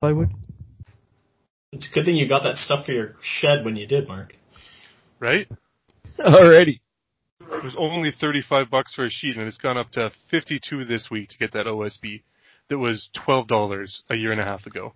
plywood. 0.00 0.30
It's 1.72 1.88
a 1.90 1.94
good 1.94 2.04
thing 2.04 2.16
you 2.16 2.28
got 2.28 2.42
that 2.44 2.56
stuff 2.56 2.86
for 2.86 2.92
your 2.92 3.16
shed 3.20 3.64
when 3.64 3.76
you 3.76 3.86
did, 3.86 4.08
Mark. 4.08 4.34
Right? 5.20 5.48
Alrighty. 6.18 6.80
It 7.40 7.64
was 7.64 7.76
only 7.78 8.12
35 8.18 8.70
bucks 8.70 8.94
for 8.94 9.04
a 9.04 9.10
sheet 9.10 9.36
and 9.36 9.46
it's 9.46 9.58
gone 9.58 9.76
up 9.76 9.90
to 9.92 10.10
52 10.30 10.84
this 10.84 11.08
week 11.10 11.30
to 11.30 11.38
get 11.38 11.52
that 11.52 11.66
OSB 11.66 12.22
that 12.68 12.78
was 12.78 13.10
$12 13.26 14.02
a 14.10 14.16
year 14.16 14.32
and 14.32 14.40
a 14.40 14.44
half 14.44 14.66
ago. 14.66 14.94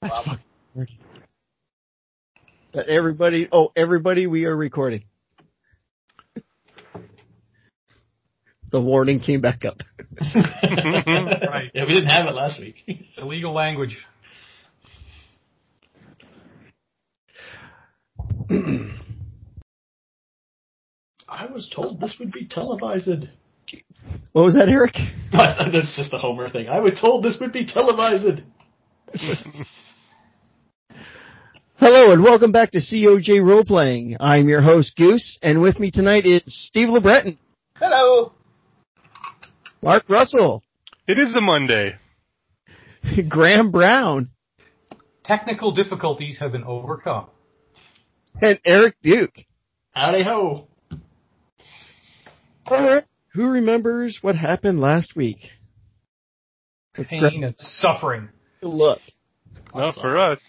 That's 0.00 0.16
fucking 0.18 0.38
weird. 0.74 0.90
But 2.72 2.88
uh, 2.88 2.92
everybody, 2.92 3.48
oh, 3.52 3.70
everybody, 3.76 4.26
we 4.26 4.46
are 4.46 4.56
recording. 4.56 5.04
The 8.70 8.80
warning 8.80 9.20
came 9.20 9.42
back 9.42 9.64
up. 9.64 9.78
Right. 10.64 11.70
Yeah, 11.74 11.84
we 11.84 11.94
didn't 11.94 12.08
have 12.08 12.26
it 12.26 12.34
last 12.34 12.58
week. 12.58 12.76
Illegal 13.18 13.52
language. 13.52 14.02
I 21.28 21.46
was 21.46 21.70
told 21.74 22.00
this 22.00 22.16
would 22.18 22.32
be 22.32 22.46
televised. 22.46 23.28
What 24.32 24.42
was 24.44 24.54
that, 24.54 24.68
Eric? 24.68 24.94
That's 25.32 25.96
just 25.96 26.12
a 26.12 26.18
Homer 26.18 26.50
thing. 26.50 26.68
I 26.68 26.80
was 26.80 26.98
told 27.00 27.24
this 27.24 27.38
would 27.40 27.52
be 27.52 27.64
televised. 27.66 28.42
Hello 31.76 32.12
and 32.12 32.22
welcome 32.22 32.52
back 32.52 32.72
to 32.72 32.78
COJ 32.78 33.40
Roleplaying. 33.40 34.16
I'm 34.20 34.48
your 34.48 34.60
host 34.62 34.96
Goose, 34.96 35.38
and 35.42 35.62
with 35.62 35.78
me 35.80 35.90
tonight 35.90 36.26
is 36.26 36.42
Steve 36.46 36.88
LeBreton, 36.88 37.38
Hello. 37.76 38.32
Mark 39.82 40.08
Russell, 40.08 40.62
It 41.08 41.18
is 41.18 41.34
a 41.34 41.40
Monday. 41.40 41.96
Graham 43.28 43.70
Brown, 43.70 44.28
Technical 45.24 45.72
difficulties 45.72 46.38
have 46.40 46.52
been 46.52 46.64
overcome. 46.64 47.28
And 48.40 48.58
Eric 48.64 48.96
Duke. 49.02 49.34
Howdy 49.92 50.22
ho. 50.24 50.68
Alright, 52.70 53.04
who 53.34 53.48
remembers 53.50 54.18
what 54.22 54.36
happened 54.36 54.80
last 54.80 55.14
week? 55.16 55.38
Let's 56.96 57.10
grab 57.10 57.32
Pain 57.32 57.44
and 57.44 57.54
suffering. 57.58 58.28
a 58.62 58.66
look. 58.68 59.00
Not 59.74 59.94
for 59.94 60.18
us. 60.18 60.40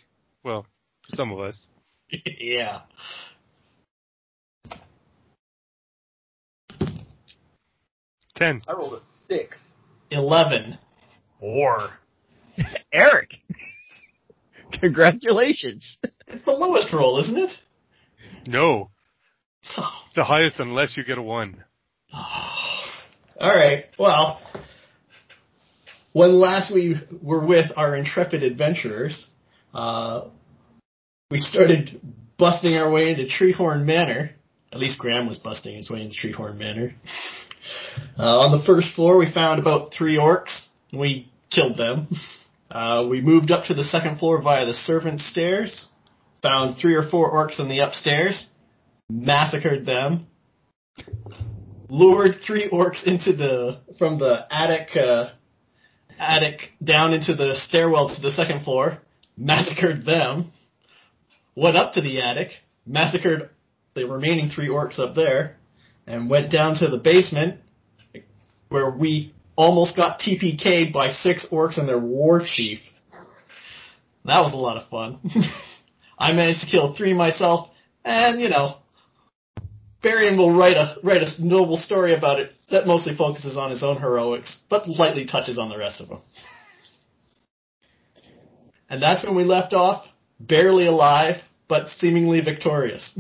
Well, 0.44 0.66
for 1.10 1.16
some 1.16 1.32
of 1.32 1.40
us. 1.40 1.66
yeah. 2.40 2.82
Ten. 8.36 8.62
I 8.68 8.74
rolled 8.74 8.94
a 8.94 9.00
six. 9.28 9.58
Eleven. 10.12 10.78
War. 11.42 11.90
Eric. 12.94 13.32
Congratulations. 14.80 15.98
It's 16.28 16.44
the 16.46 16.52
lowest 16.52 16.92
roll, 16.94 17.20
isn't 17.22 17.38
it? 17.38 17.52
No. 18.48 18.90
It's 19.64 19.76
the 20.16 20.24
highest 20.24 20.60
unless 20.60 20.98
you 20.98 21.04
get 21.04 21.18
a 21.18 21.22
one. 21.22 21.64
All 22.14 22.60
right. 23.42 23.86
Well, 23.98 24.42
when 26.14 26.40
last 26.40 26.74
we 26.74 26.96
were 27.22 27.46
with 27.46 27.72
our 27.76 27.96
intrepid 27.96 28.44
adventurers, 28.44 29.28
uh, 29.74 30.26
we 31.32 31.40
started 31.40 32.00
busting 32.38 32.76
our 32.76 32.92
way 32.92 33.12
into 33.12 33.26
Treehorn 33.26 33.86
Manor. 33.86 34.32
At 34.72 34.80
least 34.80 35.00
Graham 35.00 35.28
was 35.28 35.40
busting 35.40 35.76
his 35.76 35.90
way 35.90 36.02
into 36.02 36.16
Treehorn 36.16 36.58
Manor. 36.58 36.94
Uh, 38.18 38.40
on 38.40 38.58
the 38.58 38.66
first 38.66 38.94
floor, 38.96 39.18
we 39.18 39.32
found 39.32 39.60
about 39.60 39.94
three 39.94 40.18
orcs. 40.18 40.68
We 40.92 41.32
killed 41.50 41.78
them. 41.78 42.08
Uh, 42.70 43.08
we 43.10 43.22
moved 43.22 43.52
up 43.52 43.66
to 43.66 43.74
the 43.74 43.84
second 43.84 44.18
floor 44.18 44.42
via 44.42 44.66
the 44.66 44.74
servants' 44.74 45.28
stairs. 45.28 45.88
Found 46.44 46.78
three 46.78 46.94
or 46.94 47.10
four 47.10 47.34
orcs 47.34 47.60
in 47.60 47.68
the 47.68 47.80
upstairs. 47.80 48.46
Massacred 49.10 49.86
them 49.86 50.28
lured 51.94 52.38
three 52.46 52.68
orcs 52.70 53.06
into 53.06 53.34
the 53.34 53.80
from 54.00 54.18
the 54.18 54.48
attic 54.52 54.96
uh, 54.96 55.30
attic 56.18 56.72
down 56.84 57.14
into 57.14 57.36
the 57.36 57.56
stairwell 57.56 58.14
to 58.14 58.20
the 58.20 58.32
second 58.32 58.64
floor, 58.64 59.00
massacred 59.38 60.04
them, 60.04 60.52
went 61.56 61.78
up 61.78 61.94
to 61.94 62.02
the 62.02 62.20
attic, 62.20 62.50
massacred 62.86 63.50
the 63.94 64.08
remaining 64.08 64.50
three 64.50 64.70
orcs 64.70 64.98
up 64.98 65.16
there, 65.16 65.58
and 66.08 66.30
went 66.30 66.52
down 66.52 66.76
to 66.76 66.90
the 66.90 66.98
basement 66.98 67.60
where 68.70 68.90
we 68.90 69.34
almost 69.56 69.96
got 69.96 70.20
TPK'd 70.20 70.92
by 70.92 71.12
six 71.12 71.46
orcs 71.52 71.78
and 71.78 71.88
their 71.88 72.00
war 72.00 72.42
chief. 72.44 72.80
That 74.26 74.42
was 74.42 74.54
a 74.54 74.58
lot 74.58 74.78
of 74.78 74.90
fun. 74.90 75.20
I 76.18 76.32
managed 76.34 76.62
to 76.62 76.68
kill 76.68 76.96
three 76.96 77.14
myself, 77.14 77.70
and 78.06 78.40
you 78.42 78.50
know, 78.50 78.78
Barian 80.04 80.38
will 80.38 80.54
write 80.56 80.76
a 80.78 80.98
write 81.04 81.22
a 81.22 81.30
noble 81.44 81.78
story 81.78 82.14
about 82.14 82.40
it 82.40 82.52
that 82.70 82.86
mostly 82.86 83.16
focuses 83.16 83.56
on 83.58 83.72
his 83.72 83.84
own 83.84 84.00
heroics, 84.00 84.56
but 84.70 84.88
lightly 84.88 85.26
touches 85.26 85.58
on 85.58 85.70
the 85.70 85.78
rest 85.78 86.02
of 86.02 86.10
them. 86.10 86.20
And 88.90 89.02
that's 89.02 89.24
when 89.26 89.36
we 89.36 89.44
left 89.44 89.74
off, 89.74 90.06
barely 90.40 90.86
alive, 90.86 91.38
but 91.68 91.88
seemingly 92.00 92.42
victorious. 92.42 93.18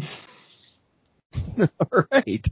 Alright. 1.93 2.45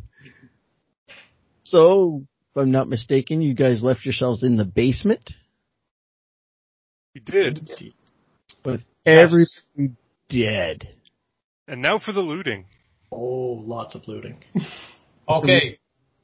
So, 1.63 2.23
if 2.51 2.61
I'm 2.61 2.71
not 2.71 2.89
mistaken, 2.89 3.41
you 3.41 3.53
guys 3.53 3.83
left 3.83 4.05
yourselves 4.05 4.43
in 4.43 4.57
the 4.57 4.65
basement 4.65 5.31
We 7.13 7.21
did. 7.21 7.69
with 8.65 8.81
everybody 9.05 9.91
dead. 10.31 10.89
And 11.67 11.81
now 11.81 11.99
for 11.99 12.11
the 12.11 12.21
looting. 12.21 12.65
oh, 13.11 13.61
lots 13.65 13.95
of 13.95 14.07
looting. 14.07 14.37
Okay. 15.29 15.77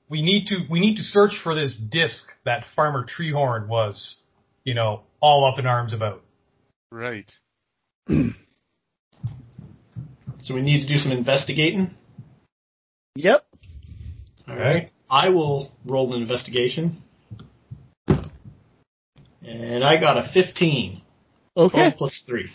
We 0.10 0.22
need 0.22 0.48
to 0.48 0.66
we 0.70 0.80
need 0.82 0.96
to 0.98 1.04
search 1.04 1.40
for 1.42 1.56
this 1.56 1.74
disc 1.76 2.24
that 2.44 2.66
Farmer 2.76 3.06
Treehorn 3.06 3.68
was, 3.68 4.18
you 4.66 4.74
know, 4.74 5.04
all 5.22 5.46
up 5.46 5.60
in 5.60 5.66
arms 5.66 5.94
about. 5.94 6.24
Right. 6.92 7.32
so 8.10 8.24
we 10.50 10.62
need 10.62 10.82
to 10.82 10.88
do 10.88 10.98
some 10.98 11.12
investigating. 11.14 11.92
Yep. 13.16 13.46
Alright. 14.50 14.92
I 15.10 15.30
will 15.30 15.72
roll 15.86 16.14
an 16.14 16.22
investigation. 16.22 17.02
And 18.08 19.84
I 19.84 20.00
got 20.00 20.18
a 20.18 20.30
15. 20.34 21.02
Okay. 21.56 21.78
12 21.78 21.94
plus 21.98 22.24
3. 22.26 22.50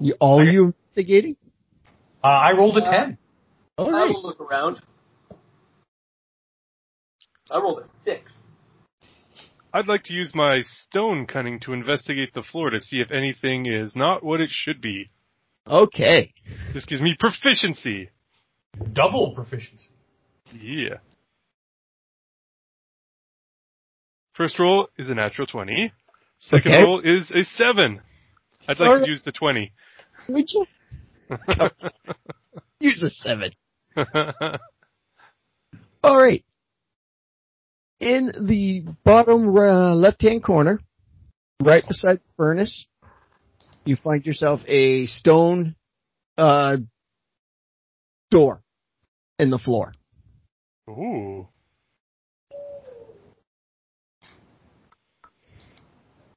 You, 0.00 0.14
all 0.18 0.44
you 0.44 0.74
investigating? 0.96 1.36
Uh, 2.24 2.26
I 2.28 2.52
rolled 2.52 2.78
a 2.78 2.82
ten. 2.82 3.18
All 3.76 3.94
I 3.94 4.06
will 4.06 4.22
look 4.22 4.40
around. 4.40 4.80
I 7.50 7.58
rolled 7.58 7.80
a 7.82 7.88
six. 8.04 8.32
I'd 9.72 9.86
like 9.86 10.04
to 10.04 10.12
use 10.12 10.32
my 10.34 10.62
stone 10.62 11.26
cunning 11.26 11.60
to 11.60 11.72
investigate 11.72 12.34
the 12.34 12.42
floor 12.42 12.70
to 12.70 12.80
see 12.80 12.96
if 12.96 13.10
anything 13.12 13.66
is 13.66 13.94
not 13.94 14.24
what 14.24 14.40
it 14.40 14.50
should 14.50 14.80
be. 14.80 15.10
Okay. 15.66 16.32
This 16.74 16.84
gives 16.86 17.00
me 17.00 17.14
proficiency. 17.18 18.10
Double 18.92 19.32
proficiency. 19.34 19.88
Yeah. 20.52 20.96
First 24.34 24.58
roll 24.58 24.88
is 24.98 25.10
a 25.10 25.14
natural 25.14 25.46
20. 25.46 25.92
Second 26.40 26.72
Okay. 26.72 26.82
roll 26.82 27.00
is 27.00 27.30
a 27.30 27.44
7. 27.44 28.00
I'd 28.68 28.78
like 28.80 28.88
Alright. 28.88 29.04
to 29.04 29.10
use 29.10 29.22
the 29.24 29.32
20. 29.32 29.72
Would 30.28 30.48
you 30.52 30.66
use 32.80 33.02
a 33.02 33.10
seven? 33.10 33.52
All 36.02 36.18
right. 36.18 36.44
In 37.98 38.32
the 38.48 38.84
bottom 39.04 39.56
uh, 39.56 39.94
left-hand 39.94 40.42
corner, 40.42 40.80
right 41.62 41.86
beside 41.86 42.16
the 42.16 42.32
furnace, 42.36 42.86
you 43.84 43.96
find 43.96 44.24
yourself 44.24 44.60
a 44.66 45.06
stone 45.06 45.74
uh, 46.38 46.78
door 48.30 48.62
in 49.38 49.50
the 49.50 49.58
floor. 49.58 49.92
Ooh. 50.88 51.48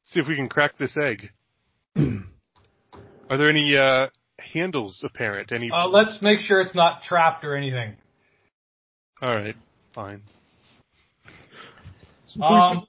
See 0.05 0.19
if 0.19 0.27
we 0.27 0.35
can 0.35 0.49
crack 0.49 0.77
this 0.77 0.95
egg. 0.97 1.31
Are 3.33 3.37
there 3.37 3.49
any 3.49 3.75
uh, 3.75 4.09
handles 4.37 5.03
apparent? 5.03 5.51
Any? 5.51 5.71
Uh, 5.73 5.87
let's 5.87 6.21
make 6.21 6.39
sure 6.39 6.61
it's 6.61 6.75
not 6.75 7.01
trapped 7.01 7.43
or 7.43 7.55
anything. 7.55 7.95
All 9.23 9.35
right, 9.35 9.55
fine. 9.95 10.21
Um, 12.39 12.85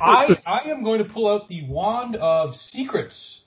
I 0.00 0.26
I 0.46 0.70
am 0.70 0.84
going 0.84 1.02
to 1.02 1.12
pull 1.12 1.28
out 1.28 1.48
the 1.48 1.66
wand 1.66 2.14
of 2.14 2.54
secrets, 2.54 3.40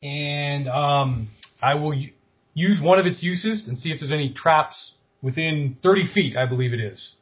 and 0.00 0.68
um, 0.68 1.30
I 1.60 1.74
will 1.74 1.92
u- 1.94 2.12
use 2.54 2.80
one 2.80 3.00
of 3.00 3.06
its 3.06 3.20
uses 3.20 3.66
and 3.66 3.76
see 3.76 3.90
if 3.90 3.98
there's 3.98 4.12
any 4.12 4.32
traps 4.32 4.92
within 5.22 5.76
30 5.82 6.06
feet. 6.14 6.36
I 6.36 6.46
believe 6.46 6.72
it 6.72 6.78
is. 6.80 7.14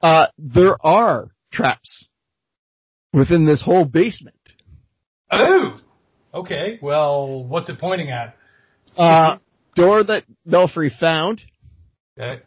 uh, 0.00 0.26
there 0.36 0.84
are 0.84 1.28
traps 1.52 2.08
within 3.12 3.44
this 3.44 3.62
whole 3.62 3.84
basement. 3.84 4.34
Oh, 5.30 5.78
Okay. 6.34 6.78
Well, 6.80 7.44
what's 7.44 7.68
it 7.68 7.78
pointing 7.78 8.10
at? 8.10 8.36
Uh, 8.96 9.38
door 9.74 10.02
that 10.04 10.24
Belfry 10.46 10.90
found. 10.98 11.42
Okay. 12.18 12.42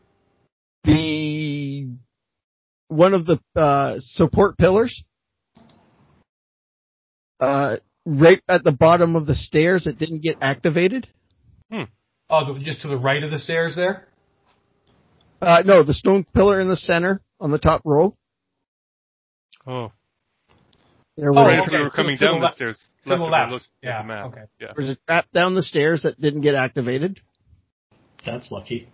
The 0.84 1.90
one 2.88 3.14
of 3.14 3.26
the 3.26 3.40
uh, 3.56 3.96
support 4.00 4.58
pillars. 4.58 5.04
Uh, 7.40 7.78
right 8.06 8.42
at 8.48 8.64
the 8.64 8.72
bottom 8.72 9.16
of 9.16 9.26
the 9.26 9.36
stairs 9.36 9.84
that 9.86 9.98
didn't 9.98 10.22
get 10.22 10.38
activated. 10.42 11.08
Oh, 12.30 12.58
just 12.60 12.82
to 12.82 12.88
the 12.88 12.98
right 12.98 13.22
of 13.24 13.30
the 13.30 13.38
stairs 13.38 13.76
there. 13.76 14.08
Uh, 15.42 15.62
no, 15.64 15.84
the 15.84 15.94
stone 15.94 16.26
pillar 16.34 16.60
in 16.60 16.68
the 16.68 16.76
center 16.76 17.22
on 17.40 17.52
the 17.52 17.60
top 17.60 17.82
row. 17.86 18.16
Oh, 19.68 19.92
There 21.18 21.30
Oh, 21.30 21.34
was, 21.34 21.48
right 21.50 21.60
a, 21.60 21.64
as 21.64 21.70
we 21.70 21.76
okay. 21.76 21.84
were 21.84 21.90
To 21.90 21.96
coming 21.96 22.16
the- 22.16 22.20
to 22.20 22.26
the 22.26 22.32
down 22.34 22.42
the 22.42 22.52
stairs. 22.52 22.90
To 23.04 23.10
the 23.10 23.16
left 23.16 23.24
of 23.46 23.52
left. 23.52 23.64
me, 23.66 23.70
Yeah, 23.90 24.02
the 24.02 24.08
map. 24.08 24.26
okay. 24.28 24.42
Yeah. 24.60 24.68
there 24.76 24.86
was 24.86 24.90
a 24.90 24.96
trap 25.08 25.26
down 25.34 25.54
the 25.56 25.64
stairs 25.64 26.04
that 26.04 26.20
didn't 26.20 26.42
get 26.42 26.56
activated, 26.56 27.20
That's 28.26 28.52
lucky. 28.52 28.90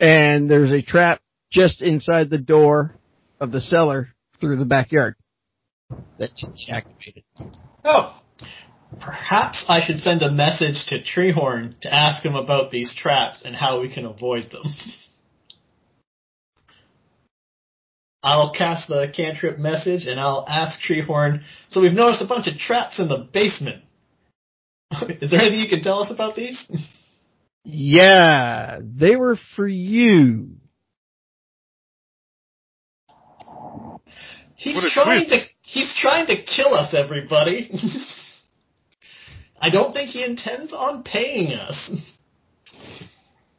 and 0.00 0.50
there's 0.50 0.70
a 0.70 0.82
trap 0.82 1.20
just 1.50 1.80
inside 1.82 2.30
the 2.30 2.38
door 2.38 2.94
of 3.40 3.52
the 3.52 3.60
cellar 3.60 4.08
through 4.40 4.56
the 4.56 4.64
backyard 4.64 5.14
that 6.18 6.30
didn't 6.36 6.58
get 6.66 6.74
activated. 6.76 7.24
Oh, 7.84 8.20
Perhaps 9.00 9.64
I 9.68 9.84
should 9.84 9.98
send 9.98 10.22
a 10.22 10.30
message 10.30 10.86
to 10.88 11.02
Treehorn 11.02 11.80
to 11.80 11.92
ask 11.92 12.24
him 12.24 12.36
about 12.36 12.70
these 12.70 12.94
traps 12.94 13.42
and 13.44 13.54
how 13.56 13.80
we 13.80 13.88
can 13.92 14.04
avoid 14.04 14.50
them. 14.52 14.62
I'll 18.24 18.52
cast 18.52 18.88
the 18.88 19.12
cantrip 19.14 19.58
message 19.58 20.06
and 20.06 20.18
I'll 20.18 20.46
ask 20.48 20.80
Treehorn. 20.82 21.42
So 21.68 21.82
we've 21.82 21.92
noticed 21.92 22.22
a 22.22 22.26
bunch 22.26 22.48
of 22.48 22.56
traps 22.56 22.98
in 22.98 23.08
the 23.08 23.28
basement. 23.32 23.84
Is 25.20 25.30
there 25.30 25.40
anything 25.40 25.60
you 25.60 25.68
can 25.68 25.82
tell 25.82 26.00
us 26.00 26.10
about 26.10 26.34
these? 26.34 26.64
Yeah, 27.66 28.80
they 28.82 29.16
were 29.16 29.38
for 29.56 29.66
you. 29.66 30.56
He's 34.54 34.84
trying 34.92 35.26
twist. 35.26 35.46
to 35.46 35.50
he's 35.62 35.94
trying 35.98 36.26
to 36.26 36.42
kill 36.42 36.74
us, 36.74 36.92
everybody. 36.94 37.70
I 39.58 39.70
don't 39.70 39.94
think 39.94 40.10
he 40.10 40.22
intends 40.22 40.74
on 40.74 41.04
paying 41.04 41.52
us. 41.52 41.90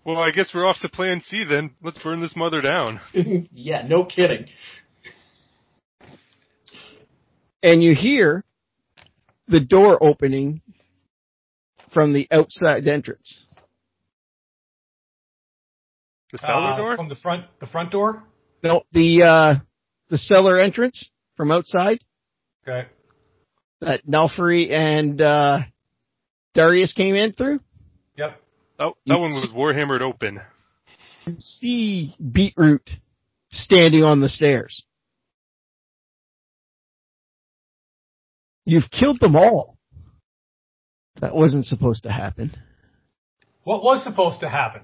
Well, 0.06 0.18
I 0.18 0.30
guess 0.30 0.52
we're 0.54 0.68
off 0.68 0.80
to 0.82 0.90
Plan 0.90 1.22
C 1.26 1.44
then. 1.50 1.72
Let's 1.82 1.98
burn 1.98 2.22
this 2.22 2.36
mother 2.36 2.62
down. 2.62 3.02
yeah, 3.14 3.88
no 3.88 4.06
kidding. 4.06 4.48
and 7.64 7.82
you 7.82 7.96
hear 7.96 8.44
the 9.48 9.60
door 9.60 9.98
opening 10.02 10.62
from 11.92 12.14
the 12.14 12.28
outside 12.30 12.88
entrance. 12.88 13.36
The 16.32 16.38
cellar 16.38 16.74
uh, 16.74 16.78
door? 16.78 16.96
from 16.96 17.10
the 17.10 17.16
front, 17.16 17.46
the 17.60 17.66
front 17.66 17.92
door. 17.92 18.24
No, 18.64 18.84
the 18.92 19.24
uh, 19.24 19.56
the 20.10 20.18
cellar 20.20 20.60
entrance 20.60 21.10
from 21.36 21.52
outside 21.52 22.00
Okay. 22.68 22.88
that 23.82 24.06
Nelfrey 24.08 24.70
and 24.72 25.20
uh, 25.22 25.60
Darius 26.54 26.94
came 26.94 27.16
in 27.16 27.34
through. 27.34 27.60
Yep. 28.18 28.40
Oh, 28.78 28.94
that 29.06 29.20
one 29.20 29.32
was 29.32 29.48
warhammered 29.56 30.02
open. 30.02 30.42
You 31.26 31.38
see 31.40 32.16
Beetroot 32.20 32.90
standing 33.52 34.04
on 34.04 34.20
the 34.20 34.30
stairs. 34.30 34.84
You've 38.66 38.90
killed 38.92 39.20
them 39.20 39.36
all. 39.36 39.78
That 41.22 41.36
wasn't 41.36 41.66
supposed 41.66 42.04
to 42.04 42.12
happen. 42.12 42.56
What 43.64 43.84
was 43.84 44.04
supposed 44.04 44.42
to 44.42 44.50
happen? 44.50 44.82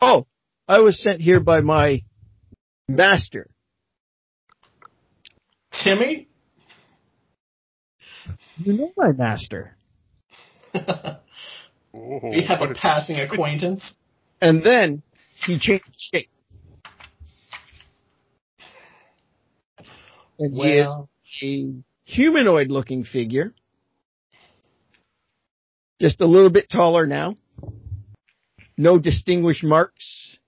Oh, 0.00 0.26
I 0.66 0.80
was 0.80 1.00
sent 1.00 1.20
here 1.20 1.38
by 1.38 1.60
my 1.60 2.02
master. 2.88 3.48
Timmy? 5.84 6.28
You 8.56 8.72
know 8.72 8.92
my 8.96 9.12
master. 9.12 9.76
Oh, 10.74 12.20
we 12.22 12.42
have 12.48 12.62
a 12.62 12.74
passing 12.74 13.18
acquaintance. 13.18 13.92
And 14.40 14.62
then 14.62 15.02
he 15.44 15.58
changed 15.58 15.84
shape. 15.96 16.30
And 20.38 20.56
Well, 20.56 21.08
he 21.22 21.60
is 21.60 21.74
a 22.06 22.10
humanoid 22.10 22.68
looking 22.68 23.04
figure. 23.04 23.54
Just 26.00 26.20
a 26.20 26.26
little 26.26 26.50
bit 26.50 26.68
taller 26.70 27.06
now. 27.06 27.36
No 28.76 28.98
distinguished 28.98 29.62
marks. 29.62 30.38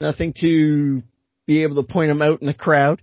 Nothing 0.00 0.34
to 0.40 1.02
be 1.46 1.62
able 1.62 1.82
to 1.82 1.90
point 1.90 2.10
him 2.10 2.20
out 2.20 2.40
in 2.40 2.46
the 2.46 2.54
crowd. 2.54 3.00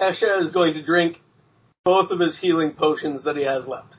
Hesha 0.00 0.42
is 0.42 0.50
going 0.50 0.74
to 0.74 0.82
drink 0.82 1.20
both 1.84 2.10
of 2.10 2.20
his 2.20 2.38
healing 2.38 2.72
potions 2.72 3.24
that 3.24 3.36
he 3.36 3.44
has 3.44 3.66
left. 3.66 3.94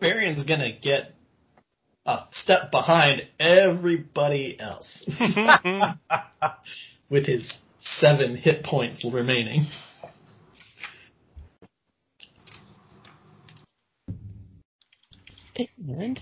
Barion's 0.00 0.44
gonna 0.44 0.78
get 0.80 1.14
a 2.06 2.20
step 2.30 2.70
behind 2.70 3.22
everybody 3.40 4.58
else 4.60 5.04
with 7.10 7.26
his 7.26 7.58
seven 7.78 8.36
hit 8.36 8.64
points 8.64 9.04
remaining. 9.04 9.66
And 15.56 16.20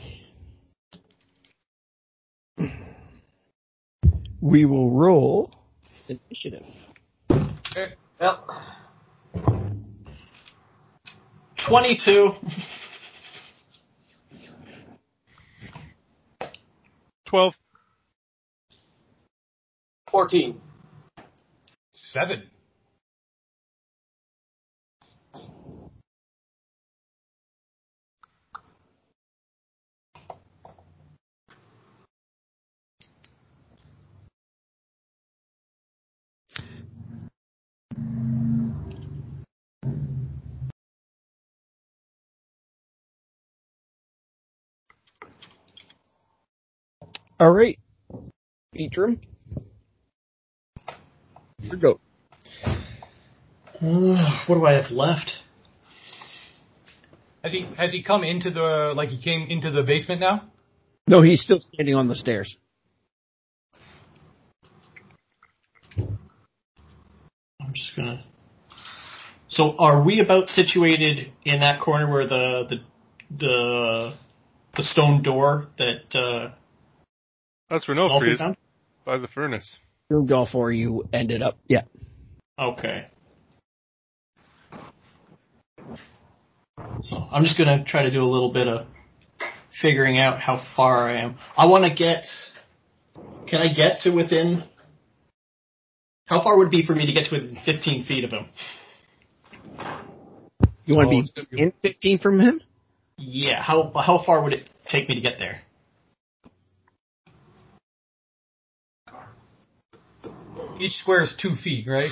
we 4.41 4.65
will 4.65 4.91
roll 4.91 5.56
initiative. 6.11 6.63
Well, 8.21 8.63
22. 11.69 12.31
Twelve. 17.27 17.55
14. 20.11 20.61
Seven. 21.93 22.45
All 47.39 47.53
right, 47.53 47.79
Beatram. 48.75 49.19
Your 51.61 51.77
go. 51.77 52.01
Uh, 52.65 54.41
what 54.47 54.55
do 54.55 54.65
I 54.65 54.73
have 54.73 54.91
left? 54.91 55.33
Has 57.45 57.53
he 57.53 57.69
has 57.77 57.93
he 57.93 58.03
come 58.03 58.25
into 58.25 58.51
the 58.51 58.95
like 58.97 59.11
he 59.11 59.23
came 59.23 59.49
into 59.51 59.71
the 59.71 59.83
basement 59.83 60.21
now? 60.21 60.45
No, 61.07 61.21
he's 61.21 61.43
still 61.43 61.61
standing 61.61 61.95
on 61.95 62.09
the 62.09 62.15
stairs. 62.15 62.57
I'm 67.61 67.75
just 67.75 67.95
gonna. 67.95 68.25
So, 69.49 69.77
are 69.79 70.03
we 70.03 70.21
about 70.21 70.49
situated 70.49 71.31
in 71.45 71.61
that 71.61 71.83
corner 71.83 72.11
where 72.11 72.27
the 72.27 72.65
the 72.71 72.77
the, 73.39 74.15
the 74.75 74.83
stone 74.85 75.23
door 75.23 75.69
that 75.79 76.17
uh, 76.19 76.55
That's 77.69 77.89
where 77.89 77.95
no 77.97 78.09
Nofri 78.09 78.33
is 78.33 78.41
by 79.05 79.19
the 79.19 79.29
furnace. 79.29 79.79
Your 80.09 80.23
golf 80.23 80.55
or 80.55 80.71
you 80.71 81.05
ended 81.13 81.43
up. 81.43 81.59
Yeah. 81.67 81.83
Okay. 82.59 83.09
So 87.03 87.17
I'm 87.17 87.45
just 87.45 87.59
gonna 87.59 87.85
try 87.85 88.03
to 88.05 88.11
do 88.11 88.21
a 88.21 88.25
little 88.25 88.53
bit 88.53 88.69
of 88.69 88.87
figuring 89.81 90.19
out 90.19 90.41
how 90.41 90.65
far 90.77 91.09
I 91.09 91.21
am. 91.21 91.37
I 91.57 91.67
want 91.67 91.85
to 91.85 91.95
get. 91.95 92.25
Can 93.49 93.61
I 93.61 93.73
get 93.73 94.01
to 94.01 94.11
within? 94.11 94.65
How 96.27 96.43
far 96.43 96.59
would 96.59 96.69
it 96.69 96.71
be 96.71 96.85
for 96.85 96.95
me 96.95 97.07
to 97.07 97.13
get 97.13 97.29
to 97.31 97.37
within 97.37 97.59
15 97.65 98.05
feet 98.05 98.25
of 98.25 98.31
him? 98.31 98.47
You 100.85 100.97
want 100.97 101.09
Oh, 101.09 101.23
to 101.23 101.29
so 101.35 101.43
be 101.51 101.63
in 101.63 101.73
15 101.83 102.19
from 102.19 102.41
him? 102.41 102.61
Yeah. 103.19 103.63
How 103.63 103.93
how 103.95 104.23
far 104.25 104.43
would 104.43 104.53
it 104.53 104.69
take 104.89 105.09
me 105.09 105.17
to 105.17 105.21
get 105.21 105.39
there? 105.39 105.61
Each 110.81 110.93
square 110.95 111.23
is 111.23 111.35
two 111.41 111.55
feet, 111.55 111.87
right? 111.89 112.11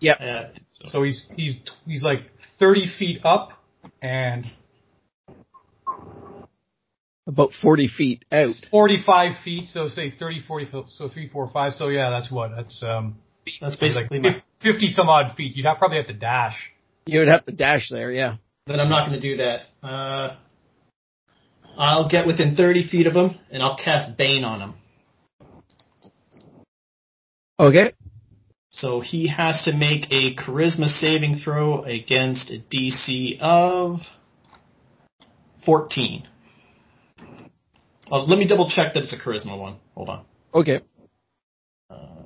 Yeah. 0.00 0.48
so- 0.70 0.88
So 0.88 1.02
he's 1.02 1.26
he's 1.36 1.56
he's 1.86 2.02
like 2.02 2.20
thirty 2.58 2.86
feet 2.98 3.20
up 3.24 3.50
and 4.02 4.46
About 7.26 7.52
40 7.62 7.88
feet 7.88 8.24
out. 8.30 8.54
forty-five 8.70 9.38
feet. 9.44 9.68
So 9.68 9.88
say 9.88 10.10
30, 10.18 10.42
40, 10.46 10.66
fo- 10.66 10.86
so 10.88 11.08
three, 11.08 11.28
four, 11.28 11.48
five. 11.50 11.72
So 11.74 11.88
yeah, 11.88 12.10
that's 12.10 12.30
what 12.30 12.50
that's 12.54 12.82
um 12.82 13.16
that's 13.60 13.76
basically 13.76 14.18
my. 14.20 14.34
fif- 14.34 14.42
fifty 14.74 14.88
some 14.88 15.08
odd 15.08 15.34
feet. 15.36 15.56
You'd 15.56 15.66
have, 15.66 15.78
probably 15.78 15.96
have 15.98 16.06
to 16.08 16.12
dash. 16.14 16.56
You 17.06 17.20
would 17.20 17.28
have 17.28 17.44
to 17.46 17.52
dash 17.52 17.88
there, 17.90 18.10
yeah. 18.12 18.36
Then 18.66 18.80
I'm 18.80 18.88
not 18.88 19.08
going 19.08 19.20
to 19.20 19.26
do 19.30 19.36
that. 19.38 19.60
Uh, 19.82 20.36
I'll 21.76 22.08
get 22.08 22.26
within 22.26 22.56
30 22.56 22.88
feet 22.88 23.06
of 23.06 23.12
him, 23.14 23.38
and 23.50 23.62
I'll 23.62 23.76
cast 23.76 24.16
Bane 24.16 24.42
on 24.44 24.60
him. 24.60 24.74
Okay. 27.60 27.92
So 28.76 29.00
he 29.00 29.28
has 29.28 29.62
to 29.64 29.72
make 29.72 30.10
a 30.10 30.34
Charisma 30.34 30.88
saving 30.88 31.38
throw 31.38 31.82
against 31.82 32.50
a 32.50 32.58
DC 32.74 33.38
of 33.40 34.00
14. 35.64 36.26
Oh, 38.10 38.20
let 38.22 38.36
me 38.36 38.48
double 38.48 38.68
check 38.68 38.94
that 38.94 39.04
it's 39.04 39.12
a 39.12 39.16
Charisma 39.16 39.56
one. 39.58 39.76
Hold 39.94 40.08
on. 40.08 40.24
Okay. 40.52 40.80
Uh, 41.88 42.23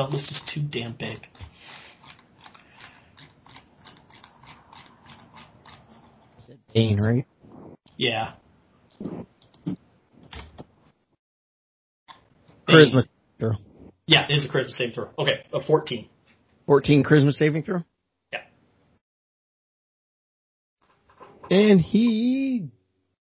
spell 0.00 0.10
list 0.10 0.30
is 0.30 0.42
too 0.54 0.62
damn 0.62 0.92
big. 0.92 1.18
Is 6.40 6.48
it 6.48 6.58
Bane, 6.74 6.98
right? 6.98 7.26
Yeah. 7.96 8.32
Charisma 12.68 13.06
throw. 13.38 13.52
Yeah, 14.06 14.26
it 14.28 14.36
is 14.36 14.46
a 14.46 14.48
charisma 14.48 14.70
saving 14.70 14.94
throw. 14.94 15.08
Okay, 15.18 15.44
a 15.52 15.60
14. 15.60 16.08
14 16.66 17.04
charisma 17.04 17.32
saving 17.32 17.62
throw? 17.64 17.82
Yeah. 18.32 18.40
And 21.50 21.80
he 21.80 22.68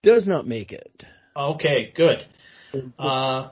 does 0.03 0.27
not 0.27 0.45
make 0.45 0.71
it. 0.71 1.03
Okay, 1.35 1.93
good. 1.95 2.25
Uh, 2.99 3.49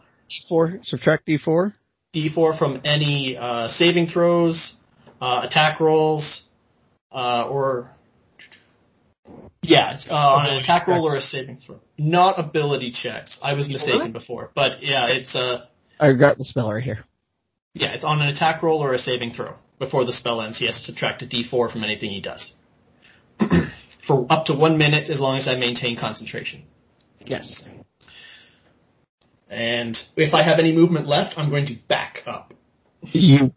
D4, 0.51 0.85
subtract 0.85 1.25
D4. 1.27 1.73
D4 2.17 2.57
from 2.57 2.81
any 2.83 3.37
uh, 3.37 3.69
saving 3.69 4.07
throws, 4.07 4.75
uh, 5.21 5.41
attack 5.43 5.79
rolls, 5.79 6.43
uh, 7.11 7.47
or 7.49 7.91
yeah, 9.61 9.99
uh, 10.09 10.13
on 10.13 10.45
an 10.45 10.51
Ability 10.51 10.63
attack 10.63 10.87
roll 10.87 11.07
or 11.07 11.15
a 11.15 11.21
saving 11.21 11.57
throw. 11.57 11.79
Not 11.97 12.39
ability 12.39 12.91
checks. 12.91 13.39
I 13.41 13.53
was 13.53 13.69
mistaken 13.69 13.99
really? 13.99 14.11
before, 14.11 14.51
but 14.55 14.83
yeah, 14.83 15.07
it's 15.07 15.35
uh, 15.35 15.65
I 15.99 16.13
got 16.13 16.37
the 16.37 16.45
spell 16.45 16.71
right 16.71 16.83
here. 16.83 17.03
yeah, 17.73 17.93
it's 17.93 18.03
on 18.03 18.21
an 18.21 18.27
attack 18.27 18.63
roll 18.63 18.83
or 18.83 18.93
a 18.93 18.99
saving 18.99 19.33
throw. 19.33 19.55
Before 19.79 20.05
the 20.05 20.13
spell 20.13 20.41
ends, 20.41 20.57
he 20.57 20.65
has 20.65 20.77
to 20.79 20.83
subtract 20.83 21.21
a 21.21 21.27
D4 21.27 21.71
from 21.71 21.83
anything 21.83 22.09
he 22.09 22.21
does. 22.21 22.53
For 24.07 24.25
up 24.29 24.45
to 24.45 24.53
one 24.53 24.77
minute, 24.77 25.09
as 25.09 25.19
long 25.19 25.37
as 25.37 25.47
I 25.47 25.57
maintain 25.57 25.99
concentration. 25.99 26.63
Yes. 27.25 27.61
And 29.49 29.97
if 30.15 30.33
I 30.33 30.43
have 30.43 30.59
any 30.59 30.75
movement 30.75 31.07
left, 31.07 31.35
I'm 31.37 31.49
going 31.49 31.67
to 31.67 31.75
back 31.87 32.23
up. 32.25 32.53
You 33.01 33.53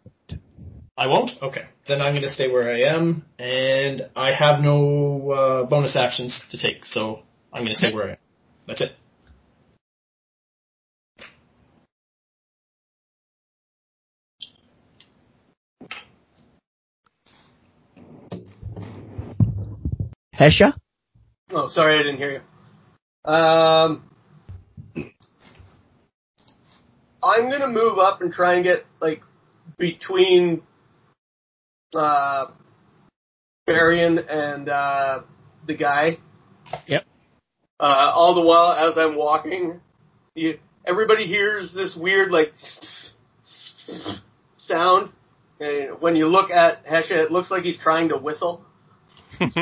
I 0.97 1.07
won't? 1.07 1.31
Okay. 1.41 1.65
Then 1.87 1.99
I'm 1.99 2.13
going 2.13 2.23
to 2.23 2.29
stay 2.29 2.51
where 2.51 2.69
I 2.69 2.81
am, 2.95 3.25
and 3.39 4.07
I 4.15 4.33
have 4.33 4.61
no 4.61 5.31
uh, 5.31 5.65
bonus 5.65 5.95
actions 5.95 6.39
to 6.51 6.57
take, 6.57 6.85
so 6.85 7.23
I'm 7.51 7.63
going 7.63 7.73
to 7.73 7.77
stay 7.77 7.93
where 7.93 8.09
I 8.09 8.11
am. 8.11 8.17
That's 8.67 8.81
it. 8.81 8.91
Hesha? 20.39 20.73
Oh, 21.51 21.69
sorry, 21.69 21.95
I 21.95 22.03
didn't 22.03 22.17
hear 22.17 22.43
you. 23.25 23.31
Um, 23.31 24.10
I'm 27.23 27.49
gonna 27.49 27.67
move 27.67 27.99
up 27.99 28.21
and 28.21 28.31
try 28.31 28.55
and 28.55 28.63
get 28.63 28.85
like 29.01 29.21
between 29.77 30.61
uh, 31.95 32.45
Varian 33.65 34.19
and 34.19 34.69
uh, 34.69 35.21
the 35.67 35.75
guy. 35.75 36.17
Yep. 36.87 37.03
Uh, 37.79 38.11
all 38.13 38.35
the 38.35 38.41
while 38.41 38.71
as 38.71 38.97
I'm 38.97 39.15
walking, 39.15 39.81
you, 40.35 40.59
everybody 40.85 41.25
hears 41.25 41.73
this 41.73 41.95
weird 41.95 42.31
like 42.31 42.53
sound. 44.57 45.11
And 45.59 45.99
when 45.99 46.15
you 46.15 46.27
look 46.27 46.49
at 46.49 46.85
Hesha, 46.85 47.11
it 47.11 47.31
looks 47.31 47.51
like 47.51 47.63
he's 47.63 47.77
trying 47.77 48.09
to 48.09 48.17
whistle. 48.17 48.65
He's 49.39 49.53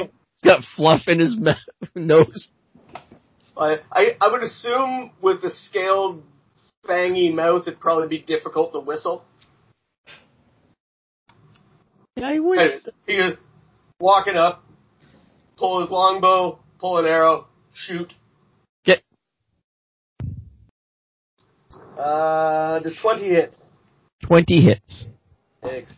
got 0.43 0.63
fluff 0.75 1.01
in 1.07 1.19
his 1.19 1.37
mouth, 1.37 1.57
nose. 1.95 2.49
I, 3.57 3.77
I 3.91 4.15
I 4.21 4.31
would 4.31 4.43
assume 4.43 5.11
with 5.21 5.41
the 5.41 5.51
scaled, 5.51 6.23
fangy 6.89 7.33
mouth, 7.33 7.63
it'd 7.67 7.79
probably 7.79 8.07
be 8.07 8.19
difficult 8.19 8.73
to 8.73 8.79
whistle. 8.79 9.23
Yeah, 12.15 12.27
I 12.27 12.39
would. 12.39 12.59
Anyways, 12.59 12.87
he 13.05 13.17
goes 13.17 13.37
walking 13.99 14.35
up, 14.35 14.63
pull 15.57 15.81
his 15.81 15.89
longbow, 15.89 16.59
pull 16.79 16.97
an 16.97 17.05
arrow, 17.05 17.47
shoot. 17.73 18.13
Get. 18.85 19.01
Uh, 21.97 22.79
does 22.79 22.97
twenty 23.01 23.29
hit? 23.29 23.53
20 24.23 24.61
hits. 24.61 25.07
Thanks. 25.61 25.91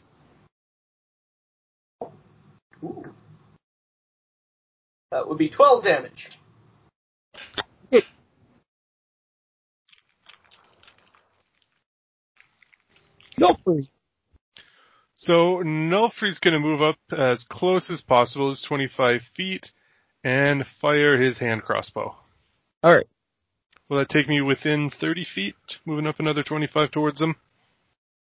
Ooh. 2.83 3.03
That 5.12 5.27
would 5.27 5.38
be 5.38 5.50
twelve 5.50 5.83
damage. 5.83 6.29
Nulfree. 13.41 13.89
So 15.15 15.62
Nulfree's 15.63 16.39
going 16.39 16.53
to 16.53 16.60
move 16.60 16.81
up 16.81 16.98
as 17.15 17.45
close 17.50 17.91
as 17.91 18.01
possible, 18.01 18.51
as 18.51 18.63
25 18.67 19.21
feet, 19.36 19.71
and 20.24 20.65
fire 20.79 21.21
his 21.21 21.39
hand 21.39 21.63
crossbow. 21.63 22.15
Alright. 22.83 23.07
Will 23.89 24.00
that 24.00 24.10
take 24.10 24.27
me 24.27 24.41
within 24.41 24.89
30 24.89 25.25
feet, 25.25 25.55
moving 25.86 26.07
up 26.07 26.19
another 26.19 26.43
25 26.43 26.91
towards 26.91 27.19
them? 27.19 27.36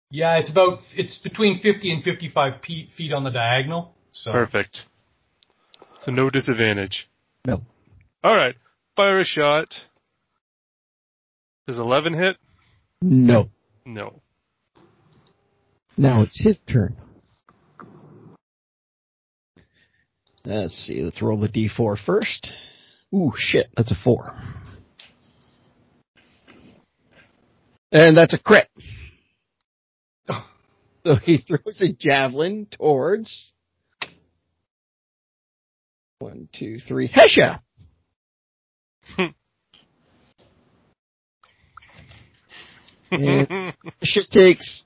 Yeah, 0.09 0.37
it's 0.37 0.49
about 0.49 0.81
it's 0.95 1.17
between 1.17 1.59
fifty 1.59 1.91
and 1.91 2.03
fifty-five 2.03 2.61
feet, 2.61 2.89
feet 2.95 3.11
on 3.11 3.23
the 3.23 3.31
diagonal. 3.31 3.95
So 4.11 4.31
Perfect. 4.31 4.81
So 5.97 6.11
no 6.11 6.29
disadvantage. 6.29 7.09
No. 7.47 7.63
All 8.23 8.35
right, 8.35 8.53
fire 8.95 9.19
a 9.19 9.25
shot. 9.25 9.73
Does 11.65 11.79
11 11.79 12.13
hit? 12.13 12.37
No. 13.01 13.49
No. 13.85 14.21
Now 15.97 16.21
it's 16.23 16.39
his 16.39 16.57
turn. 16.67 16.95
Let's 20.45 20.75
see, 20.75 21.01
let's 21.01 21.21
roll 21.21 21.39
the 21.39 21.47
d4 21.47 21.97
first. 22.03 22.49
Ooh, 23.13 23.31
shit, 23.35 23.67
that's 23.77 23.91
a 23.91 23.95
4. 24.03 24.35
And 27.91 28.17
that's 28.17 28.33
a 28.33 28.39
crit. 28.39 28.67
So 31.05 31.15
he 31.15 31.39
throws 31.39 31.81
a 31.81 31.91
javelin 31.91 32.65
towards. 32.71 33.51
One, 36.19 36.47
two, 36.57 36.79
three. 36.87 37.09
Hesha! 37.09 37.59
And 43.11 43.73
Hesha 44.01 44.29
takes 44.31 44.85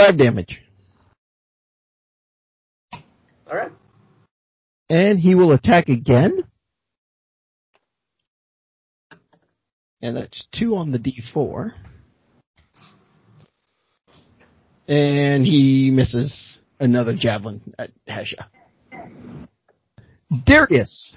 five 0.00 0.18
damage. 0.18 0.60
All 2.92 3.56
right. 3.56 3.72
And 4.88 5.18
he 5.18 5.34
will 5.34 5.52
attack 5.52 5.88
again. 5.88 6.44
And 10.02 10.16
that's 10.16 10.46
two 10.58 10.76
on 10.76 10.92
the 10.92 10.98
D4. 10.98 11.72
And 14.88 15.44
he 15.44 15.90
misses 15.92 16.58
another 16.80 17.14
javelin 17.14 17.74
at 17.78 17.90
Hesha. 18.08 18.46
Darius. 20.46 21.14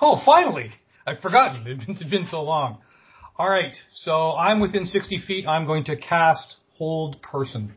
Oh, 0.00 0.20
finally! 0.24 0.70
I've 1.06 1.20
forgotten. 1.20 1.84
It's 1.88 2.08
been 2.08 2.26
so 2.26 2.42
long. 2.42 2.78
All 3.36 3.48
right, 3.48 3.74
so 3.90 4.32
I'm 4.32 4.60
within 4.60 4.86
60 4.86 5.18
feet. 5.26 5.46
I'm 5.46 5.66
going 5.66 5.84
to 5.84 5.96
cast 5.96 6.56
Hold 6.82 7.22
Person. 7.22 7.74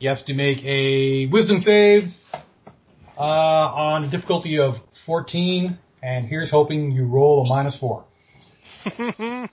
He 0.00 0.06
has 0.08 0.20
to 0.24 0.34
make 0.34 0.58
a 0.64 1.26
Wisdom 1.26 1.60
save 1.60 2.02
uh, 3.16 3.20
on 3.20 4.02
a 4.02 4.10
difficulty 4.10 4.58
of 4.58 4.74
14, 5.06 5.78
and 6.02 6.26
here's 6.26 6.50
hoping 6.50 6.90
you 6.90 7.06
roll 7.06 7.46
a 7.46 7.48
minus 7.48 7.78
four. 7.78 8.06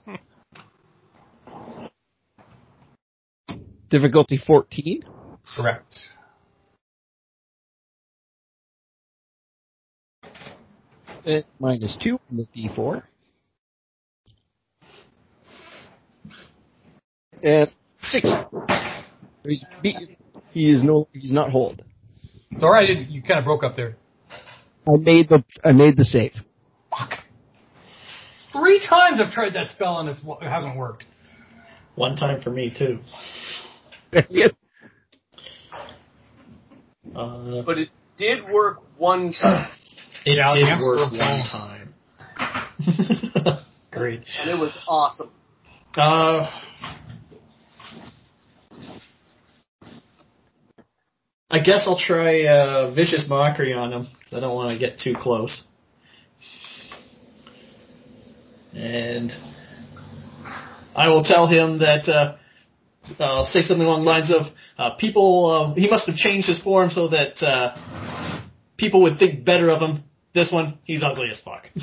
Difficulty 3.88 4.36
14. 4.44 5.04
Correct. 5.56 5.94
And 11.24 11.44
minus 11.60 11.96
two 12.02 12.18
on 12.32 12.38
the 12.38 12.46
D4. 12.46 13.04
And 17.42 17.70
six. 18.02 18.28
He's 19.44 19.64
beat, 19.82 19.96
he 20.52 20.70
is 20.70 20.82
no, 20.82 21.08
he's 21.12 21.30
not 21.30 21.50
hold. 21.50 21.82
It's 22.50 22.62
all 22.62 22.70
right. 22.72 22.88
You 23.08 23.22
kind 23.22 23.38
of 23.38 23.44
broke 23.44 23.62
up 23.62 23.76
there. 23.76 23.96
I 24.88 24.96
made 24.98 25.28
the, 25.28 25.44
I 25.64 25.72
made 25.72 25.96
the 25.96 26.04
save. 26.04 26.32
Fuck. 26.90 27.18
Three 28.52 28.80
times 28.88 29.20
I've 29.20 29.32
tried 29.32 29.54
that 29.54 29.70
spell 29.70 29.98
and 29.98 30.08
it's, 30.08 30.22
it 30.22 30.48
hasn't 30.48 30.76
worked. 30.76 31.04
One 31.94 32.16
time 32.16 32.40
for 32.42 32.50
me 32.50 32.74
too. 32.76 33.00
Uh, 37.14 37.62
But 37.64 37.78
it 37.78 37.88
did 38.18 38.44
work 38.52 38.78
one 38.98 39.32
time, 39.32 39.70
it 40.26 40.36
Yeah, 40.36 40.54
did 40.54 40.78
work 40.80 41.12
one 41.12 41.44
time. 41.50 41.94
Great. 43.90 44.22
and 44.40 44.50
it 44.50 44.58
was 44.60 44.76
awesome. 44.86 45.30
Uh, 45.94 46.50
I 51.50 51.60
guess 51.60 51.84
I'll 51.86 51.98
try 51.98 52.44
uh, 52.44 52.92
vicious 52.94 53.26
mockery 53.28 53.72
on 53.72 53.92
him. 53.92 54.06
I 54.32 54.40
don't 54.40 54.54
want 54.54 54.72
to 54.72 54.78
get 54.78 54.98
too 54.98 55.14
close. 55.14 55.64
And 58.74 59.30
I 60.94 61.08
will 61.08 61.24
tell 61.24 61.46
him 61.46 61.78
that 61.78 62.08
uh, 62.08 62.36
I'll 63.18 63.46
say 63.46 63.60
something 63.60 63.86
along 63.86 64.04
the 64.04 64.10
lines 64.10 64.32
of 64.32 64.46
uh, 64.76 64.96
people. 64.96 65.72
Uh, 65.72 65.74
he 65.74 65.88
must 65.88 66.06
have 66.06 66.16
changed 66.16 66.48
his 66.48 66.60
form 66.60 66.90
so 66.90 67.08
that 67.08 67.42
uh, 67.42 68.42
people 68.76 69.02
would 69.02 69.18
think 69.18 69.44
better 69.44 69.70
of 69.70 69.80
him. 69.80 70.02
This 70.34 70.52
one, 70.52 70.78
he's 70.84 71.02
ugly 71.02 71.30
as 71.30 71.40
fuck. 71.40 71.66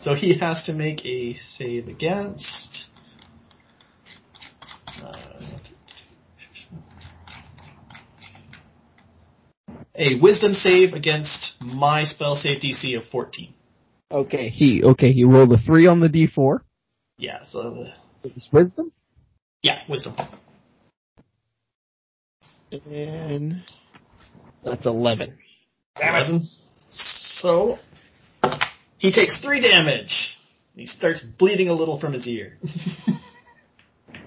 So 0.00 0.14
he 0.14 0.38
has 0.38 0.64
to 0.64 0.72
make 0.72 1.04
a 1.04 1.36
save 1.56 1.88
against. 1.88 2.86
Uh, 5.02 5.38
a 9.98 10.14
wisdom 10.20 10.54
save 10.54 10.94
against 10.94 11.54
my 11.60 12.04
spell 12.04 12.36
save 12.36 12.62
DC 12.62 12.96
of 12.96 13.04
14. 13.10 13.52
Okay, 14.10 14.48
he, 14.48 14.82
okay, 14.82 15.12
he 15.12 15.24
rolled 15.24 15.52
a 15.52 15.58
three 15.58 15.86
on 15.86 16.00
the 16.00 16.08
D4. 16.08 16.60
Yeah, 17.18 17.44
so 17.46 17.62
the, 17.74 17.92
It 18.28 18.34
was 18.34 18.48
wisdom. 18.52 18.92
yeah, 19.62 19.80
wisdom. 19.88 20.14
And 22.70 23.62
that's 24.64 24.86
11. 24.86 25.36
Eleven. 26.00 26.42
So 26.90 27.78
he 28.98 29.12
takes 29.12 29.40
three 29.40 29.60
damage. 29.60 30.36
He 30.74 30.86
starts 30.86 31.20
bleeding 31.20 31.68
a 31.68 31.72
little 31.72 31.98
from 32.00 32.12
his 32.12 32.26
ear 32.26 32.56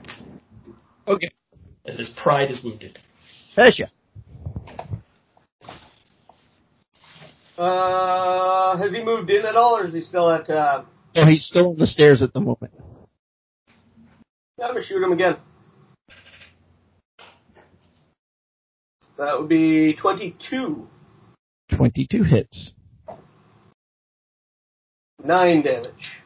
Okay. 1.08 1.30
as 1.86 1.98
his 1.98 2.10
pride 2.10 2.52
is 2.52 2.64
wounded. 2.64 3.00
Hesha. 3.58 3.86
Uh, 7.62 8.76
has 8.78 8.91
he 8.91 9.04
moved 9.04 9.30
in 9.30 9.45
at 9.45 9.56
all, 9.56 9.78
or 9.78 9.86
is 9.86 9.93
he 9.93 10.02
still 10.02 10.32
at? 10.32 10.50
Uh, 10.50 10.82
he's 11.13 11.45
still 11.45 11.69
on 11.69 11.78
the 11.78 11.86
stairs 11.86 12.24
at 12.24 12.34
the 12.34 12.39
moment. 12.39 12.74
I'm 14.60 14.74
gonna 14.74 14.84
shoot 14.84 15.04
him 15.04 15.12
again. 15.12 15.36
That 19.19 19.39
would 19.39 19.47
be 19.47 19.93
22. 19.93 20.88
22 21.76 22.24
hits. 22.24 22.74
Nine 25.24 25.62
damage. 25.62 26.21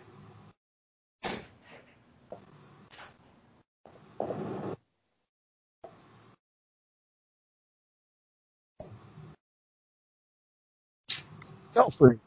Fell 11.76 11.92
free. 11.92 12.18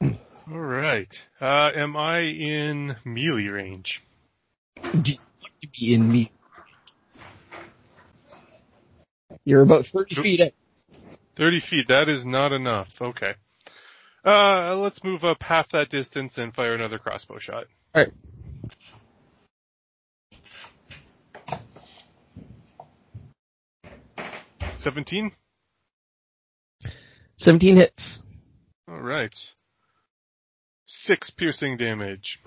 All 0.00 0.58
right. 0.58 1.12
Uh, 1.40 1.70
am 1.74 1.96
I 1.96 2.20
in 2.20 2.96
melee 3.04 3.48
range? 3.48 4.00
Do 4.80 4.88
you 5.12 5.18
want 5.18 5.52
to 5.62 5.68
be 5.78 5.92
in 5.92 6.10
me? 6.10 6.32
You're 9.44 9.62
about 9.62 9.86
30 9.92 10.14
feet 10.22 10.40
out. 10.40 10.52
30 11.36 11.60
feet, 11.68 11.88
that 11.88 12.08
is 12.08 12.24
not 12.24 12.52
enough. 12.52 12.88
Okay. 13.00 13.34
Uh, 14.24 14.76
let's 14.76 15.02
move 15.02 15.24
up 15.24 15.42
half 15.42 15.68
that 15.72 15.90
distance 15.90 16.34
and 16.36 16.54
fire 16.54 16.74
another 16.74 16.98
crossbow 16.98 17.38
shot. 17.40 17.64
Alright. 17.96 18.12
Seventeen. 24.78 25.32
17 27.38 27.76
hits. 27.76 28.18
All 28.88 29.00
right. 29.00 29.34
Six 30.86 31.30
piercing 31.30 31.76
damage. 31.76 32.40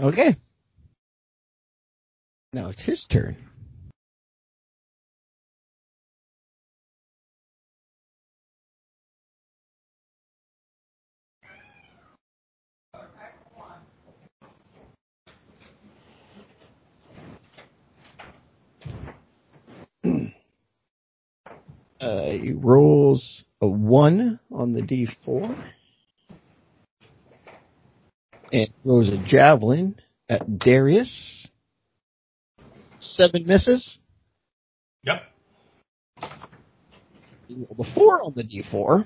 Okay. 0.00 0.36
Now 2.52 2.68
it's 2.68 2.82
his 2.82 3.04
turn. 3.10 3.36
Uh, 22.00 22.30
he 22.30 22.52
rolls 22.52 23.44
a 23.60 23.66
one 23.66 24.40
on 24.50 24.72
the 24.72 24.80
d4 24.80 25.70
and 28.52 28.68
throws 28.82 29.10
a 29.10 29.22
javelin 29.26 29.96
at 30.28 30.58
Darius. 30.58 31.48
Seven 32.98 33.46
misses. 33.46 33.98
Yep. 35.04 35.22
He 37.48 37.54
rolled 37.54 37.80
a 37.80 37.94
four 37.94 38.22
on 38.22 38.32
the 38.34 38.44
d4. 38.44 39.04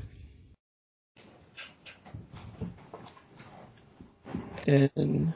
And 4.67 5.35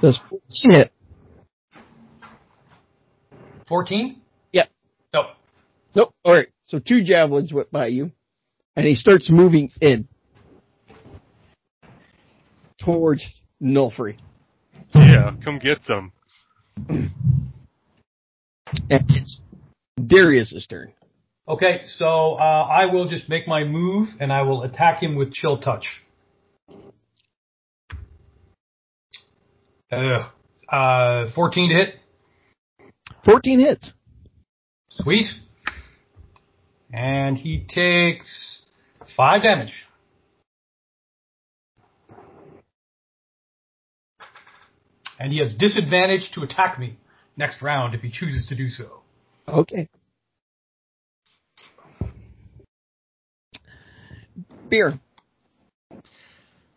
does 0.00 0.20
14 0.28 0.70
hit. 0.70 0.92
14? 3.68 4.20
Yep. 4.52 4.68
Nope. 5.12 5.26
Nope. 5.94 6.14
All 6.24 6.34
right. 6.34 6.48
So 6.68 6.78
two 6.78 7.02
javelins 7.04 7.52
went 7.52 7.70
by 7.70 7.86
you, 7.86 8.10
and 8.74 8.86
he 8.86 8.94
starts 8.94 9.30
moving 9.30 9.70
in 9.80 10.08
towards 12.78 13.24
Nulfree. 13.62 14.18
Yeah, 14.94 15.32
come 15.44 15.58
get 15.58 15.78
some. 15.84 16.12
And 18.90 19.04
it's 19.10 19.40
Darius's 20.04 20.66
turn. 20.66 20.92
Okay, 21.48 21.82
so 21.86 22.34
uh, 22.34 22.68
I 22.68 22.86
will 22.86 23.08
just 23.08 23.28
make 23.28 23.46
my 23.46 23.62
move 23.62 24.08
and 24.18 24.32
I 24.32 24.42
will 24.42 24.64
attack 24.64 25.00
him 25.00 25.14
with 25.14 25.32
chill 25.32 25.58
touch. 25.58 26.02
Uh, 29.90 30.28
uh, 30.68 31.30
14 31.34 31.70
to 31.70 31.74
hit. 31.74 31.94
14 33.24 33.60
hits. 33.60 33.92
Sweet. 34.88 35.26
And 36.92 37.36
he 37.36 37.66
takes 37.68 38.62
five 39.16 39.42
damage. 39.42 39.86
And 45.18 45.32
he 45.32 45.38
has 45.38 45.54
disadvantage 45.54 46.30
to 46.34 46.42
attack 46.42 46.78
me 46.78 46.98
next 47.36 47.62
round 47.62 47.94
if 47.94 48.00
he 48.00 48.10
chooses 48.10 48.46
to 48.48 48.54
do 48.54 48.68
so. 48.68 49.00
Okay. 49.48 49.88
Beer. 54.68 54.98
Uh, 55.90 56.00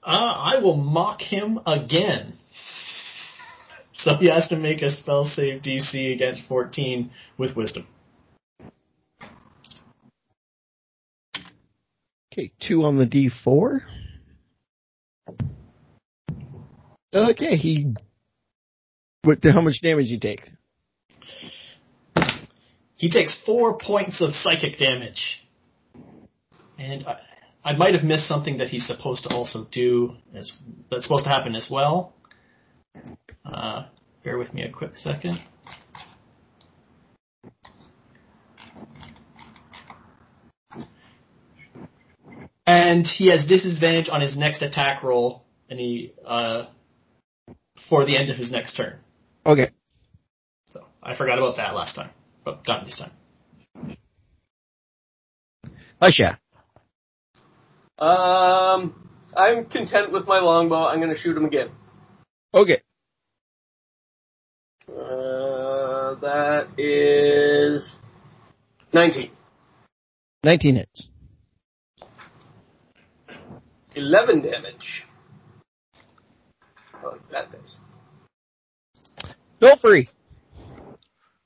I 0.04 0.60
will 0.62 0.78
mock 0.78 1.22
him 1.22 1.60
again. 1.65 2.38
So 4.03 4.15
he 4.15 4.29
has 4.29 4.47
to 4.47 4.55
make 4.55 4.81
a 4.81 4.91
spell 4.91 5.25
save 5.25 5.62
DC 5.62 6.13
against 6.13 6.47
14 6.47 7.12
with 7.38 7.55
wisdom. 7.55 7.85
Okay, 12.31 12.51
two 12.62 12.85
on 12.85 12.97
the 12.97 13.05
D4. 13.05 13.81
Okay, 17.13 17.57
he. 17.57 17.93
What? 19.23 19.39
How 19.43 19.62
much 19.62 19.81
damage 19.81 20.07
he 20.07 20.19
take? 20.19 20.49
He 22.95 23.09
takes 23.09 23.41
four 23.45 23.77
points 23.77 24.21
of 24.21 24.33
psychic 24.33 24.77
damage. 24.77 25.43
And 26.77 27.05
I, 27.05 27.19
I 27.63 27.75
might 27.75 27.95
have 27.95 28.03
missed 28.03 28.27
something 28.27 28.59
that 28.59 28.69
he's 28.69 28.88
supposed 28.88 29.23
to 29.23 29.29
also 29.29 29.65
do. 29.69 30.15
As, 30.33 30.51
that's 30.89 31.03
supposed 31.03 31.25
to 31.25 31.29
happen 31.29 31.55
as 31.55 31.67
well. 31.69 32.13
Uh, 33.51 33.88
bear 34.23 34.38
with 34.38 34.53
me 34.53 34.62
a 34.62 34.71
quick 34.71 34.95
second. 34.95 35.39
And 42.67 43.07
he 43.07 43.29
has 43.29 43.45
disadvantage 43.47 44.09
on 44.09 44.21
his 44.21 44.38
next 44.38 44.62
attack 44.62 45.01
roll, 45.01 45.43
and 45.69 45.79
he 45.79 46.13
uh, 46.23 46.67
for 47.89 48.05
the 48.05 48.15
end 48.15 48.29
of 48.29 48.38
his 48.38 48.51
next 48.51 48.75
turn. 48.75 48.99
Okay. 49.45 49.71
So 50.71 50.85
I 51.01 51.15
forgot 51.15 51.39
about 51.39 51.57
that 51.57 51.73
last 51.73 51.95
time, 51.95 52.12
but 52.45 52.63
got 52.63 52.83
it 52.83 52.85
this 52.85 52.99
time. 52.99 53.97
Hesha. 55.99 56.38
Um, 57.97 59.09
I'm 59.35 59.65
content 59.65 60.12
with 60.12 60.27
my 60.27 60.39
longbow. 60.39 60.88
I'm 60.88 60.99
going 60.99 61.13
to 61.13 61.19
shoot 61.19 61.35
him 61.35 61.45
again. 61.45 61.69
Okay. 62.53 62.81
Uh, 64.88 66.15
that 66.30 66.68
is 66.78 67.92
19. 68.94 69.32
19 70.44 70.76
hits. 70.76 71.08
11 73.96 74.42
damage. 74.42 75.06
I 76.94 77.08
like 77.08 77.30
that 77.32 77.52
dice. 77.52 79.28
Go 79.60 79.76
free. 79.82 80.10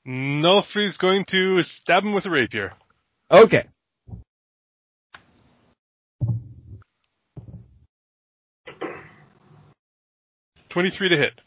Nulfree's 0.06 0.98
going 0.98 1.24
to 1.30 1.62
stab 1.62 2.04
him 2.04 2.12
with 2.12 2.26
a 2.26 2.30
rapier. 2.30 2.72
Okay. 3.30 3.66
Twenty-three 10.68 11.08
to 11.08 11.16
hit. 11.16 11.40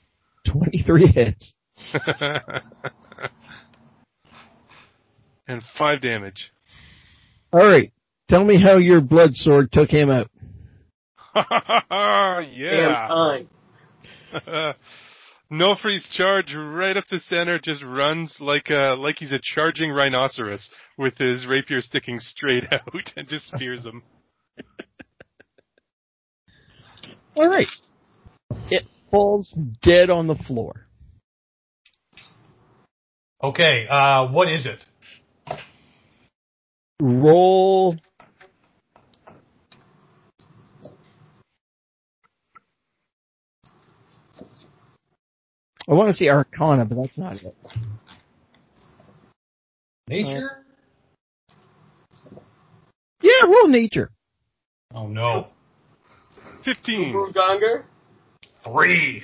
23 0.45 1.07
hits. 1.07 1.53
and 5.47 5.63
five 5.77 6.01
damage. 6.01 6.51
Alright. 7.53 7.91
Tell 8.29 8.43
me 8.43 8.61
how 8.61 8.77
your 8.77 9.01
blood 9.01 9.31
sword 9.33 9.71
took 9.71 9.89
him 9.89 10.09
out. 10.09 10.29
Damn 11.35 12.51
yeah. 12.53 13.07
time. 13.07 13.47
Nulfree's 15.49 16.05
charge 16.11 16.53
right 16.53 16.97
up 16.97 17.05
the 17.09 17.19
center 17.19 17.57
just 17.57 17.81
runs 17.81 18.35
like 18.41 18.69
a, 18.69 18.95
like 18.97 19.17
he's 19.19 19.31
a 19.31 19.39
charging 19.41 19.91
rhinoceros 19.91 20.69
with 20.97 21.17
his 21.17 21.45
rapier 21.45 21.81
sticking 21.81 22.19
straight 22.19 22.65
out 22.71 23.13
and 23.15 23.27
just 23.27 23.45
spears 23.47 23.85
him. 23.85 24.03
Alright. 27.37 27.67
It 28.69 28.83
falls 29.09 29.55
dead 29.81 30.09
on 30.09 30.27
the 30.27 30.35
floor. 30.35 30.87
Okay, 33.41 33.85
uh, 33.87 34.27
what 34.27 34.51
is 34.51 34.65
it? 34.65 34.79
Roll. 36.99 37.95
I 45.89 45.93
want 45.93 46.09
to 46.09 46.13
see 46.13 46.27
Arcana, 46.27 46.85
but 46.85 46.95
that's 46.95 47.17
not 47.17 47.35
it. 47.35 47.55
Nature? 50.09 50.63
Yeah, 53.21 53.45
roll 53.45 53.67
nature. 53.67 54.11
Oh 54.93 55.07
no. 55.07 55.47
Fifteen. 56.63 57.13
Uruganger? 57.13 57.83
Three. 58.63 59.23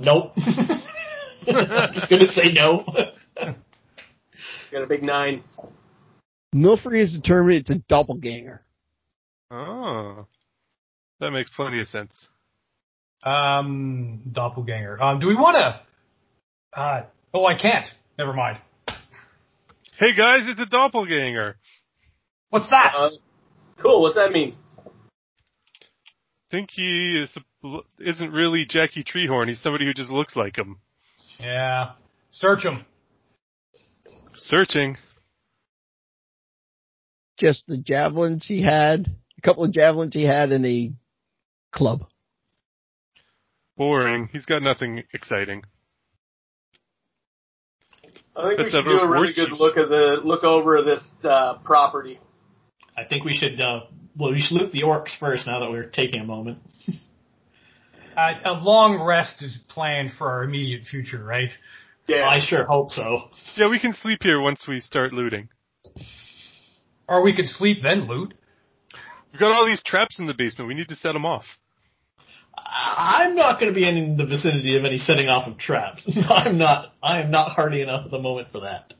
Nope. 0.00 0.32
I'm 0.36 1.92
just 1.94 2.10
gonna 2.10 2.32
say 2.32 2.52
no. 2.52 2.84
Got 4.70 4.82
a 4.82 4.86
big 4.86 5.02
9. 5.02 5.42
Nilfree 6.54 7.02
is 7.02 7.12
determined 7.12 7.60
it's 7.60 7.70
a 7.70 7.76
doppelganger. 7.88 8.62
Oh. 9.50 10.26
That 11.20 11.32
makes 11.32 11.50
plenty 11.50 11.80
of 11.80 11.88
sense. 11.88 12.28
Um, 13.24 14.22
doppelganger. 14.32 15.00
Um, 15.02 15.20
do 15.20 15.26
we 15.26 15.34
want 15.34 15.56
to? 15.56 16.80
Uh, 16.80 17.02
oh, 17.34 17.44
I 17.46 17.56
can't. 17.60 17.86
Never 18.18 18.32
mind. 18.32 18.58
Hey 19.98 20.14
guys, 20.16 20.40
it's 20.44 20.60
a 20.60 20.66
doppelganger. 20.66 21.56
What's 22.48 22.70
that? 22.70 22.94
Uh, 22.96 23.10
cool, 23.82 24.00
what's 24.00 24.14
that 24.16 24.32
mean? 24.32 24.56
Think 26.50 26.70
he 26.72 27.22
is, 27.22 27.38
isn't 27.98 28.32
really 28.32 28.64
Jackie 28.64 29.04
Treehorn. 29.04 29.48
He's 29.48 29.60
somebody 29.60 29.84
who 29.84 29.92
just 29.92 30.10
looks 30.10 30.34
like 30.36 30.56
him. 30.56 30.78
yeah. 31.38 31.92
Search 32.30 32.64
him. 32.64 32.86
Searching. 34.36 34.96
Just 37.38 37.66
the 37.66 37.78
javelins 37.78 38.46
he 38.46 38.62
had, 38.62 39.06
a 39.38 39.40
couple 39.40 39.64
of 39.64 39.72
javelins 39.72 40.14
he 40.14 40.24
had, 40.24 40.52
and 40.52 40.66
a 40.66 40.92
club. 41.72 42.04
Boring. 43.76 44.28
He's 44.32 44.44
got 44.44 44.62
nothing 44.62 45.04
exciting. 45.14 45.62
I 48.36 48.42
think 48.42 48.58
we 48.58 48.70
should 48.70 48.84
do 48.84 48.90
a 48.90 49.04
a 49.04 49.08
really 49.08 49.32
good 49.32 49.48
sheet. 49.48 49.58
look 49.58 49.76
at 49.76 49.88
the 49.88 50.20
look 50.22 50.44
over 50.44 50.82
this 50.82 51.06
uh, 51.24 51.54
property. 51.64 52.20
I 52.96 53.04
think 53.04 53.24
we 53.24 53.34
should. 53.34 53.60
Uh, 53.60 53.84
well, 54.18 54.32
we 54.32 54.40
should 54.40 54.60
loot 54.60 54.72
the 54.72 54.82
orcs 54.82 55.18
first. 55.18 55.46
Now 55.46 55.60
that 55.60 55.70
we're 55.70 55.88
taking 55.88 56.20
a 56.20 56.24
moment. 56.24 56.58
Uh, 58.16 58.32
a 58.44 58.52
long 58.52 59.00
rest 59.00 59.40
is 59.40 59.56
planned 59.68 60.10
for 60.18 60.28
our 60.28 60.42
immediate 60.42 60.84
future, 60.84 61.22
right? 61.22 61.48
Yeah. 62.10 62.28
I 62.28 62.40
sure 62.40 62.64
hope 62.64 62.90
so. 62.90 63.28
Yeah, 63.56 63.70
we 63.70 63.78
can 63.78 63.94
sleep 63.94 64.18
here 64.22 64.40
once 64.40 64.66
we 64.66 64.80
start 64.80 65.12
looting. 65.12 65.48
Or 67.08 67.22
we 67.22 67.34
could 67.36 67.48
sleep 67.48 67.78
then 67.84 68.08
loot. 68.08 68.34
We've 69.32 69.38
got 69.38 69.52
all 69.52 69.64
these 69.64 69.82
traps 69.84 70.18
in 70.18 70.26
the 70.26 70.34
basement. 70.34 70.66
We 70.66 70.74
need 70.74 70.88
to 70.88 70.96
set 70.96 71.12
them 71.12 71.24
off. 71.24 71.44
I- 72.58 73.22
I'm 73.26 73.36
not 73.36 73.60
going 73.60 73.72
to 73.72 73.78
be 73.78 73.88
in 73.88 74.16
the 74.16 74.26
vicinity 74.26 74.76
of 74.76 74.84
any 74.84 74.98
setting 74.98 75.28
off 75.28 75.46
of 75.46 75.56
traps. 75.56 76.04
I'm 76.28 76.58
not. 76.58 76.92
I 77.00 77.22
am 77.22 77.30
not 77.30 77.52
hardy 77.52 77.80
enough 77.80 78.06
at 78.06 78.10
the 78.10 78.18
moment 78.18 78.48
for 78.50 78.60
that. 78.60 78.92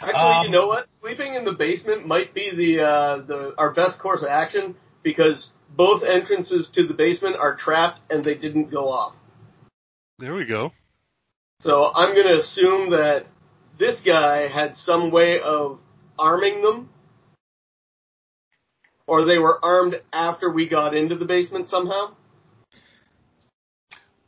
Actually, 0.00 0.14
Um, 0.18 0.46
you 0.46 0.50
know 0.50 0.66
what? 0.66 0.86
Sleeping 1.02 1.34
in 1.34 1.44
the 1.44 1.52
basement 1.52 2.06
might 2.06 2.32
be 2.32 2.50
the 2.56 2.82
uh, 2.86 3.16
the 3.26 3.54
our 3.58 3.74
best 3.74 3.98
course 4.00 4.22
of 4.22 4.28
action 4.30 4.76
because 5.02 5.50
both 5.76 6.02
entrances 6.02 6.70
to 6.74 6.86
the 6.86 6.94
basement 6.94 7.36
are 7.36 7.54
trapped 7.54 8.00
and 8.10 8.24
they 8.24 8.34
didn't 8.34 8.70
go 8.70 8.88
off. 8.90 9.14
There 10.18 10.34
we 10.34 10.46
go. 10.46 10.72
So 11.62 11.92
I'm 11.94 12.14
going 12.14 12.26
to 12.26 12.38
assume 12.38 12.90
that 12.90 13.26
this 13.78 14.00
guy 14.04 14.48
had 14.48 14.76
some 14.76 15.10
way 15.10 15.40
of 15.40 15.78
arming 16.18 16.62
them, 16.62 16.88
or 19.06 19.24
they 19.24 19.38
were 19.38 19.62
armed 19.62 19.96
after 20.12 20.50
we 20.50 20.68
got 20.68 20.94
into 20.94 21.16
the 21.16 21.24
basement 21.24 21.68
somehow. 21.68 22.14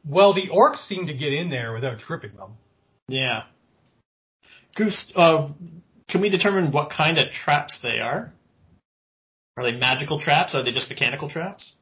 Well, 0.07 0.35
the 0.35 0.49
orcs 0.49 0.87
seem 0.88 1.07
to 1.07 1.14
get 1.14 1.33
in 1.33 1.49
there 1.49 1.73
without 1.73 2.01
tripping 2.01 2.37
them. 2.37 2.55
Yeah. 3.09 3.45
Goose, 4.75 5.12
uh, 5.14 5.49
can 6.09 6.21
we 6.21 6.29
determine 6.29 6.73
what 6.73 6.90
kind 6.90 7.18
of 7.18 7.31
traps 7.31 7.79
they 7.83 8.01
are? 8.01 8.33
Are 9.57 9.64
they 9.64 9.77
magical 9.79 10.18
traps? 10.21 10.55
Are 10.55 10.62
they 10.62 10.73
just 10.73 10.88
mechanical 10.88 11.31
traps? 11.31 11.77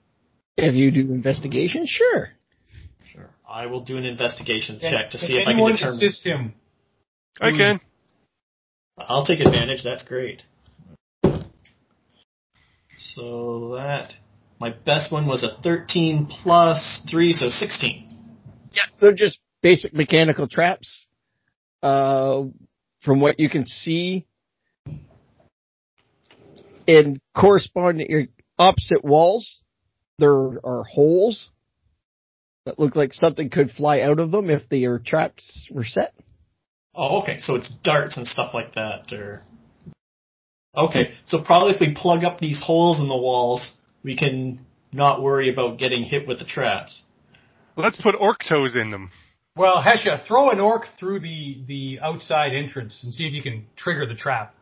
If 0.56 0.74
you 0.74 0.90
do 0.90 1.00
investigation, 1.00 1.86
sure. 1.86 2.30
Sure. 3.50 3.56
I 3.56 3.66
will 3.66 3.80
do 3.80 3.96
an 3.96 4.04
investigation 4.04 4.78
Can- 4.78 4.92
check 4.92 5.10
to 5.10 5.18
can 5.18 5.28
see 5.28 5.38
if 5.38 5.48
I 5.48 5.54
can 5.54 5.64
determine. 5.64 5.94
assist 5.94 6.24
him? 6.24 6.54
I 7.40 7.50
can. 7.50 7.80
I'll 8.98 9.24
take 9.24 9.40
advantage. 9.40 9.82
That's 9.82 10.04
great. 10.04 10.42
So 12.98 13.74
that 13.76 14.14
my 14.60 14.70
best 14.70 15.10
one 15.10 15.26
was 15.26 15.42
a 15.42 15.60
13 15.62 16.26
plus 16.26 17.00
3, 17.10 17.32
so 17.32 17.48
16. 17.48 18.08
Yeah, 18.72 18.82
they're 19.00 19.12
just 19.12 19.40
basic 19.62 19.94
mechanical 19.94 20.46
traps. 20.46 21.06
Uh, 21.82 22.44
from 23.00 23.20
what 23.20 23.40
you 23.40 23.48
can 23.48 23.66
see, 23.66 24.26
in 26.86 27.20
corresponding 27.34 28.28
opposite 28.58 29.02
walls, 29.02 29.62
there 30.18 30.30
are 30.62 30.84
holes 30.84 31.48
that 32.70 32.78
look 32.78 32.94
like 32.94 33.12
something 33.12 33.50
could 33.50 33.70
fly 33.72 34.00
out 34.00 34.20
of 34.20 34.30
them 34.30 34.48
if 34.48 34.68
the 34.68 34.86
uh, 34.86 34.98
traps 35.04 35.68
were 35.70 35.84
set. 35.84 36.14
Oh, 36.94 37.22
okay. 37.22 37.38
So 37.38 37.56
it's 37.56 37.72
darts 37.82 38.16
and 38.16 38.26
stuff 38.26 38.54
like 38.54 38.74
that, 38.74 39.12
or 39.12 39.42
okay. 40.76 41.14
So 41.24 41.38
probably 41.44 41.74
if 41.74 41.80
we 41.80 41.94
plug 41.94 42.24
up 42.24 42.38
these 42.38 42.62
holes 42.62 43.00
in 43.00 43.08
the 43.08 43.16
walls, 43.16 43.74
we 44.02 44.16
can 44.16 44.64
not 44.92 45.22
worry 45.22 45.52
about 45.52 45.78
getting 45.78 46.04
hit 46.04 46.26
with 46.26 46.38
the 46.38 46.44
traps. 46.44 47.02
Let's 47.76 48.00
put 48.00 48.14
orc 48.18 48.38
toes 48.48 48.74
in 48.74 48.90
them. 48.90 49.10
Well, 49.56 49.82
Hesha, 49.82 50.26
throw 50.26 50.50
an 50.50 50.60
orc 50.60 50.84
through 50.98 51.20
the, 51.20 51.62
the 51.66 51.98
outside 52.00 52.52
entrance 52.54 53.00
and 53.02 53.12
see 53.12 53.24
if 53.24 53.32
you 53.32 53.42
can 53.42 53.66
trigger 53.76 54.06
the 54.06 54.14
trap. 54.14 54.54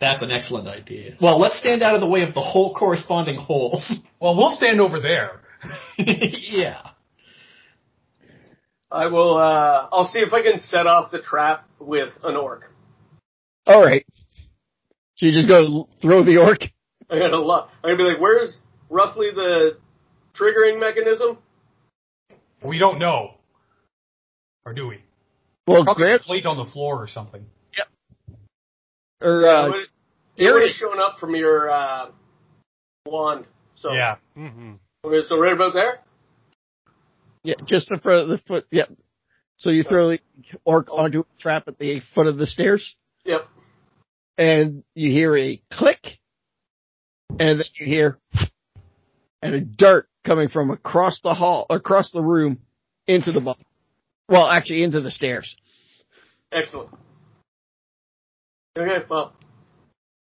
That's 0.00 0.22
an 0.22 0.30
excellent 0.30 0.66
idea. 0.66 1.16
Well, 1.20 1.38
let's 1.38 1.58
stand 1.58 1.82
out 1.82 1.94
of 1.94 2.00
the 2.00 2.08
way 2.08 2.22
of 2.22 2.32
the 2.32 2.40
whole 2.40 2.74
corresponding 2.74 3.36
holes. 3.36 3.92
Well, 4.20 4.36
we'll 4.36 4.56
stand 4.56 4.80
over 4.80 5.00
there. 5.00 5.40
yeah. 5.98 6.90
I 8.90 9.06
will. 9.06 9.36
Uh, 9.36 9.88
I'll 9.92 10.08
see 10.12 10.18
if 10.18 10.32
I 10.32 10.42
can 10.42 10.58
set 10.60 10.86
off 10.86 11.10
the 11.12 11.20
trap 11.20 11.66
with 11.78 12.10
an 12.24 12.36
orc. 12.36 12.70
All 13.66 13.82
right. 13.84 14.04
So 15.16 15.26
you 15.26 15.32
just 15.32 15.48
go 15.48 15.88
throw 16.02 16.24
the 16.24 16.38
orc. 16.38 16.62
I 17.10 17.18
gotta 17.18 17.40
look. 17.40 17.68
I'm 17.84 17.90
gonna 17.90 17.96
be 17.98 18.04
like, 18.04 18.20
"Where's 18.20 18.58
roughly 18.88 19.30
the 19.34 19.76
triggering 20.34 20.80
mechanism?" 20.80 21.38
We 22.62 22.78
don't 22.78 22.98
know. 22.98 23.34
Or 24.66 24.72
do 24.74 24.88
we? 24.88 25.02
Well, 25.66 25.84
Probably 25.84 26.04
Grant 26.04 26.22
a 26.22 26.24
plate 26.24 26.46
on 26.46 26.56
the 26.56 26.64
floor 26.64 27.02
or 27.02 27.06
something. 27.06 27.44
Yep. 27.76 27.88
Or 29.22 29.40
Yeah, 29.42 29.48
uh, 29.48 29.66
it 29.66 29.70
would- 29.70 29.86
it 30.36 30.52
would 30.52 30.62
have 30.62 30.70
shown 30.72 30.98
up 31.00 31.18
from 31.18 31.34
your 31.36 31.70
uh, 31.70 32.10
wand. 33.06 33.46
So 33.76 33.92
Yeah. 33.92 34.16
Mm-hmm. 34.36 34.74
Okay, 35.04 35.26
so 35.28 35.38
right 35.38 35.52
about 35.52 35.74
there. 35.74 36.00
Yeah, 37.42 37.54
just 37.66 37.90
in 37.90 37.98
front 38.00 38.22
of 38.22 38.28
the 38.28 38.38
foot. 38.38 38.66
Yeah. 38.70 38.84
So 39.56 39.70
you 39.70 39.82
throw 39.82 40.08
the 40.08 40.20
orc 40.64 40.88
onto 40.90 41.20
a 41.20 41.24
trap 41.38 41.64
at 41.68 41.78
the 41.78 42.00
foot 42.14 42.26
of 42.26 42.38
the 42.38 42.46
stairs. 42.46 42.96
Yep. 43.24 43.46
and 44.38 44.82
you 44.94 45.10
hear 45.10 45.36
a 45.36 45.60
click, 45.70 46.18
and 47.38 47.60
then 47.60 47.66
you 47.78 47.86
hear 47.86 48.18
and 49.42 49.54
a 49.54 49.60
dart 49.60 50.08
coming 50.24 50.48
from 50.48 50.70
across 50.70 51.20
the 51.22 51.34
hall, 51.34 51.66
across 51.70 52.10
the 52.12 52.22
room, 52.22 52.58
into 53.06 53.32
the 53.32 53.40
ball. 53.40 53.58
Well, 54.28 54.46
actually, 54.46 54.82
into 54.82 55.00
the 55.00 55.10
stairs. 55.10 55.54
Excellent. 56.52 56.90
Okay, 58.78 59.04
well, 59.08 59.34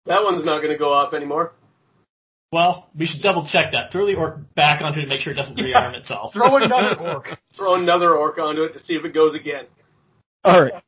that 0.07 0.23
one's 0.23 0.45
not 0.45 0.59
going 0.59 0.73
to 0.73 0.79
go 0.79 0.93
off 0.93 1.15
anymore. 1.15 1.53
Well, 2.53 2.89
we 2.99 3.07
should 3.07 3.23
double 3.23 3.47
check 3.51 3.73
that. 3.73 3.93
Throw 3.93 4.07
the 4.07 4.15
orc 4.15 4.55
back 4.55 4.81
onto 4.81 5.01
it 5.01 5.03
to 5.03 5.09
make 5.09 5.21
sure 5.21 5.33
it 5.33 5.37
doesn't 5.37 5.57
rearm 5.57 5.95
itself. 5.95 6.33
Throw 6.33 6.57
another 6.57 6.97
orc. 7.01 7.29
Throw 7.57 7.75
another 7.75 8.15
orc 8.15 8.39
onto 8.39 8.63
it 8.63 8.73
to 8.75 8.81
see 8.81 8.95
if 8.95 9.05
it 9.05 9.13
goes 9.13 9.35
again. 9.35 9.65
All 10.45 10.63
right. 10.63 10.83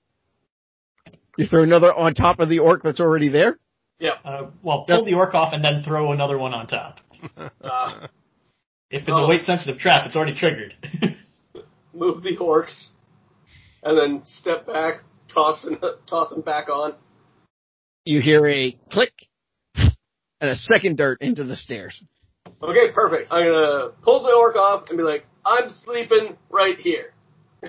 You 1.36 1.46
throw 1.46 1.62
another 1.62 1.92
on 1.92 2.14
top 2.14 2.38
of 2.40 2.48
the 2.48 2.60
orc 2.60 2.82
that's 2.82 3.00
already 3.00 3.28
there. 3.28 3.58
Yep. 4.00 4.12
Uh, 4.24 4.46
well, 4.62 4.84
pull 4.86 5.04
the 5.04 5.14
orc 5.14 5.34
off 5.34 5.52
and 5.52 5.64
then 5.64 5.82
throw 5.84 6.12
another 6.12 6.38
one 6.38 6.54
on 6.54 6.66
top. 6.66 7.00
Uh, 7.60 8.06
If 8.90 9.02
it's 9.02 9.10
Oh. 9.12 9.24
a 9.24 9.28
weight 9.28 9.44
sensitive 9.44 9.78
trap, 9.78 10.06
it's 10.06 10.16
already 10.16 10.34
triggered. 10.34 10.74
move 11.92 12.22
the 12.22 12.38
orcs, 12.38 12.88
and 13.82 13.98
then 13.98 14.22
step 14.24 14.66
back, 14.66 15.02
toss 15.30 15.62
and 15.64 15.78
toss 16.08 16.30
them 16.30 16.40
back 16.40 16.70
on. 16.70 16.94
You 18.06 18.22
hear 18.22 18.46
a 18.46 18.78
click, 18.90 19.12
and 20.40 20.50
a 20.50 20.56
second 20.56 20.96
dart 20.96 21.18
into 21.20 21.44
the 21.44 21.56
stairs. 21.56 22.00
Okay, 22.62 22.92
perfect. 22.94 23.28
I'm 23.30 23.44
gonna 23.44 23.88
pull 24.02 24.22
the 24.22 24.32
orc 24.32 24.56
off 24.56 24.88
and 24.88 24.96
be 24.96 25.04
like, 25.04 25.26
"I'm 25.44 25.70
sleeping 25.84 26.36
right 26.50 26.78
here." 26.78 27.12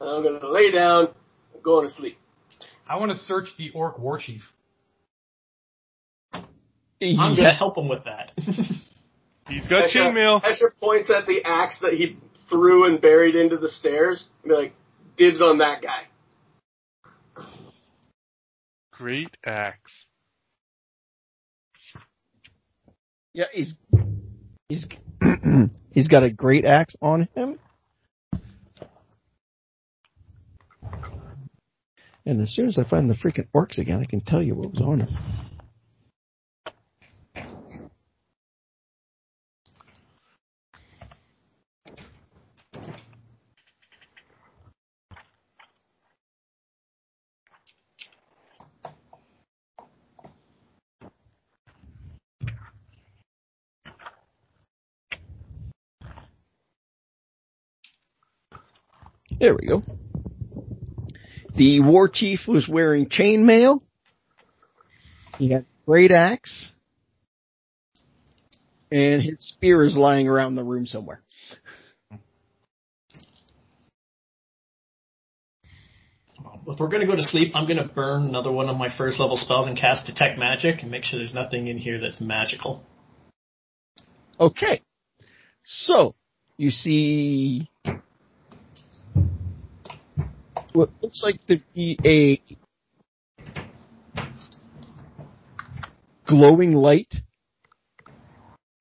I'm 0.00 0.22
gonna 0.22 0.46
lay 0.48 0.70
down, 0.70 1.08
and 1.54 1.62
go 1.62 1.82
to 1.82 1.90
sleep. 1.90 2.18
I 2.88 2.96
want 2.96 3.12
to 3.12 3.18
search 3.18 3.48
the 3.58 3.70
orc 3.70 3.98
war 3.98 4.18
chief. 4.18 4.42
I'm 6.32 6.44
Yeah. 7.00 7.16
gonna 7.36 7.54
help 7.54 7.76
him 7.78 7.88
with 7.88 8.04
that. 8.04 8.32
He's 9.48 9.66
got 9.68 9.84
Escher- 9.88 10.12
chainmail. 10.12 10.42
Hesha 10.42 10.70
points 10.80 11.10
at 11.10 11.26
the 11.26 11.42
axe 11.44 11.78
that 11.80 11.94
he 11.94 12.16
threw 12.48 12.86
and 12.86 13.00
buried 13.00 13.34
into 13.36 13.56
the 13.56 13.68
stairs 13.68 14.24
and 14.42 14.50
be 14.50 14.54
like, 14.56 14.74
"Dibs 15.16 15.40
on 15.42 15.58
that 15.58 15.82
guy." 15.82 16.06
Great 18.92 19.36
axe. 19.44 20.06
Yeah, 23.32 23.44
he's 23.52 23.74
he's 24.68 24.86
he's 25.92 26.08
got 26.08 26.24
a 26.24 26.30
great 26.30 26.64
axe 26.64 26.96
on 27.00 27.28
him. 27.34 27.58
And 32.26 32.42
as 32.42 32.54
soon 32.54 32.68
as 32.68 32.76
I 32.76 32.88
find 32.88 33.08
the 33.08 33.14
freaking 33.14 33.48
orcs 33.54 33.78
again, 33.78 34.00
I 34.00 34.04
can 34.04 34.20
tell 34.20 34.42
you 34.42 34.54
what 34.54 34.72
was 34.72 34.80
on 34.80 35.00
him. 35.00 35.16
There 59.40 59.54
we 59.54 59.66
go. 59.66 59.82
The 61.56 61.80
war 61.80 62.08
chief 62.08 62.40
was 62.46 62.68
wearing 62.68 63.08
chainmail. 63.08 63.80
He 65.38 65.50
had 65.50 65.62
a 65.62 65.86
great 65.86 66.10
axe. 66.10 66.70
And 68.92 69.22
his 69.22 69.36
spear 69.38 69.82
is 69.84 69.96
lying 69.96 70.28
around 70.28 70.56
the 70.56 70.64
room 70.64 70.84
somewhere. 70.84 71.22
if 76.66 76.78
we're 76.78 76.88
gonna 76.88 77.06
go 77.06 77.16
to 77.16 77.24
sleep, 77.24 77.52
I'm 77.54 77.66
gonna 77.66 77.88
burn 77.88 78.26
another 78.26 78.52
one 78.52 78.68
of 78.68 78.76
my 78.76 78.94
first 78.96 79.18
level 79.18 79.36
spells 79.36 79.66
and 79.66 79.76
cast 79.76 80.06
detect 80.06 80.38
magic 80.38 80.82
and 80.82 80.90
make 80.90 81.04
sure 81.04 81.18
there's 81.18 81.34
nothing 81.34 81.66
in 81.66 81.78
here 81.78 81.98
that's 81.98 82.20
magical. 82.20 82.84
Okay. 84.38 84.82
So, 85.64 86.14
you 86.56 86.70
see 86.70 87.70
what 90.72 90.90
looks 91.02 91.22
like 91.22 91.44
to 91.46 91.60
be 91.74 91.98
a 92.04 92.40
glowing 96.26 96.74
light 96.74 97.12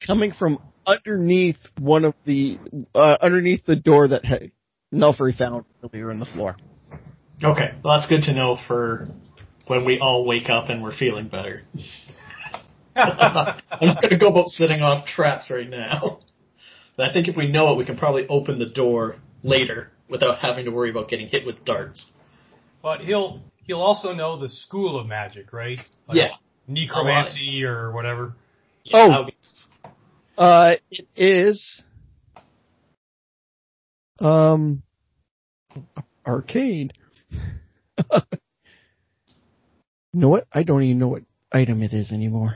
coming 0.06 0.32
from 0.32 0.60
underneath 0.86 1.58
one 1.80 2.06
of 2.06 2.14
the, 2.26 2.60
uh, 2.96 3.18
underneath 3.22 3.66
the 3.66 3.76
door 3.76 4.08
that 4.08 4.26
had 4.26 4.52
Nelfrey 4.94 5.36
found 5.36 5.66
earlier 5.84 6.12
in 6.12 6.20
the 6.20 6.26
floor. 6.26 6.56
Okay, 7.44 7.74
well 7.84 8.00
that's 8.00 8.10
good 8.10 8.24
to 8.24 8.34
know 8.34 8.58
for 8.68 9.08
when 9.68 9.86
we 9.86 10.00
all 10.00 10.26
wake 10.26 10.50
up 10.50 10.70
and 10.70 10.82
we're 10.82 10.96
feeling 10.96 11.28
better. 11.28 11.62
I'm 12.96 13.58
not 13.82 14.02
gonna 14.02 14.18
go 14.18 14.30
about 14.30 14.50
setting 14.50 14.82
off 14.82 15.06
traps 15.08 15.50
right 15.50 15.70
now. 15.70 16.20
But 16.98 17.12
I 17.12 17.14
think 17.14 17.30
if 17.30 17.38
we 17.38 17.50
know 17.50 17.72
it, 17.72 17.78
we 17.78 17.86
can 17.86 17.98
probably 17.98 18.28
open 18.28 18.60
the 18.60 18.66
door 18.66 19.16
later 19.42 19.92
without 20.10 20.40
having 20.40 20.66
to 20.66 20.72
worry 20.72 20.90
about 20.90 21.10
getting 21.10 21.28
hit 21.28 21.46
with 21.46 21.64
darts. 21.66 22.12
But 22.82 23.02
he'll 23.02 23.42
he'll 23.66 23.82
also 23.82 24.14
know 24.14 24.40
the 24.40 24.50
school 24.50 25.00
of 25.00 25.08
magic, 25.08 25.54
right? 25.54 25.80
Like 26.08 26.18
Yeah. 26.18 26.30
Necromancy 26.68 27.64
or 27.64 27.92
whatever. 27.92 28.34
Yeah, 28.84 29.18
Oh. 29.20 29.26
be- 29.26 29.36
Uh, 30.38 30.76
it 30.90 31.08
is, 31.18 31.84
um, 34.20 34.82
arcade. 36.26 36.94
you 37.32 38.22
know 40.14 40.30
what? 40.30 40.48
I 40.54 40.64
don't 40.64 40.84
even 40.84 41.00
know 41.00 41.10
what 41.10 41.24
item 41.52 41.84
it 41.84 41.94
is 41.94 42.12
anymore. 42.12 42.56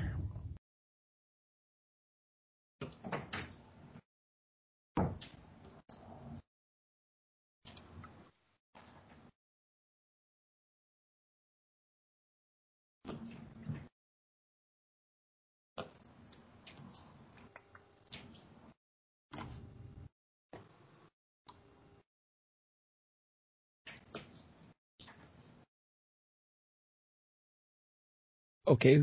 Okay, 28.65 29.01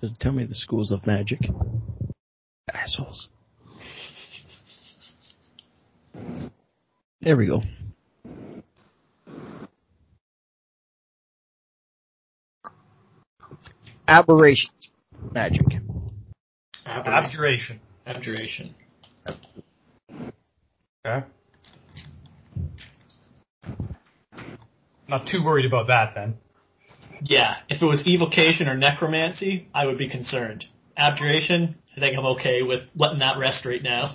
doesn't 0.00 0.18
tell 0.18 0.32
me 0.32 0.44
the 0.44 0.54
schools 0.54 0.90
of 0.90 1.06
magic. 1.06 1.38
Assholes. 2.72 3.28
There 7.20 7.36
we 7.36 7.46
go. 7.46 7.62
Aberrations. 14.08 14.90
Magic. 15.32 15.66
Abjuration. 16.84 17.80
Abjuration. 18.06 18.74
Okay. 21.06 21.26
Not 25.08 25.28
too 25.28 25.44
worried 25.44 25.66
about 25.66 25.86
that 25.86 26.12
then. 26.14 26.38
Yeah, 27.22 27.56
if 27.68 27.82
it 27.82 27.84
was 27.84 28.06
evocation 28.06 28.68
or 28.68 28.76
necromancy, 28.76 29.68
I 29.74 29.86
would 29.86 29.98
be 29.98 30.08
concerned. 30.08 30.64
Abjuration, 30.96 31.76
I 31.96 32.00
think 32.00 32.16
I'm 32.16 32.26
okay 32.36 32.62
with 32.62 32.82
letting 32.94 33.20
that 33.20 33.38
rest 33.38 33.64
right 33.64 33.82
now. 33.82 34.14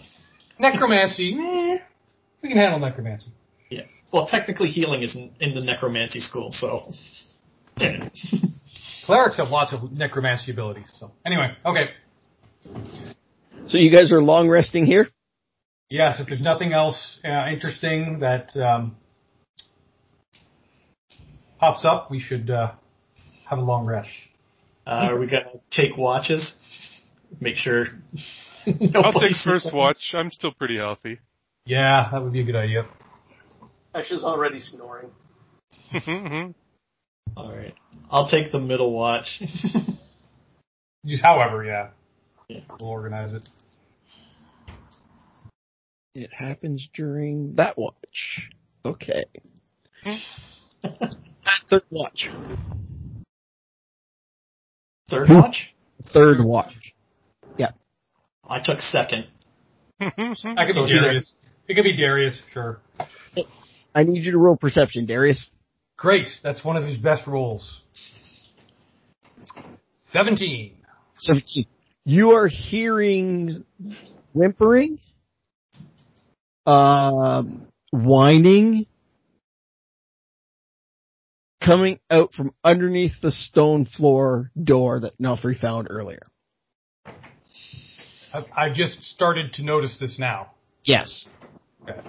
Necromancy, 0.60 1.34
eh, 1.34 1.78
we 2.42 2.50
can 2.50 2.58
handle 2.58 2.80
necromancy. 2.80 3.28
Yeah. 3.70 3.84
Well, 4.12 4.28
technically 4.28 4.70
healing 4.70 5.04
isn't 5.04 5.32
in 5.40 5.56
the 5.56 5.62
necromancy 5.62 6.20
school, 6.20 6.52
so. 6.52 6.92
Clerics 9.06 9.38
have 9.38 9.50
lots 9.50 9.74
of 9.74 9.92
necromancy 9.92 10.52
abilities. 10.52 10.90
So 11.00 11.12
anyway, 11.26 11.54
okay. 11.66 11.90
So 13.68 13.78
you 13.78 13.92
guys 13.92 14.12
are 14.12 14.22
long 14.22 14.50
resting 14.50 14.86
here? 14.86 15.08
Yes, 15.90 16.20
if 16.20 16.28
there's 16.28 16.42
nothing 16.42 16.72
else 16.74 17.20
uh, 17.26 17.48
interesting 17.52 18.20
that 18.20 18.56
um, 18.56 18.96
pops 21.60 21.84
up, 21.84 22.10
we 22.12 22.20
should 22.20 22.50
uh, 22.50 22.74
have 23.52 23.60
a 23.60 23.62
long 23.62 23.86
rest. 23.86 24.10
Uh, 24.88 25.10
are 25.12 25.20
we 25.20 25.28
gonna 25.28 25.60
take 25.70 25.96
watches? 25.98 26.54
Make 27.40 27.58
sure. 27.58 27.86
I'll 28.66 28.74
take 28.74 28.92
nobody's- 28.94 29.44
first 29.46 29.70
watch. 29.74 29.98
I'm 30.14 30.32
still 30.32 30.54
pretty 30.54 30.78
healthy. 30.78 31.20
Yeah, 31.66 32.10
that 32.12 32.24
would 32.24 32.34
be 32.34 32.42
a 32.42 32.44
good 32.44 32.56
idea. 32.56 32.88
Asha's 33.94 34.24
already 34.24 34.60
snoring. 34.60 35.10
All 37.38 37.54
right, 37.56 37.76
I'll 38.10 38.28
take 38.30 38.52
the 38.52 38.60
middle 38.60 38.94
watch. 38.94 39.42
Just 41.06 41.24
however, 41.24 41.64
yeah. 41.66 41.90
Yeah. 42.48 42.62
We'll 42.80 42.90
organize 42.90 43.34
it. 43.34 43.48
It 46.16 46.30
happens 46.34 46.88
during 46.94 47.56
that 47.56 47.78
watch. 47.78 48.50
Okay. 48.86 49.26
Third 51.70 51.84
watch. 51.90 52.30
Third 55.12 55.30
watch. 55.30 55.76
Third 56.14 56.38
watch. 56.44 56.74
Yeah. 57.58 57.72
I 58.50 58.62
took 58.64 58.82
second. 58.82 59.26
That 60.00 60.16
could 60.16 60.74
So 60.74 60.86
be 60.86 60.92
it's 60.92 60.94
Darius. 60.94 61.34
It 61.68 61.76
could 61.76 61.84
be 61.84 61.96
Darius, 61.96 62.42
sure. 62.54 62.80
I 63.94 64.04
need 64.04 64.24
you 64.26 64.32
to 64.32 64.38
roll 64.38 64.56
perception, 64.56 65.06
Darius. 65.06 65.52
Great. 65.98 66.28
That's 66.42 66.64
one 66.64 66.78
of 66.78 66.84
his 66.84 66.98
best 66.98 67.28
rolls. 67.28 67.82
17. 70.12 70.74
17. 71.20 71.66
You 72.06 72.32
are 72.32 72.48
hearing 72.48 73.64
whimpering, 74.34 74.98
um, 76.66 77.68
whining, 77.92 78.88
coming 81.62 82.00
out 82.10 82.34
from 82.34 82.54
underneath 82.64 83.14
the 83.22 83.32
stone 83.32 83.86
floor 83.86 84.52
door 84.62 85.00
that 85.02 85.18
Nulfree 85.20 85.60
found 85.60 85.88
earlier. 85.90 86.24
I, 88.34 88.46
I 88.56 88.70
just 88.74 89.04
started 89.04 89.54
to 89.54 89.64
notice 89.64 89.98
this 90.00 90.18
now. 90.18 90.52
Yes. 90.84 91.28
Okay. 91.84 92.00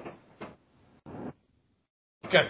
Okay. 2.26 2.48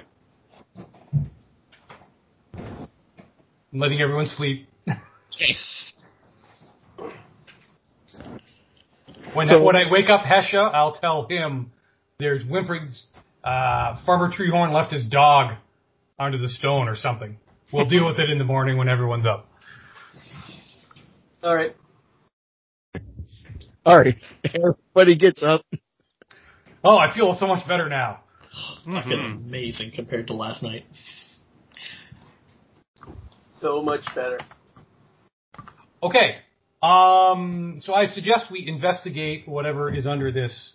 I'm 2.55 3.79
letting 3.81 4.01
everyone 4.01 4.27
sleep. 4.29 4.69
When, 9.35 9.47
So- 9.47 9.63
when 9.63 9.77
I 9.77 9.91
wake 9.91 10.11
up 10.11 10.23
Hesha, 10.25 10.71
I'll 10.73 10.95
tell 10.95 11.27
him 11.29 11.73
there's 12.19 12.45
whimperings. 12.45 13.07
Uh, 13.43 13.97
Farmer 14.05 14.31
Treehorn 14.31 14.73
left 14.73 14.93
his 14.93 15.05
dog 15.07 15.57
under 16.19 16.39
the 16.39 16.49
stone 16.49 16.89
or 16.89 16.97
something. 16.97 17.39
We'll 17.73 17.87
deal 17.87 18.07
with 18.07 18.19
it 18.19 18.29
in 18.29 18.39
the 18.39 18.45
morning 18.45 18.77
when 18.77 18.89
everyone's 18.89 19.27
up. 19.27 19.47
All 21.43 21.55
right. 21.55 21.75
All 23.85 23.99
right. 23.99 24.17
Everybody 24.45 25.17
gets 25.17 25.43
up. 25.43 25.65
Oh, 26.85 26.97
I 26.97 27.15
feel 27.15 27.35
so 27.39 27.47
much 27.47 27.67
better 27.67 27.89
now. 27.89 28.21
I 28.87 29.03
feel 29.03 29.21
amazing 29.21 29.93
compared 29.95 30.27
to 30.27 30.35
last 30.35 30.63
night. 30.63 30.85
So 33.61 33.83
much 33.83 34.05
better. 34.15 34.39
Okay. 36.03 36.37
Um, 36.83 37.79
so 37.81 37.95
I 37.95 38.07
suggest 38.07 38.51
we 38.51 38.67
investigate 38.67 39.47
whatever 39.47 39.89
is 39.89 40.07
under 40.07 40.33
this 40.33 40.75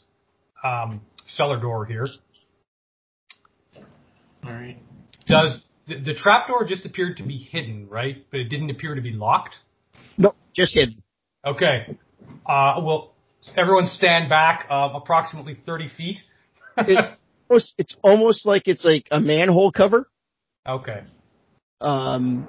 um, 0.64 1.02
cellar 1.26 1.60
door 1.60 1.86
here. 1.86 2.08
All 4.44 4.54
right. 4.54 4.78
Does 5.28 5.64
the, 5.88 6.00
the 6.00 6.14
trapdoor 6.14 6.66
just 6.66 6.86
appeared 6.86 7.18
to 7.18 7.24
be 7.24 7.38
hidden, 7.38 7.88
right? 7.90 8.26
But 8.32 8.42
it 8.42 8.50
didn't 8.50 8.70
appear 8.70 8.96
to 8.96 9.02
be 9.02 9.12
locked. 9.12 9.56
No, 10.18 10.34
just 10.56 10.74
hidden. 10.74 11.02
Okay. 11.46 11.98
Uh, 12.46 12.82
well, 12.82 13.14
everyone 13.56 13.86
stand 13.86 14.30
back 14.30 14.68
uh, 14.70 14.90
approximately 14.94 15.58
30 15.66 15.90
feet. 15.96 16.20
It's 16.80 17.10
almost, 17.50 17.74
it's 17.78 17.98
almost 18.04 18.46
like 18.46 18.68
it's 18.68 18.84
like 18.84 19.08
a 19.10 19.20
manhole 19.20 19.72
cover. 19.72 20.08
okay. 20.68 21.04
Um, 21.80 22.48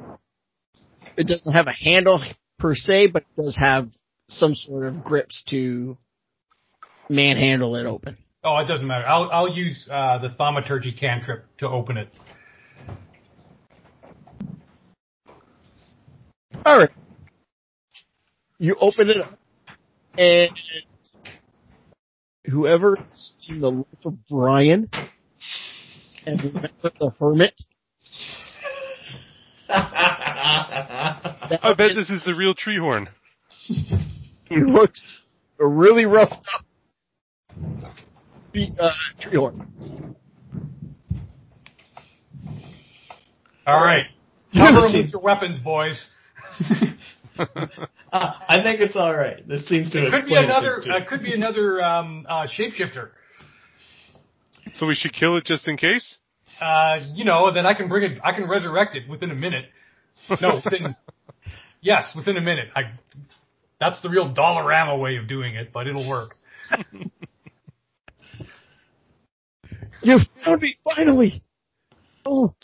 it 1.16 1.26
doesn't 1.26 1.52
have 1.52 1.66
a 1.66 1.72
handle 1.72 2.22
per 2.58 2.74
se, 2.74 3.08
but 3.08 3.22
it 3.22 3.40
does 3.40 3.56
have 3.56 3.88
some 4.28 4.54
sort 4.54 4.86
of 4.86 5.04
grips 5.04 5.42
to 5.48 5.96
manhandle 7.08 7.76
it 7.76 7.86
open. 7.86 8.18
Oh, 8.44 8.56
it 8.58 8.66
doesn't 8.68 8.86
matter. 8.86 9.06
I'll, 9.06 9.30
I'll 9.30 9.48
use 9.56 9.88
uh, 9.90 10.18
the 10.18 10.28
thaumaturgy 10.30 10.92
cantrip 10.92 11.44
to 11.58 11.68
open 11.68 11.96
it. 11.96 12.08
All 16.64 16.78
right. 16.78 16.90
You 18.58 18.74
open 18.80 19.08
it 19.08 19.20
up, 19.20 19.38
and 20.16 20.50
whoever's 22.44 23.36
in 23.48 23.60
the 23.60 23.70
life 23.70 23.86
of 24.04 24.14
Brian, 24.28 24.90
and 26.26 26.42
remember 26.42 26.68
the 26.82 27.12
hermit. 27.20 27.54
I 29.70 31.74
bet 31.78 31.92
this 31.94 32.10
is 32.10 32.24
the 32.24 32.34
real 32.34 32.54
Treehorn. 32.54 33.06
He 34.48 34.56
looks 34.66 35.22
really 35.58 36.04
rough 36.04 36.32
up. 36.32 36.64
Be, 38.52 38.74
uh, 38.78 38.90
Treehorn. 39.22 39.68
All 43.66 43.84
right. 43.84 44.06
Cover 44.54 44.88
him 44.88 45.04
with 45.04 45.12
your 45.12 45.20
weapons, 45.20 45.58
boys. 45.60 46.08
Uh, 48.10 48.32
I 48.48 48.62
think 48.62 48.80
it's 48.80 48.96
all 48.96 49.14
right. 49.14 49.46
This 49.46 49.66
seems 49.68 49.90
to 49.92 50.10
Could 50.10 50.26
be 50.26 50.34
another. 50.34 50.76
things, 50.76 50.86
too. 50.86 50.90
Uh, 50.90 51.08
could 51.08 51.22
be 51.22 51.32
another 51.32 51.80
um, 51.80 52.26
uh, 52.28 52.46
shapeshifter. 52.48 53.10
So 54.78 54.86
we 54.86 54.94
should 54.94 55.12
kill 55.12 55.36
it 55.36 55.44
just 55.44 55.68
in 55.68 55.76
case? 55.76 56.16
Uh, 56.60 57.00
you 57.14 57.24
know, 57.24 57.52
then 57.52 57.66
I 57.66 57.74
can 57.74 57.88
bring 57.88 58.10
it. 58.10 58.18
I 58.24 58.32
can 58.32 58.48
resurrect 58.48 58.96
it 58.96 59.08
within 59.08 59.30
a 59.30 59.34
minute. 59.34 59.66
No, 60.40 60.60
within. 60.64 60.96
yes, 61.80 62.10
within 62.16 62.36
a 62.36 62.40
minute. 62.40 62.68
I. 62.74 62.92
That's 63.78 64.00
the 64.02 64.08
real 64.08 64.34
Dollarama 64.34 64.98
way 64.98 65.16
of 65.16 65.28
doing 65.28 65.54
it, 65.54 65.72
but 65.72 65.86
it'll 65.86 66.08
work. 66.08 66.34
You 70.02 70.18
found 70.44 70.62
me 70.62 70.76
finally. 70.84 71.42
Oh, 72.24 72.54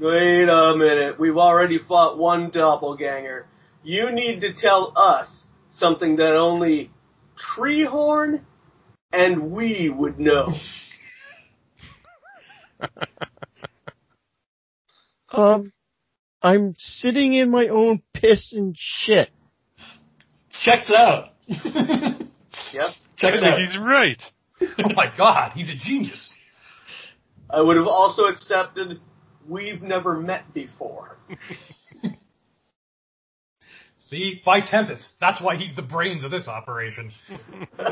Wait 0.00 0.48
a 0.48 0.74
minute. 0.76 1.20
We've 1.20 1.36
already 1.36 1.78
fought 1.86 2.16
one 2.16 2.50
doppelganger. 2.50 3.46
You 3.82 4.10
need 4.10 4.40
to 4.40 4.54
tell 4.54 4.94
us 4.96 5.44
something 5.72 6.16
that 6.16 6.34
only 6.34 6.90
Treehorn 7.36 8.40
and 9.12 9.52
we 9.52 9.90
would 9.94 10.18
know. 10.18 10.54
um, 15.32 15.70
I'm 16.40 16.74
sitting 16.78 17.34
in 17.34 17.50
my 17.50 17.68
own 17.68 18.00
piss 18.14 18.54
and 18.54 18.74
shit. 18.78 19.28
Checks 20.50 20.90
out. 20.96 21.26
Yep. 22.72 22.86
I 22.86 22.94
Checks 23.16 23.42
out. 23.44 23.58
he's 23.58 23.76
right. 23.76 24.22
Oh 24.78 24.94
my 24.94 25.12
God, 25.16 25.52
he's 25.54 25.68
a 25.68 25.74
genius. 25.74 26.30
I 27.48 27.60
would 27.60 27.76
have 27.76 27.86
also 27.86 28.24
accepted 28.24 29.00
we've 29.50 29.82
never 29.82 30.16
met 30.18 30.54
before. 30.54 31.16
See, 33.98 34.40
by 34.46 34.60
Tempest. 34.60 35.06
That's 35.20 35.40
why 35.42 35.56
he's 35.56 35.74
the 35.76 35.82
brains 35.82 36.24
of 36.24 36.30
this 36.30 36.48
operation. 36.48 37.10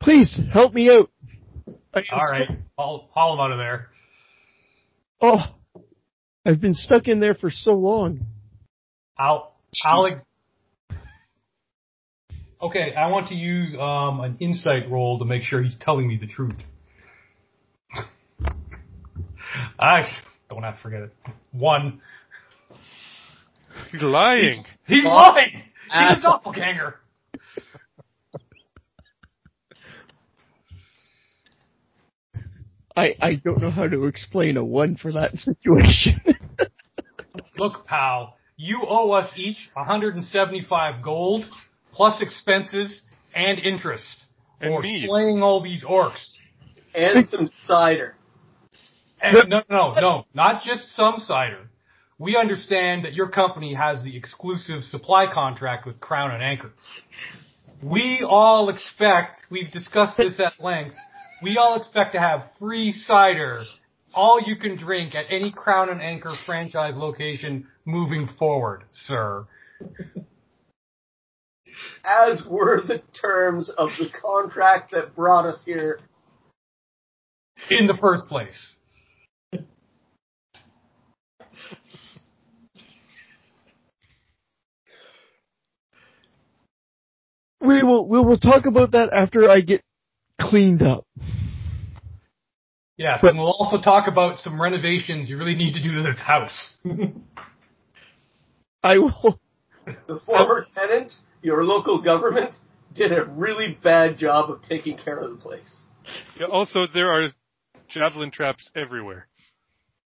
Please 0.00 0.38
help 0.52 0.72
me 0.74 0.90
out. 0.90 1.10
I 1.94 2.00
am 2.00 2.04
All 2.12 2.30
right, 2.30 2.44
stuck- 2.44 2.56
haul, 2.78 3.08
haul 3.12 3.34
him 3.34 3.40
out 3.40 3.52
of 3.52 3.58
there. 3.58 3.88
oh, 5.20 5.40
I've 6.44 6.60
been 6.60 6.74
stuck 6.74 7.08
in 7.08 7.18
there 7.20 7.34
for 7.34 7.50
so 7.50 7.72
long. 7.72 8.20
I'll, 9.18 9.54
I'll. 9.84 10.22
Okay, 12.62 12.94
I 12.94 13.08
want 13.08 13.28
to 13.28 13.34
use 13.34 13.74
um, 13.74 14.20
an 14.20 14.36
insight 14.40 14.90
roll 14.90 15.18
to 15.18 15.24
make 15.24 15.42
sure 15.42 15.62
he's 15.62 15.76
telling 15.80 16.06
me 16.06 16.18
the 16.20 16.26
truth. 16.26 16.56
I 19.78 20.06
don't 20.48 20.62
have 20.62 20.76
to 20.76 20.82
forget 20.82 21.02
it. 21.02 21.12
One. 21.52 22.00
He's 23.92 24.02
lying. 24.02 24.64
He's 24.86 25.04
Oh, 25.04 25.08
lying. 25.08 25.50
He's 25.84 25.92
a 25.92 25.96
asshole. 25.96 26.32
doppelganger. 26.32 26.94
I, 32.96 33.14
I 33.20 33.34
don't 33.34 33.60
know 33.60 33.70
how 33.70 33.86
to 33.88 34.04
explain 34.06 34.56
a 34.56 34.64
one 34.64 34.96
for 34.96 35.12
that 35.12 35.32
situation. 35.36 36.20
Look, 37.58 37.84
pal, 37.84 38.36
you 38.56 38.78
owe 38.88 39.10
us 39.10 39.30
each 39.36 39.68
175 39.74 41.02
gold 41.04 41.44
plus 41.92 42.22
expenses 42.22 43.00
and 43.34 43.58
interest 43.58 44.24
And 44.60 44.72
for 44.72 44.80
me. 44.82 45.04
slaying 45.06 45.42
all 45.42 45.62
these 45.62 45.84
orcs. 45.84 46.36
and 46.94 47.28
some 47.28 47.46
cider. 47.66 48.14
And 49.20 49.48
no, 49.48 49.62
no, 49.70 49.94
no, 50.00 50.26
not 50.34 50.62
just 50.62 50.94
some 50.94 51.18
cider. 51.18 51.70
We 52.18 52.36
understand 52.36 53.04
that 53.04 53.12
your 53.12 53.28
company 53.28 53.74
has 53.74 54.02
the 54.02 54.16
exclusive 54.16 54.82
supply 54.84 55.26
contract 55.32 55.86
with 55.86 56.00
Crown 56.00 56.30
and 56.30 56.42
Anchor. 56.42 56.72
We 57.82 58.24
all 58.26 58.70
expect, 58.70 59.42
we've 59.50 59.70
discussed 59.70 60.16
this 60.16 60.40
at 60.40 60.62
length, 60.64 60.96
we 61.42 61.58
all 61.58 61.76
expect 61.76 62.14
to 62.14 62.20
have 62.20 62.44
free 62.58 62.92
cider, 62.92 63.62
all 64.14 64.40
you 64.40 64.56
can 64.56 64.76
drink 64.76 65.14
at 65.14 65.26
any 65.28 65.52
Crown 65.52 65.90
and 65.90 66.00
Anchor 66.00 66.34
franchise 66.46 66.94
location 66.96 67.66
moving 67.84 68.28
forward, 68.38 68.84
sir. 68.92 69.46
As 72.02 72.42
were 72.48 72.80
the 72.80 73.02
terms 73.20 73.68
of 73.68 73.90
the 73.98 74.08
contract 74.22 74.92
that 74.92 75.14
brought 75.14 75.44
us 75.44 75.62
here. 75.66 76.00
In 77.70 77.86
the 77.86 77.96
first 78.00 78.26
place. 78.26 78.75
We 87.60 87.82
will 87.82 88.08
we 88.08 88.18
will 88.20 88.38
talk 88.38 88.66
about 88.66 88.92
that 88.92 89.10
after 89.12 89.48
I 89.50 89.60
get 89.60 89.82
cleaned 90.40 90.82
up. 90.82 91.06
Yes, 92.98 93.18
But- 93.22 93.30
and 93.32 93.38
we'll 93.38 93.52
also 93.52 93.80
talk 93.80 94.08
about 94.08 94.38
some 94.38 94.60
renovations 94.60 95.28
you 95.28 95.36
really 95.38 95.54
need 95.54 95.74
to 95.74 95.82
do 95.82 95.92
to 95.96 96.02
this 96.02 96.18
house. 96.20 96.74
I 98.82 98.98
will. 98.98 99.38
The 100.08 100.18
former 100.24 100.66
tenants, 100.74 101.18
your 101.42 101.64
local 101.64 102.00
government, 102.00 102.52
did 102.94 103.12
a 103.12 103.24
really 103.24 103.78
bad 103.82 104.18
job 104.18 104.50
of 104.50 104.62
taking 104.62 104.96
care 104.96 105.18
of 105.18 105.30
the 105.30 105.36
place. 105.36 105.74
Yeah, 106.38 106.46
also, 106.46 106.86
there 106.92 107.10
are 107.12 107.28
javelin 107.88 108.30
traps 108.30 108.70
everywhere. 108.74 109.28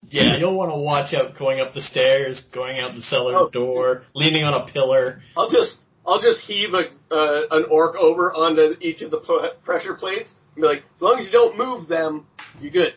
Yeah, 0.09 0.37
you'll 0.37 0.55
want 0.57 0.71
to 0.71 0.79
watch 0.79 1.15
out 1.15 1.39
going 1.39 1.61
up 1.61 1.73
the 1.73 1.81
stairs, 1.81 2.47
going 2.53 2.79
out 2.79 2.95
the 2.95 3.01
cellar 3.03 3.35
Oh. 3.39 3.49
door, 3.49 4.03
leaning 4.15 4.45
on 4.45 4.53
a 4.53 4.71
pillar. 4.71 5.21
I'll 5.37 5.49
just 5.49 5.77
I'll 6.07 6.21
just 6.21 6.41
heave 6.41 6.71
a, 6.75 6.85
uh, 7.15 7.41
an 7.51 7.65
orc 7.71 7.97
over 7.97 8.33
onto 8.33 8.75
each 8.81 9.01
of 9.01 9.11
the 9.11 9.19
p- 9.19 9.49
pressure 9.65 9.95
plates 9.95 10.33
and 10.55 10.63
be 10.63 10.69
like, 10.69 10.79
as 10.79 11.01
long 11.01 11.19
as 11.19 11.27
you 11.27 11.33
don't 11.33 11.57
move 11.57 11.89
them, 11.89 12.27
you're 12.61 12.71
good. 12.71 12.95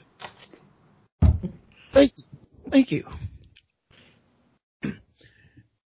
Thank 1.94 2.14
you. 2.18 2.24
Thank 2.70 2.92
you. 2.92 3.06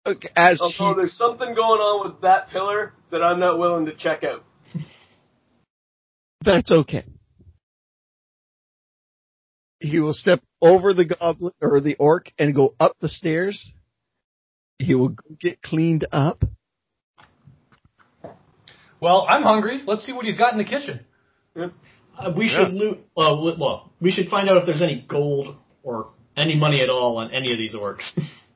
Okay, 0.04 0.30
as 0.36 0.60
Although 0.60 0.96
he, 0.96 1.02
there's 1.02 1.16
something 1.16 1.54
going 1.54 1.80
on 1.80 2.10
with 2.10 2.22
that 2.22 2.50
pillar 2.50 2.94
that 3.12 3.22
I'm 3.22 3.40
not 3.40 3.60
willing 3.60 3.86
to 3.86 3.94
check 3.94 4.24
out. 4.24 4.44
that's 6.44 6.72
okay. 6.72 7.04
He 9.80 10.00
will 10.00 10.16
step 10.16 10.42
over 10.60 10.96
the 10.96 11.06
goblin 11.06 11.54
or 11.62 11.82
the 11.82 11.98
orc 12.00 12.32
and 12.40 12.56
go 12.56 12.74
up 12.80 12.96
the 13.00 13.10
stairs. 13.10 13.72
He 14.80 14.96
will 14.96 15.16
get 15.40 15.62
cleaned 15.62 16.08
up. 16.12 16.44
Well, 19.02 19.26
I'm 19.30 19.42
hungry. 19.44 19.82
Let's 19.86 20.06
see 20.06 20.14
what 20.14 20.26
he's 20.26 20.38
got 20.38 20.54
in 20.54 20.60
the 20.60 20.64
kitchen. 20.64 21.02
Uh, 21.58 22.32
we 22.38 22.46
Yeah. 22.46 22.66
should 22.66 22.74
loot. 22.74 23.00
Well, 23.16 23.44
li- 23.46 23.58
well, 23.60 23.92
we 24.00 24.12
should 24.12 24.30
find 24.30 24.48
out 24.50 24.58
if 24.58 24.66
there's 24.66 24.82
any 24.82 25.02
gold 25.08 25.56
or 25.84 26.12
any 26.38 26.56
money 26.56 26.82
at 26.82 26.90
all 26.90 27.18
on 27.18 27.32
any 27.32 27.52
of 27.52 27.58
these 27.58 27.76
orcs. 27.76 28.12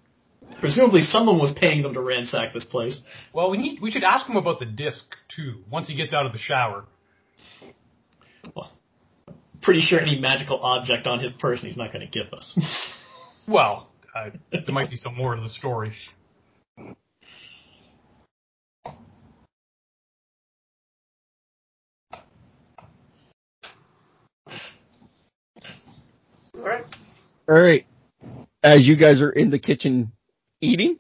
Presumably, 0.60 1.02
someone 1.02 1.40
was 1.40 1.52
paying 1.54 1.82
them 1.82 1.94
to 1.96 2.02
ransack 2.02 2.54
this 2.54 2.66
place. 2.66 3.02
Well, 3.34 3.50
we 3.52 3.58
need 3.58 3.82
we 3.82 3.92
should 3.92 4.04
ask 4.04 4.28
him 4.28 4.38
about 4.38 4.60
the 4.60 4.66
disc 4.66 5.04
too. 5.36 5.64
Once 5.70 5.88
he 5.88 5.96
gets 5.96 6.14
out 6.14 6.26
of 6.26 6.32
the 6.32 6.38
shower. 6.38 6.86
Well, 8.56 8.72
pretty 9.62 9.82
sure 9.82 10.00
any 10.00 10.20
magical 10.20 10.60
object 10.62 11.08
on 11.08 11.20
his 11.20 11.34
person 11.34 11.68
he's 11.68 11.78
not 11.78 11.92
going 11.92 12.08
to 12.08 12.12
give 12.12 12.32
us. 12.34 12.58
Well, 13.48 13.90
uh, 14.16 14.30
there 14.52 14.64
might 14.70 14.90
be 14.92 14.96
some 14.96 15.16
more 15.16 15.36
to 15.36 15.42
the 15.42 15.50
story. 15.50 15.94
Alright? 26.66 26.86
All 27.48 27.60
right. 27.60 27.86
As 28.64 28.88
you 28.88 28.96
guys 28.96 29.22
are 29.22 29.30
in 29.30 29.52
the 29.52 29.60
kitchen 29.60 30.12
eating, 30.62 30.98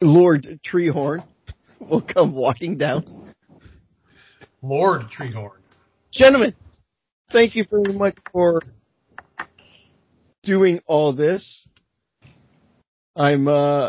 Lord 0.00 0.60
Treehorn 0.64 1.26
will 1.80 2.02
come 2.02 2.36
walking 2.36 2.78
down. 2.78 3.34
Lord 4.62 5.06
Treehorn. 5.08 5.58
Gentlemen, 6.12 6.54
thank 7.32 7.56
you 7.56 7.64
very 7.68 7.92
much 7.92 8.16
for 8.30 8.62
doing 10.44 10.80
all 10.86 11.12
this. 11.12 11.66
I'm 13.16 13.48
uh 13.48 13.88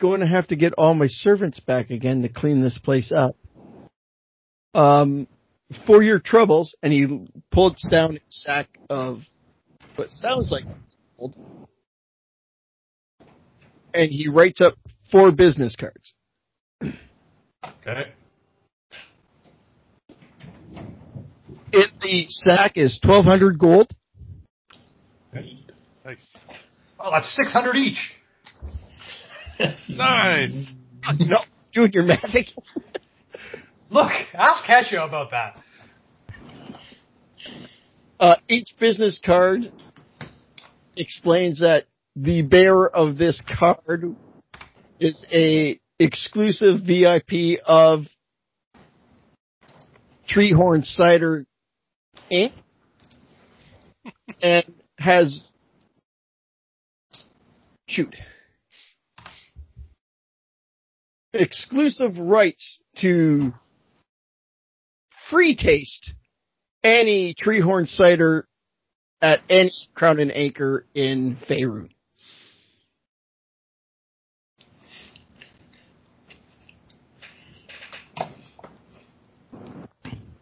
going 0.00 0.20
to 0.20 0.26
have 0.26 0.48
to 0.48 0.56
get 0.56 0.72
all 0.72 0.94
my 0.94 1.06
servants 1.06 1.60
back 1.60 1.90
again 1.90 2.22
to 2.22 2.28
clean 2.28 2.60
this 2.60 2.78
place 2.82 3.12
up. 3.12 3.36
Um 4.74 5.28
for 5.86 6.02
your 6.02 6.18
troubles, 6.18 6.74
and 6.82 6.92
he 6.92 7.28
pulls 7.50 7.80
down 7.90 8.16
a 8.16 8.20
sack 8.28 8.68
of 8.88 9.20
what 9.96 10.10
sounds 10.10 10.50
like 10.50 10.64
gold, 11.18 11.36
and 13.94 14.10
he 14.10 14.28
writes 14.28 14.60
up 14.60 14.74
four 15.10 15.30
business 15.30 15.76
cards. 15.76 16.14
Okay. 16.82 18.12
In 21.72 21.84
the 22.02 22.24
sack 22.28 22.72
is 22.76 22.98
twelve 23.02 23.24
hundred 23.24 23.58
gold. 23.58 23.90
Nice. 25.32 26.36
Oh, 26.98 27.10
that's 27.12 27.34
six 27.36 27.52
hundred 27.52 27.76
each. 27.76 28.12
Nice. 29.88 30.52
no, 31.18 31.36
doing 31.74 31.92
your 31.92 32.04
magic. 32.04 32.46
Look, 33.90 34.12
ask 34.34 34.64
Hesha 34.70 35.04
about 35.04 35.32
that. 35.32 35.56
Uh, 38.20 38.36
each 38.48 38.74
business 38.78 39.20
card 39.24 39.72
explains 40.96 41.58
that 41.58 41.86
the 42.14 42.42
bearer 42.42 42.88
of 42.88 43.18
this 43.18 43.42
card 43.58 44.14
is 45.00 45.26
a 45.32 45.80
exclusive 45.98 46.82
VIP 46.86 47.60
of 47.66 48.04
Treehorn 50.28 50.84
Cider 50.84 51.46
Inc. 52.30 52.52
and 54.40 54.72
has 54.98 55.48
shoot 57.88 58.14
exclusive 61.32 62.16
rights 62.18 62.78
to 62.96 63.52
free 65.30 65.56
taste 65.56 66.12
any 66.82 67.34
Treehorn 67.34 67.88
cider 67.88 68.46
at 69.22 69.40
any 69.48 69.72
Crown 69.94 70.18
and 70.18 70.34
Anchor 70.34 70.86
in 70.94 71.36
Faerun. 71.48 71.90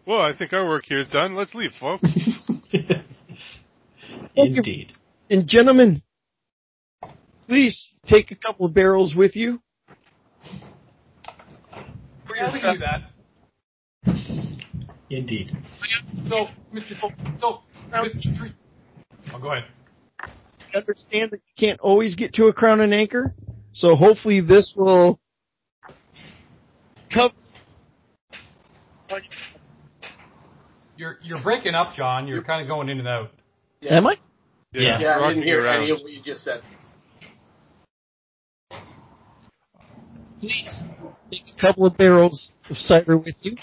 Well, 0.06 0.22
I 0.22 0.34
think 0.34 0.54
our 0.54 0.66
work 0.66 0.84
here 0.86 1.00
is 1.00 1.08
done. 1.08 1.34
Let's 1.34 1.54
leave, 1.54 1.72
folks. 1.78 2.02
Indeed. 4.36 4.92
And 5.28 5.46
gentlemen, 5.46 6.00
please 7.46 7.88
take 8.06 8.30
a 8.30 8.34
couple 8.34 8.64
of 8.64 8.72
barrels 8.72 9.14
with 9.14 9.36
you. 9.36 9.60
For 12.26 12.36
your 12.36 12.52
we 12.52 12.60
do 12.60 12.78
that. 12.78 13.17
Indeed. 15.10 15.56
So, 16.28 16.46
Mr. 16.74 17.00
So, 17.40 17.60
Mr. 17.90 18.36
Tree. 18.36 18.54
Oh, 19.32 19.38
go 19.38 19.52
ahead. 19.52 19.64
I 20.20 20.78
understand 20.78 21.30
that 21.30 21.40
you 21.46 21.54
can't 21.68 21.80
always 21.80 22.14
get 22.14 22.34
to 22.34 22.46
a 22.46 22.52
crown 22.52 22.80
and 22.80 22.92
anchor, 22.92 23.34
so 23.72 23.94
hopefully 23.96 24.40
this 24.40 24.74
will 24.76 25.18
cover. 27.12 27.34
You're 30.96 31.16
you're 31.22 31.42
breaking 31.42 31.74
up, 31.74 31.94
John. 31.94 32.26
You're 32.26 32.42
kind 32.42 32.60
of 32.60 32.68
going 32.68 32.88
in 32.88 32.98
and 32.98 33.08
out. 33.08 33.30
Yeah. 33.80 33.96
Am 33.96 34.06
I? 34.06 34.16
Yeah. 34.72 34.98
Yeah, 35.00 35.18
I 35.20 35.28
didn't 35.28 35.44
hear 35.44 35.62
around. 35.62 35.82
any 35.82 35.90
of 35.92 35.98
what 36.00 36.10
you 36.10 36.20
just 36.22 36.42
said. 36.42 36.60
Please 40.40 40.82
take 41.30 41.44
a 41.56 41.60
couple 41.60 41.86
of 41.86 41.96
barrels 41.96 42.52
of 42.68 42.76
cider 42.76 43.16
with 43.16 43.34
you. 43.42 43.56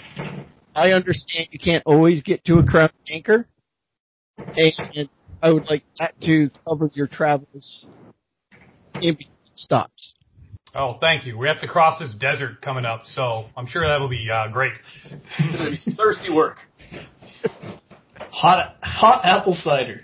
I 0.75 0.91
understand 0.91 1.47
you 1.51 1.59
can't 1.59 1.83
always 1.85 2.21
get 2.21 2.43
to 2.45 2.55
a 2.55 2.63
crown 2.65 2.89
anchor, 3.09 3.47
and 4.37 5.09
I 5.41 5.51
would 5.51 5.65
like 5.69 5.83
that 5.99 6.19
to 6.21 6.51
cover 6.67 6.91
your 6.93 7.07
travels 7.07 7.87
in 8.95 9.13
between 9.13 9.29
stops. 9.55 10.13
Oh, 10.75 10.97
thank 10.99 11.25
you. 11.25 11.37
We 11.37 11.47
have 11.47 11.61
to 11.61 11.67
cross 11.67 11.99
this 11.99 12.13
desert 12.13 12.61
coming 12.61 12.83
up, 12.83 13.05
so 13.05 13.45
I'm 13.55 13.65
sure 13.65 13.87
that'll 13.87 14.09
be 14.09 14.27
uh, 14.29 14.51
great. 14.51 14.73
It's 15.39 15.55
gonna 15.55 15.71
be 15.71 15.95
thirsty 15.95 16.29
work. 16.29 16.57
Hot 18.17 18.75
hot 18.81 19.21
apple 19.23 19.53
cider. 19.55 20.01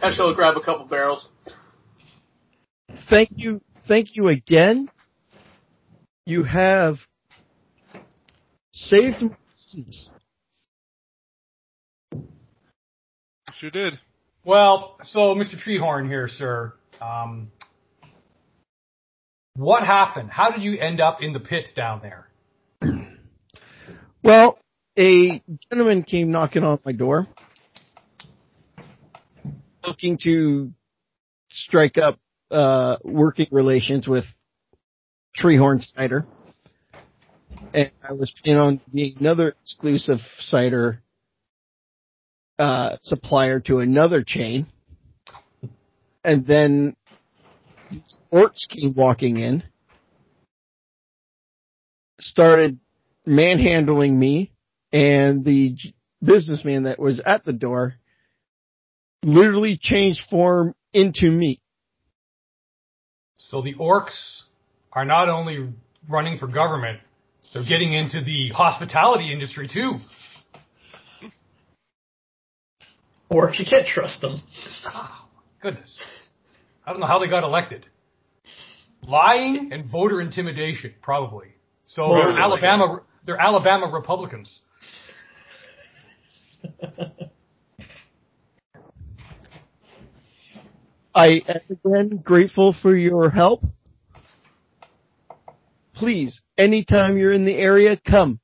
Heschel 0.00 0.28
will 0.28 0.34
grab 0.34 0.56
a 0.56 0.64
couple 0.64 0.86
barrels. 0.86 1.26
Thank 3.08 3.30
you, 3.32 3.60
thank 3.88 4.14
you 4.14 4.28
again. 4.28 4.88
You 6.26 6.44
have 6.44 6.98
saved 8.80 9.22
my 9.22 9.36
business. 9.56 10.10
Sure 13.54 13.70
did. 13.70 13.98
Well, 14.44 14.96
so 15.02 15.34
Mr. 15.34 15.56
Treehorn 15.56 16.08
here, 16.08 16.28
sir. 16.28 16.72
Um, 17.00 17.52
what 19.54 19.84
happened? 19.84 20.30
How 20.30 20.50
did 20.50 20.62
you 20.62 20.78
end 20.78 21.00
up 21.00 21.18
in 21.20 21.34
the 21.34 21.40
pit 21.40 21.68
down 21.76 22.00
there? 22.02 22.26
Well, 24.22 24.58
a 24.98 25.42
gentleman 25.70 26.02
came 26.02 26.30
knocking 26.30 26.62
on 26.62 26.78
my 26.84 26.92
door, 26.92 27.26
looking 29.86 30.18
to 30.24 30.72
strike 31.50 31.96
up 31.96 32.18
uh, 32.50 32.96
working 33.02 33.48
relations 33.50 34.06
with 34.06 34.24
Treehorn 35.38 35.82
Cider, 35.82 36.26
and 37.72 37.90
I 38.06 38.12
was 38.12 38.32
planning 38.42 38.60
on 38.60 38.80
being 38.92 39.16
another 39.18 39.54
exclusive 39.62 40.18
cider 40.38 41.02
uh, 42.58 42.96
supplier 43.02 43.60
to 43.60 43.78
another 43.78 44.22
chain, 44.22 44.66
and 46.24 46.46
then 46.46 46.96
orcs 48.32 48.68
came 48.68 48.94
walking 48.94 49.38
in, 49.38 49.62
started 52.18 52.78
manhandling 53.26 54.18
me 54.18 54.52
and 54.92 55.44
the 55.44 55.76
businessman 56.22 56.84
that 56.84 56.98
was 56.98 57.20
at 57.24 57.44
the 57.44 57.52
door 57.52 57.94
literally 59.22 59.78
changed 59.80 60.20
form 60.28 60.74
into 60.92 61.30
me. 61.30 61.60
So 63.36 63.62
the 63.62 63.74
orcs 63.74 64.42
are 64.92 65.04
not 65.04 65.28
only 65.28 65.72
running 66.08 66.38
for 66.38 66.46
government, 66.46 67.00
they're 67.52 67.64
getting 67.64 67.92
into 67.92 68.22
the 68.22 68.50
hospitality 68.54 69.32
industry 69.32 69.68
too. 69.68 69.98
Orcs, 73.30 73.58
you 73.58 73.66
can't 73.68 73.86
trust 73.86 74.20
them. 74.20 74.40
Ah, 74.86 75.28
goodness. 75.60 75.98
I 76.84 76.90
don't 76.90 77.00
know 77.00 77.06
how 77.06 77.18
they 77.20 77.28
got 77.28 77.44
elected. 77.44 77.86
Lying 79.06 79.70
and 79.72 79.88
voter 79.90 80.20
intimidation, 80.20 80.94
probably. 81.00 81.48
So 81.84 82.02
Most 82.02 82.34
they're. 82.34 82.40
Alabama, 82.40 83.02
they're 83.24 83.40
Alabama 83.40 83.86
Republicans. 83.92 84.60
I 91.14 91.42
am 91.48 91.60
again 91.84 92.16
grateful 92.22 92.74
for 92.80 92.96
your 92.96 93.30
help. 93.30 93.62
Please, 96.00 96.40
anytime 96.56 97.18
you're 97.18 97.30
in 97.30 97.44
the 97.44 97.54
area, 97.54 98.00
come 98.08 98.40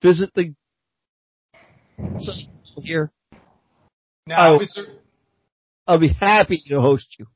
visit 0.00 0.30
the 0.36 0.54
site 2.20 2.46
here. 2.76 3.10
Now, 4.28 4.60
is 4.60 4.72
there, 4.76 4.84
I'll 5.88 5.98
be 5.98 6.12
happy 6.20 6.62
to 6.68 6.80
host 6.80 7.16
you. 7.18 7.26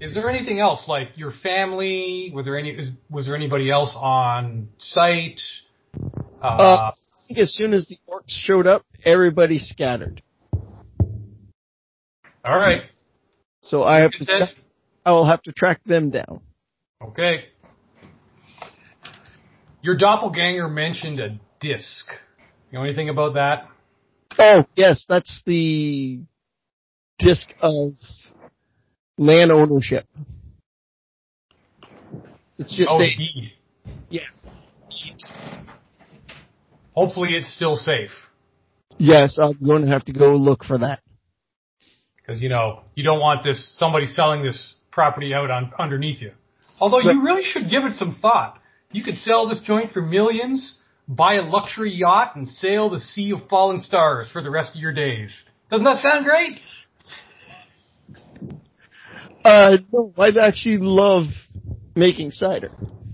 is 0.00 0.14
there 0.14 0.30
anything 0.30 0.60
else 0.60 0.84
like 0.86 1.08
your 1.16 1.32
family? 1.42 2.30
Were 2.32 2.44
there 2.44 2.56
any? 2.56 2.70
Is, 2.70 2.90
was 3.10 3.26
there 3.26 3.34
anybody 3.34 3.72
else 3.72 3.92
on 3.98 4.68
site? 4.78 5.40
Uh, 6.40 6.46
Uh, 6.46 6.90
I 6.92 6.92
think 7.26 7.40
as 7.40 7.52
soon 7.56 7.74
as 7.74 7.88
the 7.88 7.98
orcs 8.08 8.28
showed 8.28 8.68
up, 8.68 8.86
everybody 9.04 9.58
scattered. 9.58 10.22
all 12.44 12.56
right. 12.56 12.82
So 13.64 13.82
I 13.82 14.02
have 14.02 14.12
to. 14.12 14.24
Track, 14.24 14.50
I 15.04 15.10
will 15.10 15.26
have 15.28 15.42
to 15.42 15.52
track 15.52 15.80
them 15.84 16.10
down. 16.10 16.40
Okay. 17.02 17.46
Your 19.86 19.96
doppelganger 19.96 20.66
mentioned 20.66 21.20
a 21.20 21.38
disc. 21.60 22.08
You 22.72 22.78
know 22.78 22.84
anything 22.84 23.08
about 23.08 23.34
that? 23.34 23.68
Oh 24.36 24.64
yes, 24.74 25.06
that's 25.08 25.44
the 25.46 26.22
disc 27.20 27.48
of 27.60 27.92
land 29.16 29.52
ownership. 29.52 30.04
It's 32.58 32.76
just 32.76 32.90
oh, 32.90 33.00
a 33.00 33.04
deed. 33.04 33.52
yeah. 34.10 34.22
Hopefully, 36.92 37.36
it's 37.36 37.54
still 37.54 37.76
safe 37.76 38.10
Yes, 38.98 39.38
I'm 39.40 39.56
going 39.64 39.86
to 39.86 39.92
have 39.92 40.04
to 40.06 40.12
go 40.12 40.34
look 40.34 40.64
for 40.64 40.78
that. 40.78 41.00
because 42.16 42.42
you 42.42 42.48
know 42.48 42.82
you 42.96 43.04
don't 43.04 43.20
want 43.20 43.44
this 43.44 43.78
somebody 43.78 44.06
selling 44.06 44.42
this 44.42 44.74
property 44.90 45.32
out 45.32 45.48
on 45.48 45.72
underneath 45.78 46.20
you. 46.20 46.32
Although 46.80 47.02
you 47.08 47.22
really 47.22 47.44
should 47.44 47.70
give 47.70 47.84
it 47.84 47.94
some 47.94 48.18
thought. 48.20 48.60
You 48.96 49.04
could 49.04 49.16
sell 49.16 49.46
this 49.46 49.60
joint 49.60 49.92
for 49.92 50.00
millions, 50.00 50.78
buy 51.06 51.34
a 51.34 51.42
luxury 51.42 51.92
yacht, 51.92 52.34
and 52.34 52.48
sail 52.48 52.88
the 52.88 52.98
sea 52.98 53.30
of 53.32 53.46
falling 53.50 53.80
stars 53.80 54.26
for 54.32 54.42
the 54.42 54.50
rest 54.50 54.74
of 54.74 54.80
your 54.80 54.94
days. 54.94 55.28
Doesn't 55.70 55.84
that 55.84 56.02
sound 56.02 56.24
great? 56.24 56.58
Uh, 59.44 59.76
no, 59.92 60.14
I 60.16 60.28
actually 60.40 60.78
love 60.80 61.26
making 61.94 62.30
cider. 62.30 62.70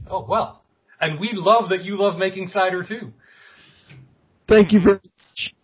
Oh 0.08 0.24
well, 0.24 0.62
and 1.00 1.18
we 1.18 1.30
love 1.32 1.70
that 1.70 1.82
you 1.82 1.96
love 1.96 2.16
making 2.16 2.46
cider 2.46 2.84
too. 2.84 3.12
Thank 4.46 4.70
you 4.70 4.82
very 4.82 5.00
much. 5.02 5.54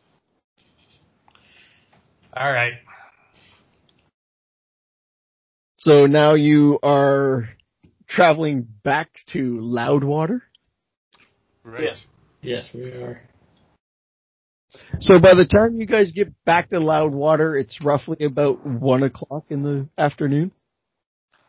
All 2.36 2.52
right. 2.52 2.72
So 5.76 6.06
now 6.06 6.34
you 6.34 6.80
are 6.82 7.50
traveling 8.08 8.66
back 8.82 9.10
to 9.32 9.58
Loudwater. 9.60 10.42
Right. 11.62 11.84
Yes. 11.84 12.02
Yes, 12.40 12.68
we 12.72 12.82
are. 12.84 13.20
So 15.00 15.18
by 15.18 15.34
the 15.34 15.46
time 15.46 15.76
you 15.76 15.86
guys 15.86 16.12
get 16.12 16.32
back 16.44 16.70
to 16.70 16.78
Loudwater, 16.78 17.56
it's 17.56 17.82
roughly 17.82 18.24
about 18.24 18.66
one 18.66 19.02
o'clock 19.02 19.44
in 19.50 19.62
the 19.62 19.88
afternoon. 19.96 20.52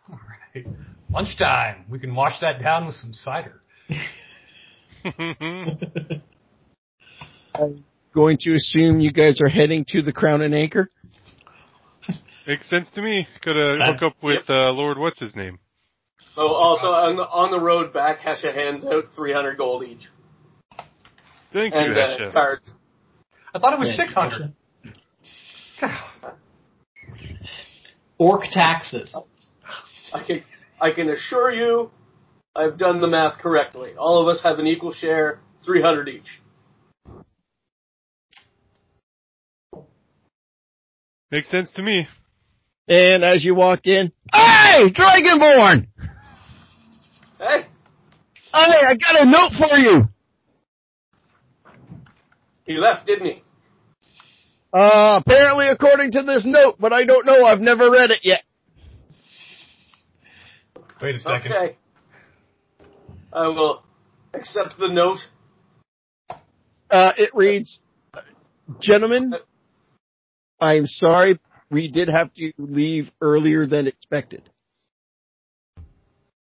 All 0.09 0.19
right. 0.55 0.65
Lunchtime. 1.11 1.85
We 1.89 1.99
can 1.99 2.15
wash 2.15 2.39
that 2.41 2.61
down 2.61 2.87
with 2.87 2.95
some 2.95 3.13
cider. 3.13 3.61
I'm 7.55 7.83
going 8.13 8.37
to 8.41 8.53
assume 8.53 8.99
you 8.99 9.11
guys 9.11 9.41
are 9.41 9.49
heading 9.49 9.85
to 9.89 10.01
the 10.01 10.13
Crown 10.13 10.41
and 10.41 10.55
Anchor. 10.55 10.87
Makes 12.47 12.69
sense 12.69 12.89
to 12.95 13.01
me. 13.01 13.27
Gotta 13.45 13.77
hook 13.79 14.01
up 14.01 14.15
with 14.23 14.49
uh, 14.49 14.71
Lord 14.71 14.97
what's 14.97 15.19
his 15.19 15.35
name. 15.35 15.59
So 16.35 16.41
also 16.43 16.87
on 16.87 17.15
the 17.17 17.23
on 17.23 17.51
the 17.51 17.59
road 17.59 17.93
back, 17.93 18.19
Hesha 18.19 18.53
hands 18.53 18.85
out 18.85 19.05
300 19.15 19.57
gold 19.57 19.83
each 19.83 20.07
Thank 21.51 21.73
you, 21.73 21.79
and 21.79 21.97
uh, 21.97 22.31
cards. 22.31 22.71
I 23.53 23.59
thought 23.59 23.73
it 23.73 23.79
was 23.79 23.89
Yeah, 23.89 24.05
600. 24.05 24.53
Orc 28.19 28.43
taxes. 28.51 29.15
I 30.13 30.23
can 30.23 30.43
I 30.79 30.91
can 30.91 31.09
assure 31.09 31.51
you, 31.51 31.91
I've 32.55 32.77
done 32.77 33.01
the 33.01 33.07
math 33.07 33.39
correctly. 33.39 33.93
All 33.97 34.21
of 34.21 34.27
us 34.27 34.41
have 34.43 34.59
an 34.59 34.67
equal 34.67 34.93
share, 34.93 35.39
300 35.65 36.09
each. 36.09 36.41
Makes 41.31 41.49
sense 41.49 41.71
to 41.73 41.83
me. 41.83 42.07
And 42.87 43.23
as 43.23 43.43
you 43.43 43.53
walk 43.53 43.85
in, 43.85 44.11
hey, 44.33 44.91
Dragonborn! 44.91 45.88
Hey, 47.39 47.65
Hey, 48.53 48.81
I 48.85 48.95
got 48.95 49.21
a 49.21 49.25
note 49.25 49.51
for 49.57 49.77
you. 49.77 50.09
he 52.65 52.73
left, 52.77 53.07
didn't 53.07 53.25
he? 53.25 53.43
Uh, 54.73 55.19
apparently 55.25 55.67
according 55.69 56.11
to 56.11 56.21
this 56.23 56.43
note, 56.45 56.75
but 56.79 56.91
I 56.91 57.05
don't 57.05 57.25
know. 57.25 57.45
I've 57.45 57.59
never 57.59 57.89
read 57.89 58.11
it 58.11 58.19
yet. 58.23 58.41
Wait 61.01 61.15
a 61.15 61.19
second. 61.19 61.53
Okay. 61.53 61.77
I 63.31 63.47
will 63.47 63.83
accept 64.33 64.77
the 64.77 64.87
note. 64.89 65.19
Uh, 66.91 67.11
it 67.17 67.29
reads, 67.33 67.79
gentlemen, 68.81 69.33
I'm 70.59 70.87
sorry. 70.87 71.39
We 71.71 71.89
did 71.89 72.09
have 72.09 72.33
to 72.33 72.51
leave 72.57 73.09
earlier 73.21 73.65
than 73.65 73.87
expected. 73.87 74.49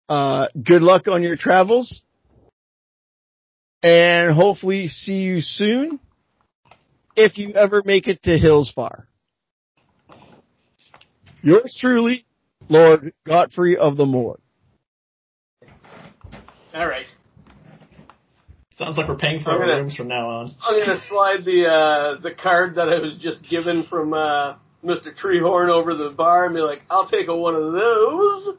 Uh, 0.07 0.47
good 0.61 0.81
luck 0.81 1.07
on 1.07 1.23
your 1.23 1.35
travels 1.35 2.01
and 3.81 4.33
hopefully 4.35 4.87
see 4.87 5.13
you 5.21 5.41
soon 5.41 5.99
if 7.15 7.37
you 7.37 7.53
ever 7.53 7.81
make 7.85 8.07
it 8.07 8.21
to 8.23 8.31
Hillsfar. 8.31 9.05
Yours 11.41 11.77
truly, 11.79 12.25
Lord 12.69 13.13
Godfrey 13.25 13.77
of 13.77 13.97
the 13.97 14.05
Moor. 14.05 14.39
All 16.73 16.87
right. 16.87 17.05
Sounds 18.77 18.97
like 18.97 19.07
we're 19.07 19.15
paying 19.15 19.41
for 19.41 19.51
I'm 19.51 19.61
our 19.61 19.67
gonna- 19.67 19.81
rooms 19.81 19.95
from 19.95 20.07
now 20.09 20.27
on. 20.27 20.51
I'm 20.67 20.79
gonna 20.85 20.99
slide 21.07 21.45
the 21.45 21.65
uh, 21.67 22.21
the 22.21 22.31
card 22.35 22.75
that 22.75 22.89
I 22.89 22.99
was 22.99 23.15
just 23.21 23.47
given 23.49 23.85
from 23.89 24.13
uh, 24.13 24.55
Mr. 24.83 25.15
Treehorn 25.17 25.69
over 25.69 25.95
the 25.95 26.09
bar 26.09 26.45
and 26.45 26.53
be 26.55 26.59
like, 26.61 26.81
"I'll 26.89 27.07
take 27.07 27.27
a 27.29 27.35
one 27.35 27.55
of 27.55 27.71
those." 27.71 28.57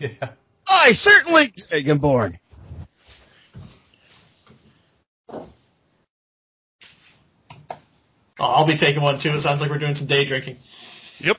Yeah. 0.00 0.28
I 0.66 0.92
certainly, 0.92 1.52
Dragonborn. 1.72 2.38
Oh, 8.38 8.44
I'll 8.44 8.66
be 8.66 8.78
taking 8.78 9.02
one 9.02 9.20
too. 9.22 9.30
It 9.30 9.42
sounds 9.42 9.60
like 9.60 9.70
we're 9.70 9.78
doing 9.78 9.94
some 9.94 10.06
day 10.06 10.26
drinking. 10.26 10.56
Yep. 11.20 11.36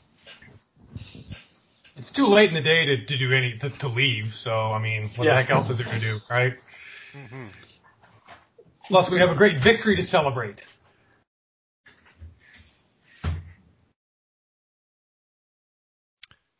It's 1.95 2.11
too 2.13 2.27
late 2.27 2.49
in 2.49 2.55
the 2.55 2.61
day 2.61 2.85
to, 2.85 3.05
to 3.05 3.17
do 3.17 3.33
any 3.35 3.57
to, 3.59 3.69
to 3.79 3.87
leave. 3.87 4.25
So 4.43 4.51
I 4.51 4.81
mean, 4.81 5.09
what 5.15 5.25
Yeah. 5.25 5.35
the 5.35 5.41
heck 5.41 5.51
else 5.51 5.69
is 5.69 5.77
there 5.77 5.87
to 5.87 5.99
do, 5.99 6.17
right? 6.29 6.53
hmm 7.13 7.47
Plus, 8.87 9.09
we 9.11 9.19
have 9.19 9.29
a 9.29 9.37
great 9.37 9.63
victory 9.63 9.95
to 9.95 10.03
celebrate. 10.03 10.61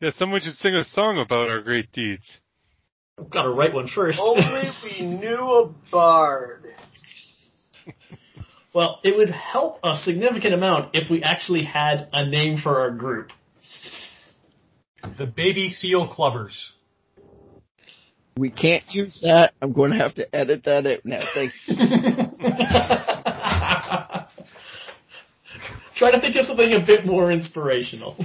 Yeah, 0.04 0.10
someone 0.10 0.42
should 0.42 0.56
sing 0.56 0.74
a 0.74 0.84
song 0.84 1.16
about 1.16 1.48
our 1.48 1.62
great 1.62 1.90
deeds. 1.90 2.26
I've 3.18 3.30
got 3.30 3.44
to 3.44 3.50
write 3.52 3.72
one 3.72 3.88
first. 3.88 4.20
Only 4.20 4.70
we 4.84 5.00
knew 5.00 5.38
a 5.38 5.72
bard. 5.90 6.74
well, 8.74 9.00
it 9.02 9.16
would 9.16 9.30
help 9.30 9.78
a 9.82 9.96
significant 9.96 10.52
amount 10.52 10.94
if 10.94 11.10
we 11.10 11.22
actually 11.22 11.64
had 11.64 12.10
a 12.12 12.28
name 12.28 12.58
for 12.58 12.80
our 12.80 12.90
group. 12.90 13.30
The 15.16 15.24
baby 15.24 15.70
seal 15.70 16.06
clubbers. 16.06 16.72
We 18.36 18.50
can't 18.50 18.84
use 18.90 19.22
that. 19.22 19.54
I'm 19.62 19.72
going 19.72 19.92
to 19.92 19.96
have 19.96 20.16
to 20.16 20.36
edit 20.36 20.64
that 20.64 20.86
out 20.86 21.06
now. 21.06 21.24
Thanks. 21.32 21.54
you. 21.66 21.76
Try 25.96 26.10
to 26.10 26.20
think 26.20 26.36
of 26.36 26.44
something 26.44 26.74
a 26.74 26.84
bit 26.84 27.06
more 27.06 27.32
inspirational. 27.32 28.16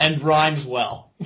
and 0.00 0.22
rhymes 0.22 0.66
well. 0.68 1.12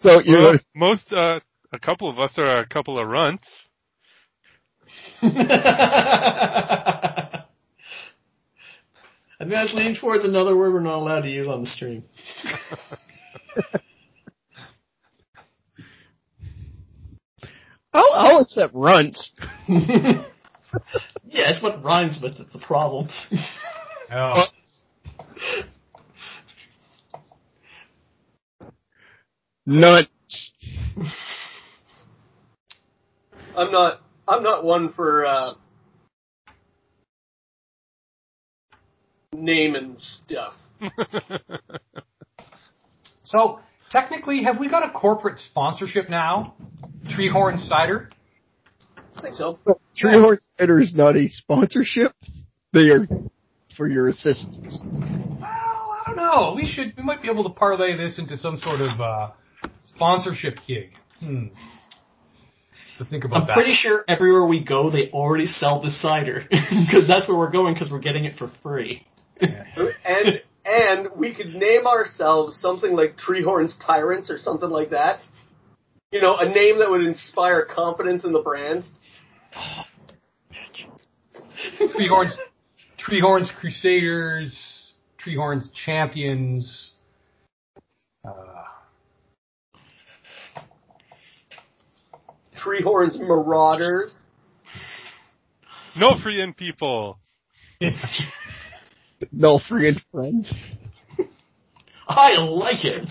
So 0.00 0.20
you're 0.24 0.42
Well, 0.42 0.54
most, 0.76 1.12
uh, 1.12 1.40
a 1.72 1.78
couple 1.80 2.08
of 2.08 2.20
us 2.20 2.38
are 2.38 2.60
a 2.60 2.66
couple 2.66 3.00
of 3.00 3.08
runts. 3.08 3.48
I 5.22 5.28
think 9.40 9.50
that's 9.50 9.74
leaning 9.74 9.96
towards 9.96 10.24
another 10.24 10.56
word 10.56 10.72
we're 10.72 10.80
not 10.80 10.98
allowed 10.98 11.22
to 11.22 11.28
use 11.28 11.48
on 11.48 11.62
the 11.62 11.66
stream. 11.66 12.04
I'll, 17.92 18.10
I'll 18.12 18.40
accept 18.40 18.74
runts. 18.74 19.32
yeah, 21.26 21.50
it's 21.50 21.62
what 21.62 21.82
rhymes 21.82 22.20
with 22.22 22.36
it, 22.40 22.52
the 22.52 22.58
problem. 22.58 23.08
Oh, 24.10 24.44
Nuts. 29.66 30.08
I'm 33.54 33.70
not. 33.70 34.00
I'm 34.26 34.42
not 34.42 34.64
one 34.64 34.94
for 34.94 35.26
uh, 35.26 35.52
naming 39.34 39.96
stuff. 39.98 40.54
so 43.24 43.60
technically, 43.90 44.42
have 44.44 44.58
we 44.58 44.70
got 44.70 44.88
a 44.88 44.90
corporate 44.90 45.38
sponsorship 45.38 46.08
now? 46.08 46.54
Treehorn 47.08 47.58
Cider. 47.58 48.08
I 49.18 49.20
think 49.20 49.34
so. 49.34 49.58
Treehorn 49.96 50.38
Cider 50.58 50.80
is 50.80 50.94
not 50.94 51.16
a 51.16 51.28
sponsorship. 51.28 52.12
They 52.72 52.90
are 52.90 53.06
for 53.76 53.88
your 53.88 54.08
assistance. 54.08 54.80
Well, 54.84 55.40
I 55.42 56.02
don't 56.06 56.16
know. 56.16 56.52
We 56.54 56.66
should. 56.66 56.94
We 56.96 57.02
might 57.02 57.20
be 57.20 57.28
able 57.28 57.42
to 57.44 57.50
parlay 57.50 57.96
this 57.96 58.18
into 58.18 58.36
some 58.36 58.58
sort 58.58 58.80
of 58.80 59.00
uh, 59.00 59.30
sponsorship 59.86 60.58
gig. 60.66 60.90
Hmm. 61.18 61.46
To 62.98 63.04
think 63.04 63.24
about 63.24 63.42
I'm 63.42 63.46
that. 63.48 63.54
pretty 63.54 63.74
sure 63.74 64.04
everywhere 64.06 64.46
we 64.46 64.64
go, 64.64 64.90
they 64.90 65.10
already 65.10 65.46
sell 65.46 65.82
the 65.82 65.90
cider 65.90 66.44
because 66.50 67.06
that's 67.06 67.28
where 67.28 67.38
we're 67.38 67.50
going 67.50 67.74
because 67.74 67.90
we're 67.90 68.00
getting 68.00 68.24
it 68.24 68.36
for 68.36 68.50
free. 68.62 69.06
And 70.04 70.42
and 70.64 71.08
we 71.16 71.34
could 71.34 71.54
name 71.54 71.86
ourselves 71.86 72.60
something 72.60 72.92
like 72.92 73.16
Treehorn's 73.16 73.76
Tyrants 73.84 74.30
or 74.30 74.36
something 74.36 74.68
like 74.68 74.90
that. 74.90 75.20
You 76.10 76.20
know, 76.20 76.36
a 76.36 76.44
name 76.46 76.78
that 76.78 76.90
would 76.90 77.04
inspire 77.04 77.64
confidence 77.64 78.24
in 78.24 78.32
the 78.32 78.42
brand. 78.42 78.84
Treehorns, 81.80 82.34
Treehorns 82.98 83.48
Crusaders, 83.60 84.94
Treehorns 85.24 85.68
Champions. 85.72 86.92
Uh, 88.24 88.30
Treehorn's 92.56 93.18
Marauders. 93.18 94.12
no 95.96 96.18
free 96.22 96.40
in 96.42 96.52
people. 96.52 97.18
Nulfree 99.34 99.88
and 99.88 100.02
friends. 100.12 100.52
I 102.08 102.36
like 102.38 102.84
it. 102.84 103.08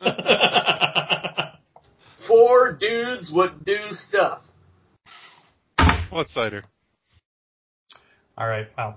Four 2.28 2.72
dudes 2.72 3.32
would 3.32 3.64
do 3.64 3.76
stuff. 3.92 4.42
What 6.14 6.28
cider? 6.28 6.62
all 8.36 8.48
right. 8.48 8.66
Wow. 8.76 8.96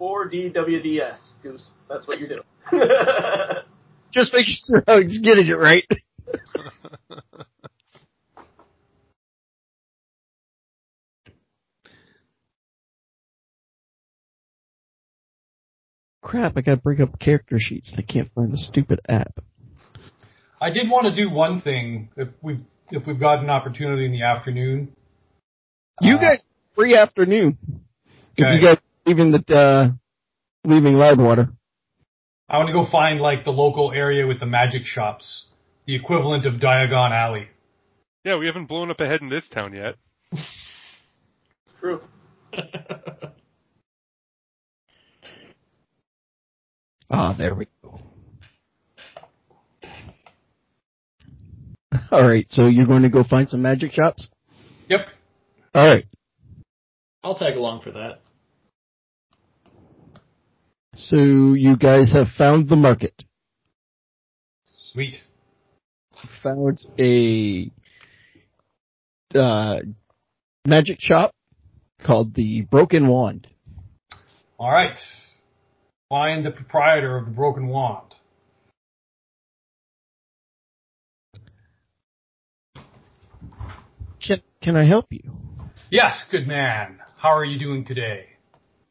4DWDS. 0.00 1.18
Goose. 1.42 1.62
That's 1.88 2.08
what 2.08 2.18
you're 2.18 2.28
doing. 2.28 2.42
Just 4.12 4.32
making 4.32 4.54
sure 4.66 4.82
I 4.88 4.96
was 4.96 5.18
getting 5.18 5.46
it 5.46 5.52
right. 5.52 5.84
Crap, 16.22 16.56
I 16.56 16.62
gotta 16.62 16.78
bring 16.78 17.00
up 17.00 17.18
character 17.20 17.58
sheets. 17.60 17.90
and 17.90 17.98
I 17.98 18.02
can't 18.02 18.32
find 18.34 18.52
the 18.52 18.58
stupid 18.58 19.00
app. 19.08 19.38
I 20.60 20.70
did 20.70 20.88
want 20.90 21.06
to 21.06 21.14
do 21.14 21.30
one 21.30 21.60
thing 21.60 22.10
if 22.16 22.28
we've 22.40 22.60
if 22.92 23.06
we've 23.06 23.18
got 23.18 23.42
an 23.42 23.50
opportunity 23.50 24.04
in 24.04 24.12
the 24.12 24.22
afternoon. 24.22 24.94
You 26.00 26.16
Uh, 26.16 26.20
guys, 26.20 26.44
free 26.74 26.94
afternoon. 26.96 27.58
If 28.36 28.54
you 28.54 28.60
guys 28.60 28.78
leaving 29.06 29.32
the, 29.32 29.54
uh, 29.54 29.90
leaving 30.64 30.94
Loudwater. 30.94 31.50
I 32.48 32.58
want 32.58 32.68
to 32.68 32.72
go 32.72 32.84
find 32.90 33.20
like 33.20 33.44
the 33.44 33.52
local 33.52 33.92
area 33.92 34.26
with 34.26 34.40
the 34.40 34.46
magic 34.46 34.84
shops, 34.84 35.46
the 35.86 35.94
equivalent 35.94 36.46
of 36.46 36.54
Diagon 36.54 37.12
Alley. 37.12 37.48
Yeah, 38.24 38.36
we 38.36 38.46
haven't 38.46 38.66
blown 38.66 38.90
up 38.90 39.00
ahead 39.00 39.20
in 39.20 39.28
this 39.28 39.48
town 39.48 39.72
yet. 39.74 39.96
True. 41.80 42.00
Ah, 47.14 47.34
there 47.34 47.54
we 47.54 47.66
go. 47.82 48.00
All 52.12 52.28
right, 52.28 52.46
so 52.50 52.66
you're 52.66 52.86
going 52.86 53.04
to 53.04 53.08
go 53.08 53.24
find 53.24 53.48
some 53.48 53.62
magic 53.62 53.92
shops. 53.92 54.28
Yep. 54.90 55.06
All 55.74 55.86
right. 55.86 56.04
I'll 57.24 57.34
tag 57.34 57.56
along 57.56 57.80
for 57.80 57.92
that. 57.92 58.20
So 60.94 61.16
you 61.16 61.78
guys 61.78 62.12
have 62.12 62.26
found 62.36 62.68
the 62.68 62.76
market. 62.76 63.14
Sweet. 64.92 65.14
Found 66.42 66.84
a 66.98 67.70
uh, 69.34 69.78
magic 70.66 70.98
shop 71.00 71.34
called 72.04 72.34
the 72.34 72.60
Broken 72.70 73.08
Wand. 73.08 73.48
All 74.58 74.70
right. 74.70 74.98
Find 76.10 76.44
the 76.44 76.50
proprietor 76.50 77.16
of 77.16 77.24
the 77.24 77.30
broken 77.30 77.68
wand. 77.68 78.11
Can 84.62 84.74
can 84.74 84.76
I 84.76 84.86
help 84.86 85.06
you? 85.10 85.32
Yes, 85.90 86.24
good 86.30 86.46
man. 86.46 87.00
How 87.16 87.30
are 87.30 87.44
you 87.44 87.58
doing 87.58 87.84
today? 87.84 88.26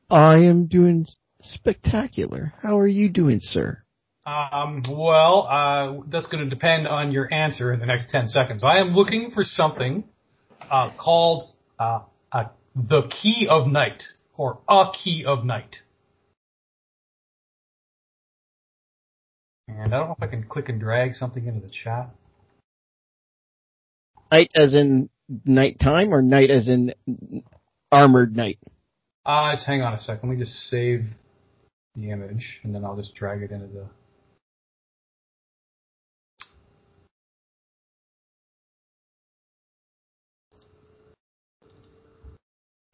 I 0.09 0.39
am 0.39 0.67
doing 0.67 1.07
spectacular. 1.41 2.51
How 2.61 2.77
are 2.77 2.87
you 2.87 3.07
doing, 3.07 3.39
sir? 3.41 3.81
Um, 4.25 4.83
well, 4.89 5.47
uh, 5.49 6.03
that's 6.09 6.27
going 6.27 6.43
to 6.43 6.49
depend 6.49 6.87
on 6.87 7.13
your 7.13 7.33
answer 7.33 7.71
in 7.73 7.79
the 7.79 7.85
next 7.85 8.09
10 8.09 8.27
seconds. 8.27 8.65
I 8.65 8.79
am 8.79 8.89
looking 8.89 9.31
for 9.31 9.45
something 9.45 10.03
uh, 10.69 10.91
called 10.97 11.49
uh, 11.79 12.01
uh, 12.33 12.43
the 12.75 13.03
Key 13.03 13.47
of 13.49 13.67
Night 13.67 14.03
or 14.35 14.59
a 14.67 14.91
Key 14.91 15.23
of 15.25 15.45
Night. 15.45 15.77
And 19.69 19.93
I 19.93 19.97
don't 19.97 20.07
know 20.09 20.15
if 20.17 20.21
I 20.21 20.27
can 20.27 20.43
click 20.43 20.67
and 20.67 20.81
drag 20.81 21.15
something 21.15 21.47
into 21.47 21.65
the 21.65 21.71
chat. 21.71 22.09
Night 24.31 24.51
as 24.53 24.73
in 24.73 25.09
nighttime 25.45 26.13
or 26.13 26.21
night 26.21 26.49
as 26.49 26.67
in 26.67 26.93
armored 27.91 28.35
knight? 28.35 28.59
Uh, 29.25 29.53
just 29.53 29.67
hang 29.67 29.81
on 29.81 29.93
a 29.93 29.99
second. 29.99 30.29
Let 30.29 30.37
me 30.37 30.43
just 30.43 30.57
save 30.69 31.05
the 31.95 32.11
image 32.11 32.59
and 32.63 32.73
then 32.73 32.85
I'll 32.85 32.95
just 32.95 33.15
drag 33.15 33.41
it 33.41 33.51
into 33.51 33.67
the. 33.67 33.85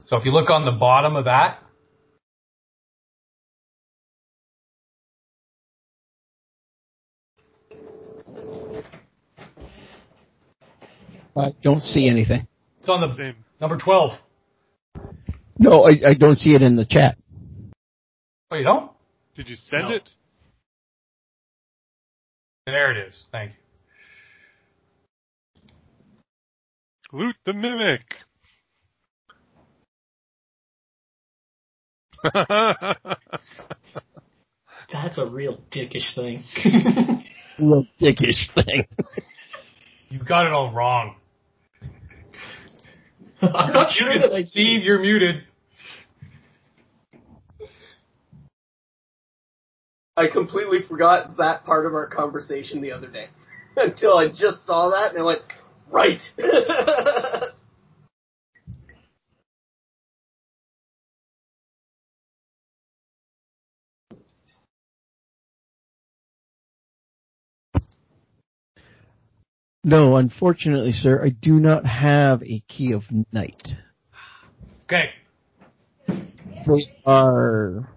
So 0.05 0.15
if 0.15 0.25
you 0.25 0.31
look 0.31 0.49
on 0.49 0.63
the 0.63 0.71
bottom 0.71 1.15
of 1.17 1.25
that, 1.25 1.59
I 11.37 11.53
don't 11.63 11.81
see 11.81 12.07
anything. 12.09 12.47
it's 12.79 12.89
on 12.89 13.01
the 13.01 13.15
Same. 13.15 13.35
number 13.61 13.77
12. 13.77 14.11
No, 15.59 15.83
I, 15.85 16.09
I 16.09 16.13
don't 16.13 16.35
see 16.35 16.51
it 16.53 16.61
in 16.61 16.75
the 16.75 16.85
chat. 16.85 17.17
Oh, 18.51 18.55
you 18.55 18.63
don't? 18.63 18.91
Did 19.35 19.49
you 19.49 19.55
send 19.55 19.83
No. 19.89 19.95
it? 19.95 20.09
There 22.65 22.91
it 22.91 23.07
is. 23.07 23.25
Thank 23.31 23.51
you. 23.51 23.57
Loot 27.19 27.35
the 27.45 27.53
mimic. 27.53 28.01
That's 34.91 35.17
a 35.17 35.25
real 35.25 35.59
dickish 35.71 36.13
thing. 36.15 36.43
Real 37.59 37.85
dickish 37.99 38.53
thing. 38.53 38.85
You 40.09 40.19
got 40.19 40.45
it 40.45 40.51
all 40.53 40.71
wrong. 40.71 41.15
I'm 43.41 43.73
not 43.73 43.91
sure 43.91 44.13
that 44.19 44.33
I 44.33 44.43
Steve, 44.43 44.83
you're 44.83 44.99
muted. 44.99 45.43
I 50.15 50.27
completely 50.27 50.79
forgot 50.81 51.37
that 51.37 51.63
part 51.63 51.85
of 51.85 51.93
our 51.93 52.07
conversation 52.07 52.81
the 52.81 52.91
other 52.91 53.07
day 53.07 53.27
until 53.77 54.17
I 54.17 54.29
just 54.29 54.65
saw 54.65 54.89
that 54.89 55.11
and 55.11 55.21
I 55.21 55.25
went, 55.25 55.41
right. 55.91 56.21
No, 69.83 70.17
unfortunately, 70.17 70.91
sir, 70.91 71.23
I 71.23 71.29
do 71.29 71.53
not 71.53 71.85
have 71.85 72.43
a 72.43 72.61
key 72.67 72.91
of 72.93 73.03
night. 73.31 73.69
Okay. 74.83 75.11
They 76.07 76.93
are 77.05 77.89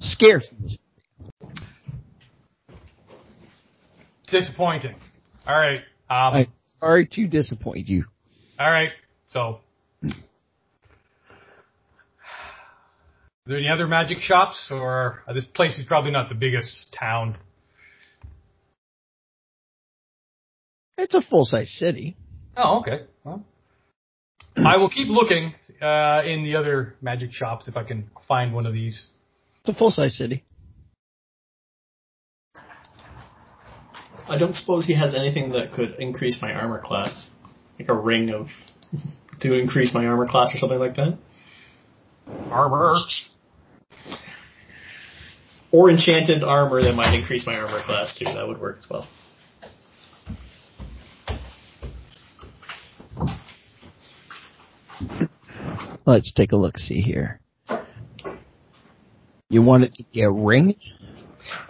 scarce. 0.00 0.52
Disappointing. 4.30 4.94
All 5.46 5.58
right. 5.58 5.80
Um, 6.10 6.34
I'm 6.34 6.46
sorry 6.80 7.06
to 7.12 7.26
disappoint 7.26 7.88
you. 7.88 8.04
All 8.58 8.70
right. 8.70 8.90
So, 9.28 9.60
are 10.02 10.10
there 13.46 13.58
any 13.58 13.68
other 13.68 13.86
magic 13.86 14.18
shops, 14.20 14.68
or 14.70 15.22
this 15.32 15.44
place 15.44 15.78
is 15.78 15.86
probably 15.86 16.10
not 16.10 16.28
the 16.28 16.34
biggest 16.34 16.86
town? 16.98 17.36
It's 20.98 21.14
a 21.14 21.22
full 21.22 21.44
size 21.44 21.70
city. 21.70 22.16
Oh, 22.56 22.80
okay. 22.80 23.04
Well, 23.22 23.44
I 24.56 24.76
will 24.76 24.90
keep 24.90 25.06
looking 25.08 25.54
uh, 25.80 26.22
in 26.24 26.42
the 26.42 26.56
other 26.56 26.96
magic 27.00 27.32
shops 27.32 27.68
if 27.68 27.76
I 27.76 27.84
can 27.84 28.10
find 28.26 28.52
one 28.52 28.66
of 28.66 28.72
these. 28.72 29.08
It's 29.60 29.68
a 29.68 29.78
full 29.78 29.92
size 29.92 30.16
city. 30.16 30.42
I 34.28 34.36
don't 34.36 34.54
suppose 34.54 34.84
he 34.86 34.94
has 34.94 35.14
anything 35.14 35.52
that 35.52 35.72
could 35.72 35.94
increase 36.00 36.38
my 36.42 36.52
armor 36.52 36.82
class, 36.82 37.30
like 37.78 37.88
a 37.88 37.94
ring 37.94 38.30
of 38.30 38.48
to 39.40 39.54
increase 39.54 39.94
my 39.94 40.04
armor 40.04 40.26
class 40.26 40.52
or 40.54 40.58
something 40.58 40.80
like 40.80 40.96
that, 40.96 41.16
Armor. 42.50 42.94
or 45.70 45.88
enchanted 45.90 46.42
armor 46.42 46.82
that 46.82 46.92
might 46.94 47.14
increase 47.14 47.46
my 47.46 47.54
armor 47.54 47.82
class 47.84 48.18
too. 48.18 48.24
That 48.24 48.48
would 48.48 48.60
work 48.60 48.78
as 48.78 48.86
well. 48.90 49.06
Let's 56.08 56.32
take 56.32 56.52
a 56.52 56.56
look. 56.56 56.78
See 56.78 57.02
here. 57.02 57.38
You 59.50 59.60
want 59.60 59.84
it 59.84 59.92
to 59.96 60.04
be 60.10 60.22
a 60.22 60.30
ring? 60.30 60.74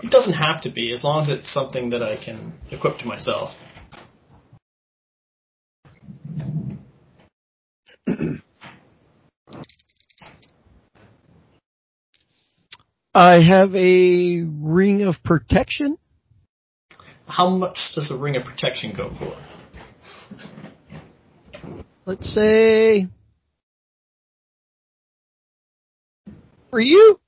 It 0.01 0.13
doesn't 0.13 0.35
have 0.35 0.61
to 0.61 0.71
be, 0.71 0.93
as 0.95 1.03
long 1.03 1.23
as 1.23 1.29
it's 1.29 1.53
something 1.53 1.91
that 1.91 2.05
I 2.05 2.17
can 2.25 2.55
equip 2.71 2.99
to 2.99 3.05
myself. 3.05 3.51
I 13.13 13.43
have 13.43 13.75
a 13.75 14.43
ring 14.43 15.03
of 15.03 15.17
protection. 15.25 15.99
How 17.27 17.49
much 17.49 17.91
does 17.97 18.13
a 18.13 18.17
ring 18.17 18.37
of 18.37 18.45
protection 18.45 18.95
go 18.97 19.11
for? 19.19 19.37
Let's 22.07 22.33
say 22.33 23.09
for 26.71 26.81
you, 26.81 27.19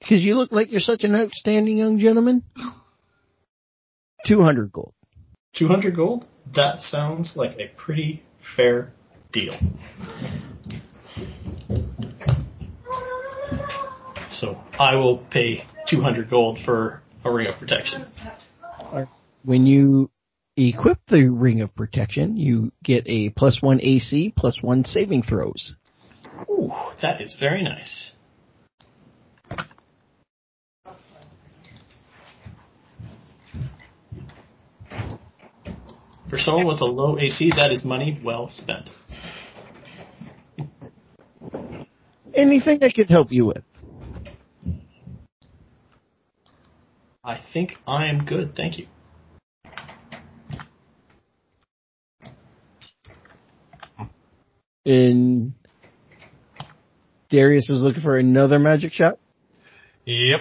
because 0.00 0.22
you 0.22 0.34
look 0.34 0.52
like 0.52 0.70
you're 0.70 0.80
such 0.80 1.04
an 1.04 1.14
outstanding 1.14 1.78
young 1.78 1.98
gentleman. 1.98 2.42
Two 4.26 4.42
hundred 4.42 4.72
gold. 4.72 4.94
200 5.54 5.94
gold? 5.94 6.26
That 6.54 6.80
sounds 6.80 7.34
like 7.36 7.56
a 7.58 7.68
pretty 7.76 8.22
fair 8.56 8.92
deal. 9.32 9.54
So 14.30 14.60
I 14.78 14.96
will 14.96 15.18
pay 15.30 15.64
200 15.88 16.28
gold 16.28 16.58
for 16.64 17.02
a 17.24 17.32
ring 17.32 17.46
of 17.46 17.58
protection. 17.58 18.06
When 19.44 19.66
you 19.66 20.10
equip 20.56 20.98
the 21.08 21.28
ring 21.28 21.60
of 21.60 21.74
protection, 21.74 22.36
you 22.36 22.72
get 22.82 23.04
a 23.06 23.30
plus 23.30 23.60
one 23.60 23.80
AC, 23.80 24.32
plus 24.36 24.58
one 24.60 24.84
saving 24.84 25.22
throws. 25.22 25.76
Ooh, 26.50 26.72
that 27.00 27.20
is 27.20 27.36
very 27.38 27.62
nice. 27.62 28.14
For 36.34 36.40
someone 36.40 36.66
with 36.66 36.80
a 36.80 36.84
low 36.84 37.16
AC, 37.16 37.52
that 37.54 37.70
is 37.70 37.84
money 37.84 38.20
well 38.24 38.50
spent. 38.50 38.90
Anything 42.34 42.82
I 42.82 42.90
can 42.90 43.06
help 43.06 43.30
you 43.30 43.46
with? 43.46 43.62
I 47.22 47.38
think 47.52 47.76
I 47.86 48.06
am 48.08 48.24
good, 48.24 48.56
thank 48.56 48.78
you. 48.78 48.88
And 54.84 55.54
Darius 57.30 57.70
is 57.70 57.80
looking 57.80 58.02
for 58.02 58.18
another 58.18 58.58
magic 58.58 58.92
shot? 58.92 59.20
Yep, 60.04 60.40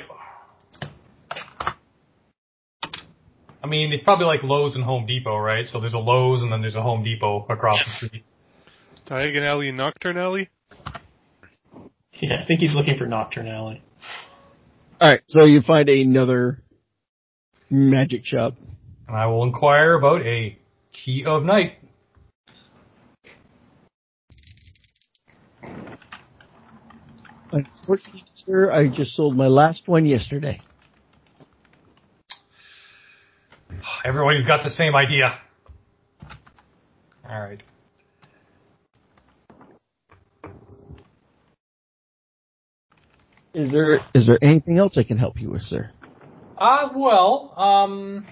I 3.63 3.67
mean, 3.67 3.93
it's 3.93 4.03
probably 4.03 4.25
like 4.25 4.43
Lowe's 4.43 4.75
and 4.75 4.83
Home 4.83 5.05
Depot, 5.05 5.37
right? 5.37 5.65
So 5.67 5.79
there's 5.79 5.93
a 5.93 5.99
Lowe's 5.99 6.41
and 6.41 6.51
then 6.51 6.59
there's 6.59 6.75
a 6.75 6.81
Home 6.81 7.01
Depot 7.01 7.45
across 7.49 7.79
the 8.01 8.07
street. 8.07 8.23
Diagon 9.07 9.47
Alley 9.47 9.69
and 9.69 9.79
Knockturn 9.79 10.17
Alley? 10.17 10.49
Yeah, 12.13 12.41
I 12.41 12.45
think 12.45 12.59
he's 12.59 12.75
looking 12.75 12.97
for 12.97 13.05
Knockturn 13.05 13.47
Alley. 13.47 13.81
All 14.99 15.09
right, 15.09 15.21
so 15.27 15.45
you 15.45 15.61
find 15.61 15.87
another 15.87 16.61
magic 17.69 18.25
shop. 18.25 18.55
And 19.07 19.15
I 19.15 19.27
will 19.27 19.43
inquire 19.43 19.93
about 19.93 20.21
a 20.21 20.57
key 20.91 21.23
of 21.25 21.43
night. 21.43 21.73
Unfortunately, 27.51 28.23
sir, 28.35 28.71
I 28.71 28.89
just 28.89 29.15
sold 29.15 29.37
my 29.37 29.47
last 29.47 29.87
one 29.87 30.05
yesterday. 30.05 30.59
Everybody's 34.05 34.45
got 34.45 34.63
the 34.63 34.69
same 34.69 34.95
idea. 34.95 35.39
All 37.29 37.41
right. 37.41 37.63
Is 43.53 43.71
there 43.71 43.99
is 44.13 44.25
there 44.25 44.39
anything 44.41 44.77
else 44.77 44.97
I 44.97 45.03
can 45.03 45.17
help 45.17 45.39
you 45.39 45.51
with, 45.51 45.61
sir? 45.61 45.91
Uh, 46.57 46.89
well, 46.95 47.53
um, 47.57 48.25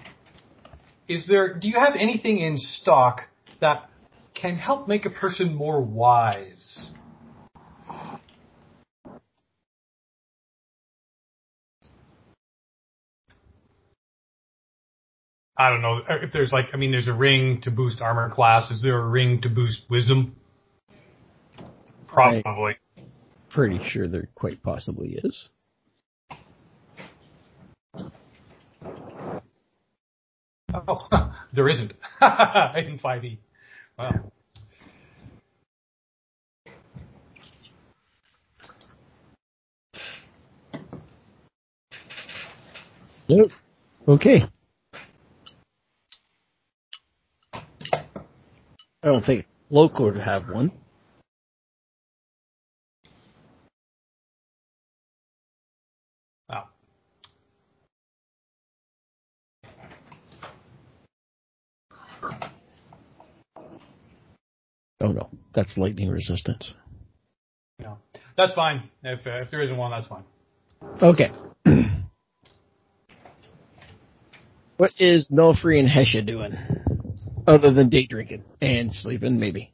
is 1.08 1.28
there, 1.28 1.60
do 1.60 1.68
you 1.68 1.78
have 1.78 1.96
anything 2.00 2.40
in 2.40 2.58
stock 2.58 3.24
that 3.60 3.90
can 4.34 4.56
help 4.56 4.88
make 4.88 5.06
a 5.06 5.10
person 5.10 5.54
more 5.54 5.82
wise? 5.82 6.92
I 15.62 15.70
don't 15.70 15.84
know 15.84 16.02
if 16.10 16.34
there's 16.34 16.52
like, 16.52 16.70
I 16.74 16.78
mean, 16.78 16.92
there's 16.92 17.08
a 17.08 17.14
ring 17.14 17.62
to 17.62 17.70
boost 17.70 18.02
armor 18.02 18.32
class. 18.32 18.72
Is 18.72 18.82
there 18.82 18.98
a 18.98 19.08
ring 19.08 19.42
to 19.42 19.50
boost 19.50 19.84
wisdom? 19.92 20.36
Probably. 22.08 22.78
Pretty 23.52 23.80
sure 23.88 24.08
there 24.08 24.28
quite 24.34 24.64
possibly 24.64 25.20
is. 25.24 25.50
Oh, 30.74 31.08
there 31.54 31.70
isn't. 31.70 31.92
in 32.22 32.98
5e. 32.98 33.38
Wow. 34.00 34.32
Nope. 43.30 43.52
Okay. 44.08 44.42
I 49.04 49.08
don't 49.08 49.26
think 49.26 49.48
local 49.70 50.06
would 50.06 50.18
have 50.18 50.48
one. 50.48 50.72
Wow. 56.48 56.70
Oh 65.02 65.08
no, 65.08 65.30
that's 65.56 65.78
lightning 65.78 66.10
resistance. 66.10 66.74
No. 67.80 67.98
That's 68.38 68.54
fine. 68.54 68.90
If, 69.04 69.26
uh, 69.26 69.38
if 69.42 69.50
there 69.50 69.62
isn't 69.62 69.76
one, 69.76 69.92
that's 69.92 70.08
fine. 70.08 70.24
Okay. 71.02 71.32
what 74.78 74.92
is 75.00 75.28
Nulfree 75.30 75.80
and 75.80 75.90
Hesha 75.90 76.26
doing? 76.26 76.56
Other 77.48 77.74
than 77.74 77.90
day 77.90 78.06
drinking 78.06 78.44
and 78.62 78.94
sleeping, 78.94 79.40
maybe. 79.40 79.74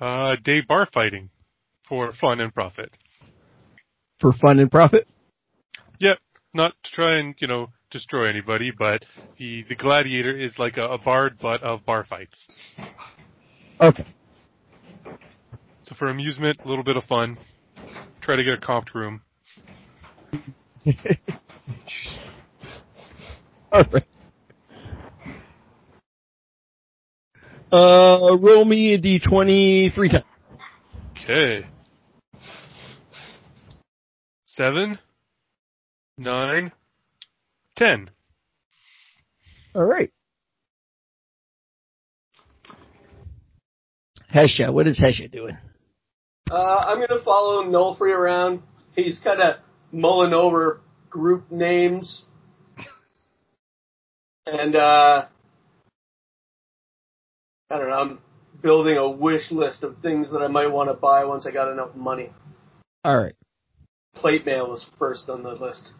Uh, 0.00 0.36
day 0.44 0.60
bar 0.60 0.86
fighting 0.86 1.30
for 1.88 2.12
fun 2.12 2.40
and 2.40 2.54
profit. 2.54 2.90
For 4.20 4.32
fun 4.32 4.60
and 4.60 4.70
profit? 4.70 5.08
Yep, 5.98 6.18
not 6.54 6.74
to 6.84 6.90
try 6.92 7.18
and, 7.18 7.34
you 7.38 7.48
know, 7.48 7.68
destroy 7.90 8.28
anybody, 8.28 8.70
but 8.70 9.04
the, 9.38 9.64
the 9.68 9.74
gladiator 9.74 10.36
is 10.36 10.58
like 10.58 10.76
a, 10.76 10.84
a 10.88 10.98
bard, 10.98 11.38
but 11.40 11.62
of 11.62 11.84
bar 11.84 12.04
fights. 12.04 12.46
Okay. 13.80 14.06
So 15.82 15.94
for 15.94 16.08
amusement, 16.08 16.58
a 16.64 16.68
little 16.68 16.84
bit 16.84 16.96
of 16.96 17.04
fun, 17.04 17.38
try 18.20 18.36
to 18.36 18.44
get 18.44 18.54
a 18.54 18.60
comped 18.60 18.94
room. 18.94 19.22
Alright. 23.72 24.06
Uh, 27.70 28.36
roll 28.40 28.64
me 28.64 28.94
a 28.94 28.98
d20 28.98 29.94
three 29.94 30.08
times. 30.08 30.24
Okay. 31.12 31.66
Seven, 34.46 34.98
nine, 36.16 36.72
ten. 37.76 38.08
Alright. 39.74 40.10
Hesha, 44.34 44.72
what 44.72 44.86
is 44.86 44.98
Hesha 44.98 45.30
doing? 45.30 45.56
Uh, 46.50 46.84
I'm 46.86 47.06
gonna 47.06 47.22
follow 47.22 47.64
Nulfree 47.64 48.16
around. 48.16 48.62
He's 48.96 49.18
kind 49.18 49.40
of 49.40 49.56
mulling 49.92 50.32
over 50.32 50.80
group 51.10 51.50
names, 51.50 52.22
and 54.46 54.76
uh, 54.76 55.26
I 57.70 57.78
don't 57.78 57.88
know. 57.88 57.94
I'm 57.94 58.18
building 58.62 58.96
a 58.96 59.08
wish 59.08 59.50
list 59.50 59.82
of 59.82 59.98
things 60.02 60.28
that 60.32 60.38
I 60.38 60.48
might 60.48 60.70
want 60.72 60.88
to 60.88 60.94
buy 60.94 61.24
once 61.24 61.46
I 61.46 61.50
got 61.50 61.70
enough 61.70 61.94
money. 61.94 62.30
Alright. 63.06 63.36
Plate 64.14 64.44
mail 64.44 64.70
was 64.70 64.84
first 64.98 65.28
on 65.28 65.42
the 65.42 65.52
list. 65.52 65.92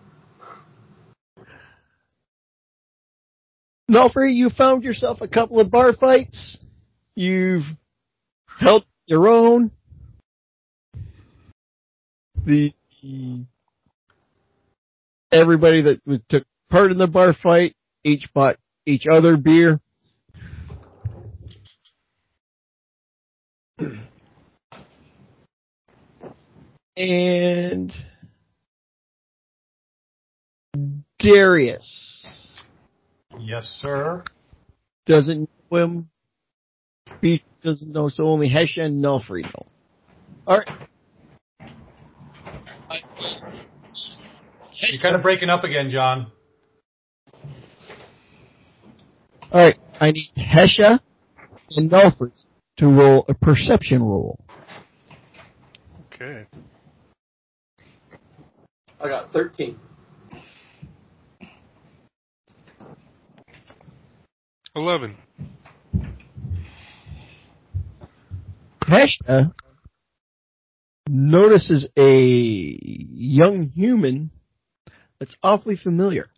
Nulfree, 3.91 4.34
you 4.34 4.51
found 4.51 4.82
yourself 4.82 5.20
a 5.20 5.28
couple 5.28 5.61
of 5.61 5.70
bar 5.70 5.93
fights. 5.93 6.59
You've 7.14 7.64
held 8.59 8.84
your 9.07 9.28
own. 9.28 9.70
The 12.45 12.72
everybody 15.32 15.82
that 15.82 16.00
took 16.28 16.44
part 16.70 16.90
in 16.90 16.98
the 16.98 17.06
bar 17.06 17.32
fight 17.32 17.74
each 18.04 18.28
bought 18.32 18.56
each 18.86 19.06
other 19.06 19.36
beer. 19.36 19.80
And 26.96 27.92
Darius 31.18 32.26
Yes, 33.38 33.64
sir. 33.80 34.24
doesn't 35.06 35.48
know 35.70 35.78
him. 35.78 36.10
Beach 37.20 37.42
doesn't 37.62 37.90
know, 37.92 38.08
so 38.08 38.24
only 38.24 38.48
Hesha 38.48 38.82
and 38.82 39.02
Nulfree 39.02 39.44
know. 39.44 39.66
Alright. 40.46 40.88
You're 44.80 45.02
kind 45.02 45.16
of 45.16 45.22
breaking 45.22 45.50
up 45.50 45.64
again, 45.64 45.90
John. 45.90 46.30
Alright, 49.52 49.76
I 50.00 50.12
need 50.12 50.30
Hesha 50.36 51.00
and 51.76 51.90
Nulfree 51.90 52.32
to 52.76 52.86
roll 52.86 53.24
a 53.28 53.34
perception 53.34 54.02
roll. 54.02 54.38
Okay. 56.14 56.46
I 59.00 59.08
got 59.08 59.32
13. 59.32 59.78
Eleven. 64.76 65.16
Hesha 68.82 69.52
notices 71.08 71.88
a 71.96 72.20
young 72.20 73.70
human 73.74 74.30
that's 75.20 75.36
awfully 75.42 75.76
familiar. 75.76 76.28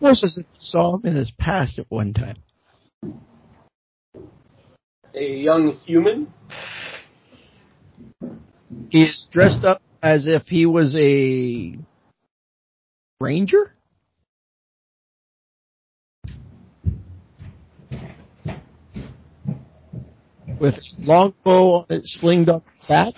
Most 0.00 0.24
as 0.24 0.38
if 0.38 0.46
saw 0.58 0.96
him 0.96 1.02
in 1.04 1.16
his 1.16 1.32
past 1.38 1.78
at 1.78 1.86
one 1.88 2.12
time. 2.12 2.36
A 5.14 5.24
young 5.24 5.76
human. 5.84 6.32
He 8.90 9.02
is 9.02 9.26
dressed 9.30 9.64
up 9.64 9.82
as 10.02 10.28
if 10.28 10.42
he 10.46 10.66
was 10.66 10.94
a 10.96 11.76
ranger. 13.20 13.72
With 20.60 20.74
longbow 20.98 21.70
on 21.70 21.86
it, 21.90 22.02
slinged 22.04 22.48
up 22.48 22.64
back, 22.88 23.14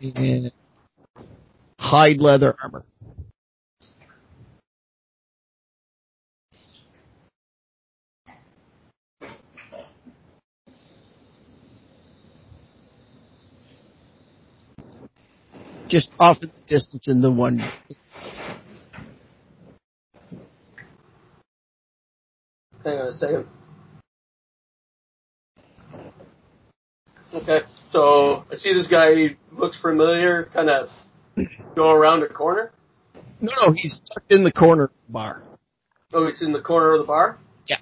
and 0.00 0.52
hide 1.78 2.20
leather 2.20 2.54
armor. 2.62 2.84
Just 15.88 16.10
off 16.20 16.42
in 16.42 16.50
the 16.54 16.60
distance 16.66 17.08
in 17.08 17.22
the 17.22 17.30
one. 17.30 17.58
Hang 22.84 22.98
on 22.98 23.08
a 23.08 23.12
second. 23.14 23.46
Okay, 27.34 27.58
so 27.92 28.44
I 28.50 28.56
see 28.56 28.72
this 28.72 28.86
guy 28.86 29.36
looks 29.52 29.78
familiar, 29.80 30.46
kind 30.52 30.70
of 30.70 30.88
go 31.74 31.90
around 31.90 32.22
a 32.22 32.28
corner. 32.28 32.72
No, 33.40 33.52
no, 33.66 33.72
he's 33.76 34.00
tucked 34.12 34.32
in 34.32 34.44
the 34.44 34.52
corner 34.52 34.84
of 34.84 34.90
the 35.06 35.12
bar. 35.12 35.42
Oh, 36.12 36.26
he's 36.26 36.40
in 36.40 36.52
the 36.52 36.60
corner 36.62 36.94
of 36.94 37.00
the 37.00 37.06
bar. 37.06 37.38
Yeah. 37.66 37.76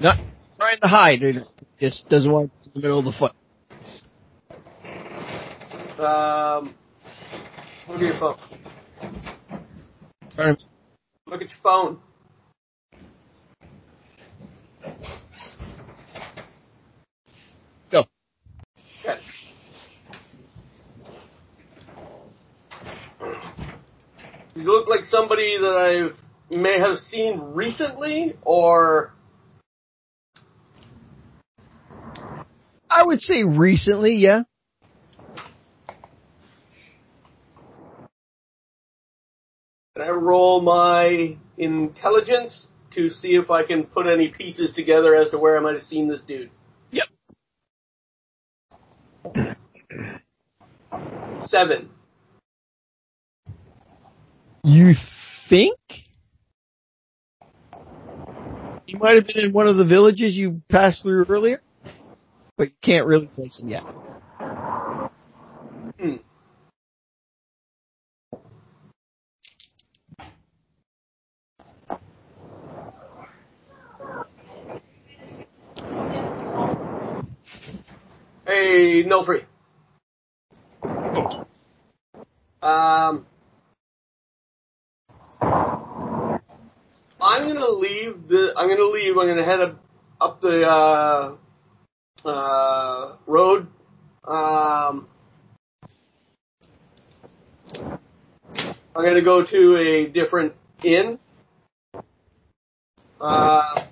Not 0.00 0.18
trying 0.56 0.80
to 0.80 0.88
hide, 0.88 1.20
he 1.22 1.38
just 1.80 2.08
doesn't 2.08 2.30
want 2.30 2.52
to 2.64 2.70
be 2.70 2.76
in 2.76 2.82
the 2.82 2.88
middle 2.88 2.98
of 2.98 3.04
the 3.06 3.12
foot. 3.18 3.32
Um, 5.98 6.74
look 7.88 7.96
at 7.96 8.02
your 8.02 8.18
phone. 8.18 8.36
To- 10.30 10.56
Look 11.26 11.42
at 11.42 11.48
your 11.48 11.58
phone. 11.62 11.98
Look 24.80 24.88
like 24.88 25.04
somebody 25.04 25.58
that 25.58 25.76
I 25.76 26.56
may 26.56 26.80
have 26.80 26.96
seen 26.96 27.38
recently, 27.52 28.34
or 28.40 29.12
I 32.88 33.02
would 33.04 33.20
say 33.20 33.44
recently, 33.44 34.14
yeah. 34.14 34.44
can 39.94 40.02
I 40.02 40.08
roll 40.12 40.62
my 40.62 41.36
intelligence 41.58 42.68
to 42.94 43.10
see 43.10 43.36
if 43.36 43.50
I 43.50 43.64
can 43.64 43.84
put 43.84 44.06
any 44.06 44.28
pieces 44.28 44.72
together 44.72 45.14
as 45.14 45.30
to 45.32 45.38
where 45.38 45.58
I 45.58 45.60
might 45.60 45.74
have 45.74 45.84
seen 45.84 46.08
this 46.08 46.22
dude? 46.22 46.48
Yep. 46.90 47.08
Seven. 51.48 51.90
You 54.70 54.94
think? 55.48 55.76
He 58.86 58.94
might 58.96 59.16
have 59.16 59.26
been 59.26 59.40
in 59.40 59.52
one 59.52 59.66
of 59.66 59.76
the 59.76 59.84
villages 59.84 60.36
you 60.36 60.62
passed 60.68 61.02
through 61.02 61.24
earlier, 61.28 61.60
but 62.56 62.68
you 62.68 62.74
can't 62.80 63.04
really 63.04 63.26
place 63.26 63.58
him 63.58 63.68
yet. 63.68 63.82
Hmm. 65.98 66.16
Hey, 78.46 79.02
Nulfree. 79.04 79.44
Oh, 80.84 82.68
Um, 82.68 83.26
I'm 87.40 87.48
gonna 87.48 87.70
leave 87.70 88.28
the. 88.28 88.52
I'm 88.54 88.68
gonna 88.68 88.84
leave. 88.90 89.16
I'm 89.16 89.26
gonna 89.26 89.42
head 89.42 89.60
up 89.62 89.82
up 90.20 90.40
the 90.42 90.62
uh, 90.68 91.36
uh, 92.28 93.16
road. 93.26 93.66
Um, 94.24 95.08
I'm 98.94 99.04
gonna 99.04 99.22
go 99.22 99.42
to 99.42 99.76
a 99.78 100.06
different 100.06 100.52
inn. 100.84 101.18
Uh, 103.18 103.86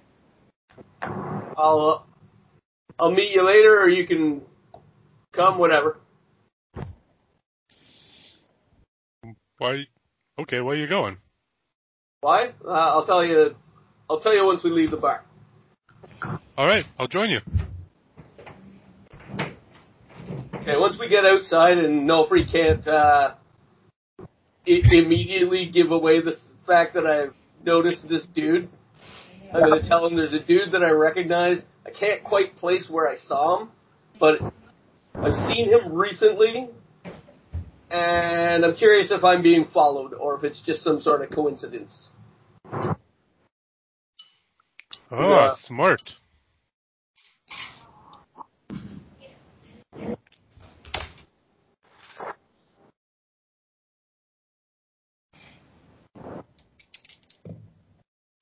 I'll 1.57 2.07
I'll 2.99 3.11
meet 3.11 3.35
you 3.35 3.43
later, 3.43 3.81
or 3.81 3.89
you 3.89 4.07
can 4.07 4.43
come, 5.33 5.57
whatever. 5.57 5.97
why? 9.57 9.85
Okay, 10.39 10.61
where 10.61 10.75
are 10.75 10.79
you 10.79 10.87
going? 10.87 11.17
Why? 12.21 12.53
Uh, 12.65 12.71
I'll 12.71 13.07
tell 13.07 13.25
you. 13.25 13.55
I'll 14.11 14.21
tell 14.21 14.35
you 14.35 14.45
once 14.45 14.65
we 14.65 14.71
leave 14.71 14.91
the 14.91 14.97
bar. 14.97 15.25
All 16.57 16.67
right, 16.67 16.85
I'll 16.99 17.07
join 17.07 17.31
you. 17.31 17.41
Okay, 20.55 20.77
once 20.77 20.99
we 20.99 21.09
get 21.09 21.25
outside 21.25 21.79
and 21.79 22.09
Nulfree 22.09 22.51
can't 22.51 22.87
uh, 22.89 23.35
I- 24.21 24.27
immediately 24.67 25.67
give 25.67 25.93
away 25.93 26.21
the 26.21 26.35
fact 26.67 26.95
that 26.95 27.07
I've 27.07 27.35
noticed 27.65 28.09
this 28.09 28.27
dude, 28.35 28.69
I'm 29.55 29.61
gonna 29.61 29.89
tell 29.89 30.05
him 30.07 30.17
there's 30.17 30.33
a 30.33 30.41
dude 30.41 30.73
that 30.73 30.83
I 30.83 30.91
recognize. 30.91 31.63
I 31.87 31.91
can't 31.91 32.25
quite 32.25 32.57
place 32.57 32.89
where 32.91 33.09
I 33.09 33.17
saw 33.17 33.61
him, 33.61 33.69
but 34.19 34.41
I've 35.15 35.35
seen 35.49 35.71
him 35.71 35.95
recently, 35.95 36.69
and 37.91 38.65
I'm 38.65 38.75
curious 38.77 39.11
if 39.11 39.25
I'm 39.25 39.43
being 39.43 39.67
followed 39.73 40.15
or 40.15 40.37
if 40.37 40.45
it's 40.45 40.61
just 40.63 40.83
some 40.83 41.01
sort 41.01 41.23
of 41.23 41.31
coincidence. 41.31 42.09
Oh, 45.11 45.31
Yeah. 45.31 45.55
smart. 45.63 46.15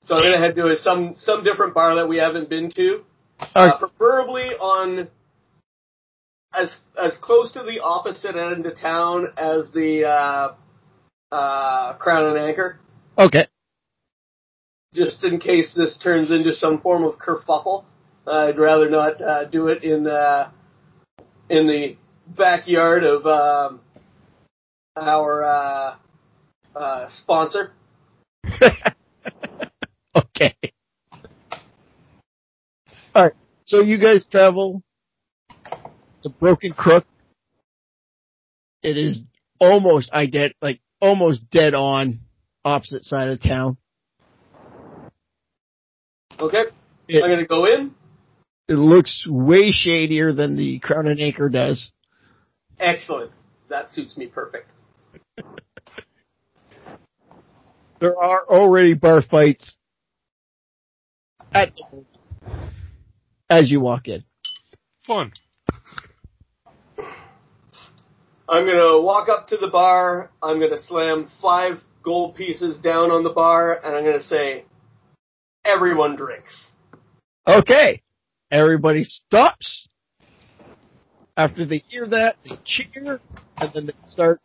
So 0.06 0.14
I'm 0.14 0.22
gonna 0.22 0.38
head 0.38 0.54
to 0.56 0.66
a, 0.68 0.76
some 0.76 1.14
some 1.16 1.42
different 1.42 1.74
bar 1.74 1.96
that 1.96 2.08
we 2.08 2.18
haven't 2.18 2.48
been 2.48 2.70
to. 2.72 3.02
All 3.56 3.66
Uh, 3.68 3.78
preferably 3.78 4.44
on 4.60 5.08
as 6.56 6.74
as 6.98 7.16
close 7.20 7.52
to 7.52 7.62
the 7.62 7.80
opposite 7.82 8.36
end 8.36 8.66
of 8.66 8.78
town 8.78 9.28
as 9.36 9.70
the 9.72 10.04
uh, 10.04 10.54
uh, 11.30 11.96
Crown 11.98 12.30
and 12.30 12.38
Anchor, 12.38 12.78
Okay. 13.18 13.46
just 14.94 15.22
in 15.22 15.38
case 15.38 15.74
this 15.76 15.98
turns 15.98 16.30
into 16.30 16.54
some 16.54 16.80
form 16.80 17.04
of 17.04 17.18
kerfuffle. 17.18 17.84
I'd 18.26 18.58
rather 18.58 18.90
not 18.90 19.20
uh, 19.22 19.44
do 19.44 19.68
it 19.68 19.84
in 19.84 20.06
uh, 20.06 20.50
in 21.48 21.66
the 21.68 21.96
backyard 22.26 23.04
of 23.04 23.24
um, 23.26 23.80
our 24.96 25.44
uh, 25.44 25.96
uh, 26.74 27.08
sponsor. 27.22 27.72
okay. 30.16 30.54
All 33.14 33.24
right. 33.24 33.32
So 33.64 33.80
you 33.80 33.98
guys 33.98 34.26
travel 34.26 34.82
the 36.26 36.30
Broken 36.30 36.72
Crook. 36.72 37.04
It 38.82 38.98
is 38.98 39.20
almost 39.60 40.10
I 40.12 40.26
get 40.26 40.54
like 40.60 40.80
almost 41.00 41.48
dead 41.50 41.72
on 41.72 42.18
opposite 42.64 43.04
side 43.04 43.28
of 43.28 43.40
town. 43.40 43.76
Okay, 46.40 46.64
It, 47.06 47.22
I'm 47.22 47.30
gonna 47.30 47.46
go 47.46 47.64
in. 47.66 47.94
it 48.68 48.74
looks 48.74 49.24
way 49.28 49.70
shadier 49.70 50.32
than 50.32 50.56
the 50.56 50.80
Crown 50.80 51.06
and 51.06 51.20
Anchor 51.20 51.48
does. 51.48 51.92
Excellent. 52.80 53.30
That 53.68 53.92
suits 53.92 54.16
me 54.16 54.26
perfect. 54.26 54.68
There 57.98 58.18
are 58.22 58.44
already 58.46 58.92
bar 58.92 59.22
fights 59.22 59.74
at 61.50 61.72
as 63.48 63.70
you 63.70 63.80
walk 63.80 64.06
in. 64.06 64.22
Fun. 65.06 65.32
I'm 68.48 68.64
gonna 68.64 69.00
walk 69.00 69.28
up 69.28 69.48
to 69.48 69.56
the 69.56 69.68
bar. 69.68 70.30
I'm 70.42 70.60
gonna 70.60 70.78
slam 70.78 71.28
five 71.42 71.80
gold 72.02 72.36
pieces 72.36 72.78
down 72.78 73.10
on 73.10 73.24
the 73.24 73.30
bar, 73.30 73.80
and 73.84 73.96
I'm 73.96 74.04
gonna 74.04 74.20
say, 74.22 74.64
"Everyone 75.64 76.14
drinks." 76.14 76.72
Okay. 77.46 78.02
Everybody 78.50 79.02
stops. 79.02 79.88
After 81.36 81.66
they 81.66 81.82
hear 81.88 82.06
that, 82.06 82.36
they 82.44 82.56
cheer, 82.64 83.20
and 83.56 83.72
then 83.74 83.86
they 83.86 83.94
start 84.08 84.40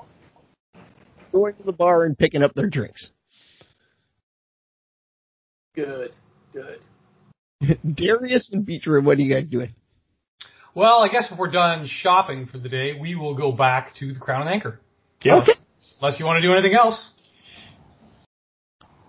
going 1.32 1.56
to 1.56 1.64
the 1.64 1.72
bar 1.72 2.04
and 2.04 2.18
picking 2.18 2.44
up 2.44 2.54
their 2.54 2.70
drinks. 2.70 3.12
Good, 5.76 6.14
good. 6.52 6.80
Darius 7.96 8.52
and 8.52 8.66
Beechroom, 8.66 9.06
what 9.06 9.18
are 9.18 9.22
you 9.22 9.34
guys 9.34 9.48
doing? 9.48 9.74
Well, 10.74 11.00
I 11.00 11.10
guess 11.10 11.28
if 11.32 11.38
we're 11.38 11.52
done 11.52 11.86
shopping 11.86 12.46
for 12.48 12.58
the 12.58 12.70
day, 12.70 12.94
we 13.00 13.16
will 13.16 13.36
go 13.36 13.52
back 13.52 13.96
to 13.96 14.14
the 14.14 14.20
Crown 14.20 14.42
and 14.42 14.50
Anchor. 14.50 14.80
Yeah. 15.22 15.38
Okay. 15.42 15.52
Unless 16.02 16.20
you 16.20 16.26
want 16.26 16.42
to 16.42 16.48
do 16.48 16.54
anything 16.54 16.74
else. 16.76 17.12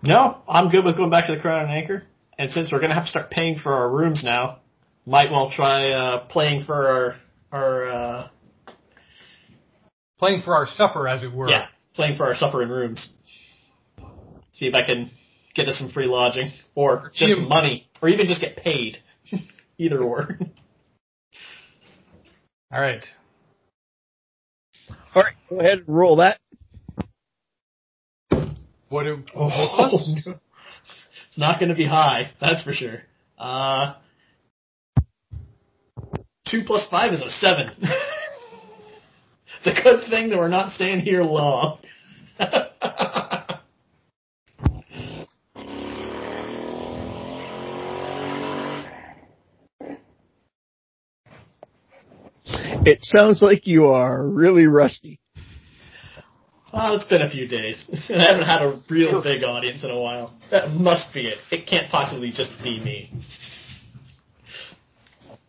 No, 0.03 0.39
I'm 0.49 0.71
good 0.71 0.85
with 0.85 0.97
going 0.97 1.11
back 1.11 1.27
to 1.27 1.35
the 1.37 1.41
Crown 1.41 1.63
and 1.63 1.71
Anchor. 1.73 2.03
And 2.39 2.51
since 2.51 2.73
we're 2.73 2.81
gonna 2.81 2.95
have 2.95 3.05
to 3.05 3.11
start 3.11 3.31
paying 3.31 3.59
for 3.59 3.73
our 3.73 3.89
rooms 3.89 4.23
now, 4.25 4.59
might 5.07 5.31
well 5.31 5.51
try 5.55 5.91
uh, 5.91 6.27
playing 6.27 6.65
for 6.65 6.75
our 6.75 7.15
our 7.53 7.87
uh, 7.89 8.29
Playing 10.19 10.43
for 10.43 10.55
our 10.57 10.67
supper, 10.67 11.09
as 11.09 11.23
it 11.23 11.33
were. 11.33 11.49
yeah 11.49 11.67
playing 11.95 12.17
for 12.17 12.25
our 12.27 12.35
supper 12.35 12.63
and 12.63 12.71
rooms. 12.71 13.09
See 14.53 14.67
if 14.67 14.75
I 14.75 14.85
can 14.85 15.11
get 15.55 15.69
us 15.69 15.79
some 15.79 15.91
free 15.91 16.07
lodging 16.07 16.51
or 16.75 17.13
just 17.15 17.35
Jim- 17.39 17.49
money 17.49 17.87
or 18.01 18.09
even 18.09 18.27
just 18.27 18.41
get 18.41 18.57
paid. 18.57 18.99
Either 19.79 20.01
or. 20.03 20.39
All 22.73 22.81
right. 22.81 23.05
All 25.14 25.23
right, 25.23 25.35
go 25.51 25.61
ahead 25.61 25.81
and 25.81 25.89
roll 25.89 26.16
that. 26.16 26.39
What 28.89 29.05
do 29.05 29.23
Oh, 29.35 29.49
both 29.49 30.27
no. 30.27 30.39
It's 31.29 31.39
not 31.39 31.59
going 31.59 31.68
to 31.68 31.75
be 31.75 31.87
high, 31.87 32.31
that's 32.41 32.62
for 32.62 32.73
sure. 32.73 33.03
Uh, 33.39 33.95
two 36.49 36.62
plus 36.66 36.89
five 36.91 37.12
is 37.12 37.20
a 37.20 37.29
seven. 37.29 37.70
it's 39.64 39.66
a 39.66 39.83
good 39.83 40.09
thing 40.09 40.31
that 40.31 40.39
we're 40.39 40.49
not 40.49 40.73
staying 40.73 41.01
here 41.01 41.23
long. 41.23 41.79
It 52.85 52.99
sounds 53.03 53.41
like 53.41 53.66
you 53.68 53.87
are 53.87 54.26
really 54.26 54.66
rusty. 54.66 55.20
well, 56.72 56.97
it's 56.97 57.05
been 57.05 57.22
a 57.22 57.30
few 57.30 57.47
days. 57.47 57.89
I 58.09 58.24
haven't 58.24 58.47
had 58.47 58.62
a 58.62 58.80
real 58.91 59.22
big 59.22 59.45
audience 59.45 59.85
in 59.85 59.91
a 59.91 59.99
while. 59.99 60.37
That 60.51 60.70
must 60.70 61.14
be 61.14 61.28
it. 61.28 61.39
It 61.53 61.68
can't 61.68 61.91
possibly 61.93 62.33
just 62.33 62.53
be 62.62 62.80
me. 62.80 63.12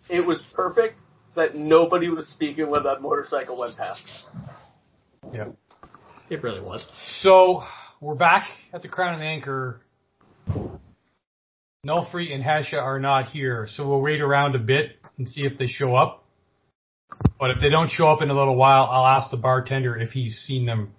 It 0.10 0.28
was 0.28 0.44
perfect 0.54 1.00
that 1.36 1.56
nobody 1.56 2.10
was 2.10 2.28
speaking 2.28 2.70
when 2.70 2.84
that 2.84 3.02
motorcycle 3.02 3.60
went 3.60 3.78
past. 3.78 4.04
Yeah. 5.32 5.48
It 6.30 6.44
really 6.44 6.62
was. 6.62 6.88
So 7.22 7.64
we're 8.00 8.14
back 8.14 8.48
at 8.74 8.84
the 8.84 8.90
Crown 8.90 9.16
and 9.16 9.24
Anchor. 9.24 9.82
Nulfree 11.84 12.32
and 12.32 12.44
Hesha 12.44 12.80
are 12.80 13.00
not 13.00 13.26
here, 13.26 13.68
so 13.72 13.88
we'll 13.88 14.02
wait 14.02 14.22
around 14.22 14.56
a 14.56 14.60
bit 14.60 14.98
and 15.18 15.28
see 15.28 15.42
if 15.42 15.58
they 15.58 15.68
show 15.68 15.96
up. 15.96 16.23
But 17.40 17.52
if 17.52 17.58
they 17.62 17.70
don't 17.70 17.90
show 17.90 18.08
up 18.10 18.22
in 18.22 18.30
a 18.30 18.34
little 18.34 18.56
while, 18.56 18.88
I'll 18.90 19.06
ask 19.06 19.32
the 19.32 19.38
bartender 19.38 19.98
if 19.98 20.12
he's 20.12 20.38
seen 20.38 20.66
them. 20.66 20.94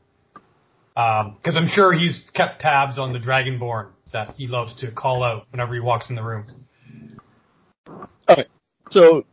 Um, 0.97 1.37
because 1.37 1.57
I'm 1.57 1.69
sure 1.69 1.93
he's 1.93 2.21
kept 2.35 2.61
tabs 2.61 2.99
on 2.99 3.13
the 3.13 3.19
Dragonborn 3.19 3.89
that 4.13 4.35
he 4.37 4.47
loves 4.47 4.75
to 4.77 4.93
call 4.93 5.25
out 5.25 5.47
whenever 5.51 5.75
he 5.75 5.81
walks 5.81 6.09
in 6.09 6.17
the 6.17 6.23
room. 6.23 6.47
All 7.87 8.07
right. 8.29 8.47
so 8.91 9.25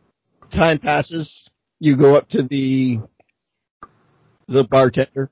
time 0.52 0.78
passes. 0.78 1.48
You 1.78 1.96
go 1.96 2.16
up 2.16 2.28
to 2.30 2.42
the 2.42 3.00
the 4.48 4.64
bartender. 4.64 5.30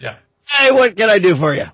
Yeah. 0.00 0.16
Hey, 0.46 0.72
what 0.72 0.96
can 0.96 1.08
I 1.08 1.18
do 1.18 1.36
for 1.36 1.54
you? 1.54 1.64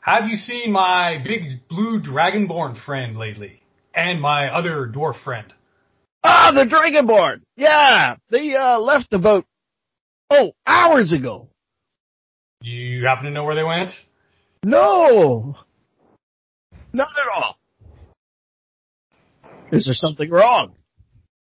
Have 0.00 0.26
you 0.28 0.36
seen 0.36 0.70
my 0.70 1.18
big 1.24 1.68
blue 1.68 2.00
Dragonborn 2.00 2.82
friend 2.84 3.16
lately? 3.16 3.62
And 3.94 4.20
my 4.20 4.48
other 4.48 4.90
dwarf 4.94 5.22
friend? 5.24 5.52
Ah, 6.28 6.50
the 6.52 6.64
Dragonborn. 6.64 7.42
Yeah, 7.56 8.16
they 8.30 8.54
uh, 8.54 8.80
left 8.80 9.10
boat 9.10 9.44
oh 10.30 10.50
hours 10.66 11.12
ago. 11.12 11.48
You 12.62 13.06
happen 13.06 13.26
to 13.26 13.30
know 13.30 13.44
where 13.44 13.54
they 13.54 13.62
went? 13.62 13.90
No, 14.64 15.54
not 16.92 17.08
at 17.10 17.42
all. 17.42 17.58
Is 19.70 19.84
there 19.84 19.94
something 19.94 20.28
wrong? 20.28 20.74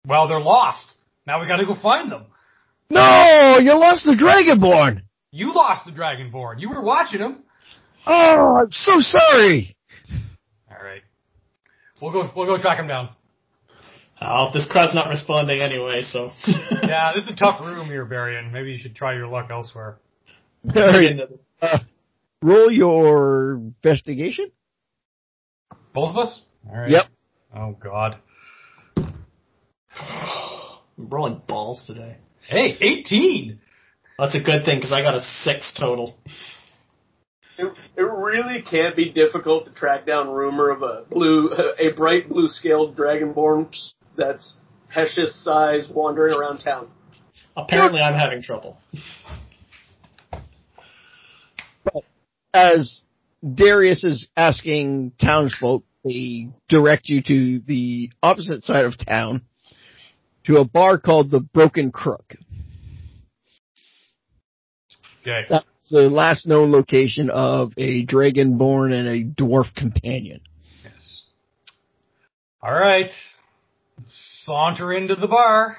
Well, 0.09 0.27
they're 0.27 0.41
lost. 0.41 0.95
Now 1.25 1.41
we 1.41 1.47
gotta 1.47 1.66
go 1.66 1.77
find 1.81 2.11
them. 2.11 2.25
No, 2.91 3.59
you 3.61 3.79
lost 3.79 4.05
the 4.05 4.12
Dragonborn. 4.12 5.03
You 5.31 5.55
lost 5.55 5.87
the 5.87 5.93
Dragonborn. 5.93 6.61
You 6.61 6.70
were 6.70 6.83
watching 6.83 7.20
them. 7.20 7.45
Oh, 8.07 8.59
I'm 8.61 8.72
so 8.72 8.95
sorry. 8.99 9.77
All 10.68 10.85
right. 10.85 11.03
We'll 12.01 12.12
go. 12.12 12.29
We'll 12.37 12.47
go 12.47 12.61
track 12.61 12.79
him 12.79 12.89
down. 12.89 13.11
Oh, 14.21 14.51
this 14.53 14.67
crowd's 14.71 14.95
not 14.95 15.09
responding 15.09 15.61
anyway, 15.61 16.03
so. 16.03 16.31
Yeah, 16.83 17.12
this 17.15 17.25
is 17.25 17.35
a 17.35 17.36
tough 17.36 17.61
room 17.65 17.86
here, 17.86 18.07
Barian. 18.07 18.53
Maybe 18.53 18.70
you 18.73 18.78
should 18.78 18.95
try 18.95 19.15
your 19.15 19.27
luck 19.27 19.49
elsewhere. 19.51 19.99
All 20.74 20.82
right, 20.82 21.19
uh, 21.61 21.78
roll 22.43 22.70
your 22.70 23.55
investigation. 23.55 24.51
Both 25.93 26.11
of 26.11 26.16
us. 26.19 26.43
All 26.69 26.77
right. 26.77 26.91
Yep. 26.91 27.05
Oh 27.55 27.73
God. 27.73 28.16
I'm 30.97 31.09
rolling 31.09 31.41
balls 31.47 31.85
today. 31.86 32.16
Hey, 32.47 32.77
18. 32.81 33.61
That's 34.19 34.35
a 34.35 34.41
good 34.41 34.65
thing 34.65 34.78
because 34.78 34.93
I 34.93 35.03
got 35.03 35.15
a 35.15 35.20
six 35.43 35.77
total. 35.78 36.16
It, 37.59 37.73
it 37.97 38.03
really 38.03 38.62
can't 38.62 38.97
be 38.97 39.11
difficult 39.11 39.66
to 39.66 39.73
track 39.73 40.07
down 40.07 40.28
rumor 40.28 40.70
of 40.70 40.82
a 40.82 41.05
blue, 41.09 41.51
a 41.78 41.93
bright 41.93 42.28
blue 42.28 42.49
scaled 42.49 42.97
dragonborn 42.97 43.74
that's 44.16 44.55
Hesh's 44.89 45.35
size 45.43 45.89
wandering 45.89 46.35
around 46.35 46.59
town. 46.59 46.89
Apparently, 47.57 48.01
I'm 48.01 48.19
having 48.19 48.43
trouble. 48.43 48.78
As 52.53 53.03
Darius 53.43 54.05
is 54.05 54.28
asking 54.36 55.12
townsfolk, 55.20 55.85
they 56.05 56.49
direct 56.69 57.09
you 57.09 57.23
to 57.23 57.61
the 57.66 58.11
opposite 58.23 58.65
side 58.65 58.85
of 58.85 58.95
town 58.99 59.43
to 60.45 60.57
a 60.57 60.65
bar 60.65 60.99
called 60.99 61.31
the 61.31 61.41
Broken 61.41 61.91
Crook. 61.91 62.35
Okay. 65.23 65.47
That's 65.49 65.65
the 65.91 66.11
last 66.11 66.47
known 66.47 66.70
location 66.70 67.31
of 67.31 67.73
a 67.77 68.05
dragonborn 68.07 68.93
and 68.93 69.09
a 69.09 69.24
dwarf 69.24 69.74
companion. 69.74 70.41
Yes. 70.82 71.24
All 72.62 72.74
right. 72.74 73.11
Saunter 74.47 74.93
into 74.97 75.15
the 75.15 75.27
bar. 75.27 75.77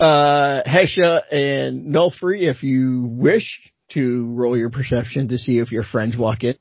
Uh, 0.00 0.62
Hesha 0.64 1.22
and 1.30 1.86
Nulfree, 1.86 2.42
if 2.50 2.62
you 2.62 3.02
wish 3.04 3.60
to 3.90 4.32
roll 4.34 4.56
your 4.56 4.70
perception 4.70 5.28
to 5.28 5.38
see 5.38 5.58
if 5.58 5.70
your 5.70 5.84
friends 5.84 6.16
walk 6.16 6.42
in. 6.42 6.56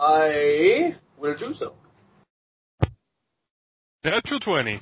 I 0.00 0.94
will 1.18 1.36
do 1.36 1.52
so. 1.54 1.74
Natural 4.04 4.40
20. 4.40 4.80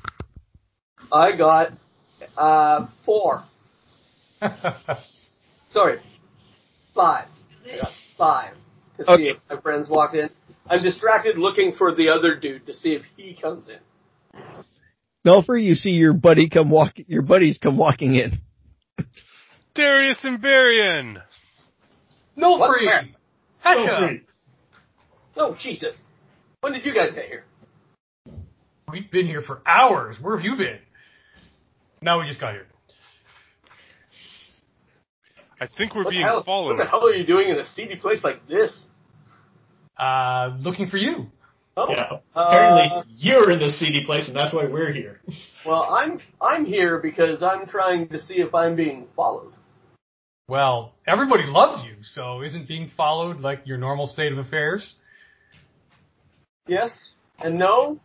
I 1.13 1.37
got 1.37 1.69
uh, 2.37 2.87
four. 3.05 3.43
Sorry, 5.73 5.99
five. 6.95 7.29
I 7.65 7.77
got 7.79 7.91
five 8.19 8.55
to 8.99 9.05
see 9.05 9.11
Okay. 9.13 9.29
if 9.31 9.39
my 9.51 9.61
friends 9.61 9.89
walk 9.89 10.15
in. 10.15 10.29
I'm 10.69 10.83
distracted 10.83 11.37
looking 11.39 11.75
for 11.77 11.95
the 11.95 12.09
other 12.09 12.35
dude 12.37 12.67
to 12.67 12.75
see 12.75 12.95
if 12.95 13.03
he 13.17 13.37
comes 13.41 13.67
in. 13.69 13.79
Nulfree, 15.27 15.63
you 15.65 15.75
see 15.75 15.91
your 15.91 16.13
buddy 16.15 16.49
come 16.49 16.71
walk, 16.71 16.93
your 17.07 17.23
buddies 17.23 17.59
come 17.63 17.77
walking 17.77 18.15
in. 18.15 18.41
Darius 19.75 20.19
and 20.23 20.41
Barian. 20.43 21.23
no 22.37 22.57
What 22.57 22.71
free. 22.71 22.87
the- 22.87 23.69
Hesha. 23.69 24.21
Oh 25.37 25.57
Jesus! 25.59 25.93
When 26.61 26.73
did 26.73 26.85
you 26.85 26.95
guys 26.95 27.13
get 27.13 27.27
here? 27.27 27.45
We've 28.91 29.11
been 29.11 29.27
here 29.27 29.43
for 29.43 29.63
hours. 29.67 30.17
Where 30.21 30.37
have 30.37 30.45
you 30.45 30.57
been? 30.57 30.79
Now 32.03 32.21
we 32.21 32.27
just 32.29 32.41
got 32.41 32.53
here. 32.53 32.67
I 35.61 35.67
think 35.79 35.95
we're 35.95 36.05
What 36.05 36.11
being 36.11 36.23
hell, 36.23 36.45
followed. 36.45 36.77
what 36.77 36.85
the 36.85 36.85
hell 36.89 37.07
are 37.07 37.13
you 37.15 37.25
doing 37.27 37.49
in 37.49 37.57
a 37.57 37.65
seedy 37.65 37.97
place 37.97 38.23
like 38.23 38.47
this? 38.47 38.87
Uh, 39.97 40.57
looking 40.61 40.89
for 40.89 40.97
you. 40.97 41.27
Oh, 41.77 41.91
Yeah. 41.91 42.19
uh, 42.35 42.41
Apparently, 42.41 43.13
you're 43.17 43.51
in 43.51 43.59
this 43.59 43.79
seedy 43.79 44.05
place, 44.05 44.29
and 44.29 44.37
that's 44.37 44.55
why 44.55 44.67
we're 44.67 44.93
here. 44.93 45.21
well, 45.67 45.83
I'm 45.83 46.21
I'm 46.41 46.65
here 46.65 46.99
because 46.99 47.43
I'm 47.43 47.67
trying 47.67 48.09
to 48.09 48.19
see 48.21 48.35
if 48.35 48.55
I'm 48.55 48.77
being 48.77 49.07
followed. 49.17 49.53
Well, 50.49 50.93
everybody 51.07 51.45
loves 51.47 51.85
you, 51.85 51.97
so 52.03 52.43
isn't 52.43 52.69
being 52.69 52.91
followed 52.97 53.41
like 53.41 53.63
your 53.65 53.79
normal 53.79 54.07
state 54.07 54.31
of 54.31 54.39
affairs? 54.39 54.95
Yes 56.67 57.13
and 57.39 57.59
no. 57.59 57.99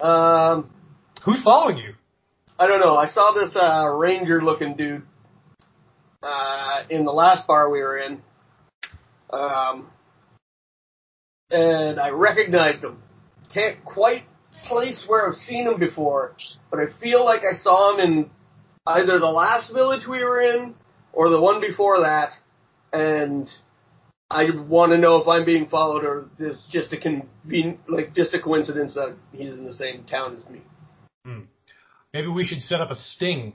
Um, 0.00 0.70
Who's 1.24 1.42
following 1.42 1.76
you? 1.78 1.94
I 2.58 2.66
don't 2.66 2.80
know. 2.80 2.96
I 2.96 3.08
saw 3.08 3.32
this 3.32 3.54
uh, 3.56 3.88
ranger 3.96 4.42
looking 4.42 4.76
dude 4.76 5.02
uh, 6.22 6.82
in 6.88 7.04
the 7.04 7.12
last 7.12 7.46
bar 7.46 7.70
we 7.70 7.80
were 7.80 7.98
in, 7.98 8.22
um, 9.32 9.90
and 11.50 11.98
I 11.98 12.10
recognized 12.10 12.84
him. 12.84 13.02
Can't 13.52 13.84
quite 13.84 14.24
place 14.66 15.04
where 15.06 15.28
I've 15.28 15.38
seen 15.38 15.66
him 15.66 15.78
before, 15.78 16.36
but 16.70 16.80
I 16.80 16.86
feel 17.00 17.24
like 17.24 17.40
I 17.40 17.56
saw 17.56 17.94
him 17.94 18.00
in 18.00 18.30
either 18.86 19.18
the 19.18 19.26
last 19.26 19.72
village 19.72 20.06
we 20.08 20.22
were 20.24 20.40
in 20.40 20.74
or 21.12 21.28
the 21.28 21.40
one 21.40 21.60
before 21.60 22.00
that, 22.00 22.30
and 22.92 23.48
I 24.30 24.48
want 24.68 24.92
to 24.92 24.98
know 24.98 25.16
if 25.16 25.26
I'm 25.26 25.44
being 25.44 25.66
followed 25.68 26.04
or 26.04 26.28
it's 26.38 26.64
just 26.70 26.92
a 26.92 26.96
conven- 26.96 27.78
like 27.88 28.14
just 28.14 28.32
a 28.32 28.40
coincidence 28.40 28.94
that 28.94 29.16
he's 29.32 29.52
in 29.52 29.64
the 29.64 29.72
same 29.72 30.04
town 30.04 30.36
as 30.36 30.48
me. 30.52 30.60
Maybe 32.14 32.28
we 32.28 32.44
should 32.44 32.60
set 32.60 32.80
up 32.80 32.90
a 32.90 32.96
sting. 32.96 33.54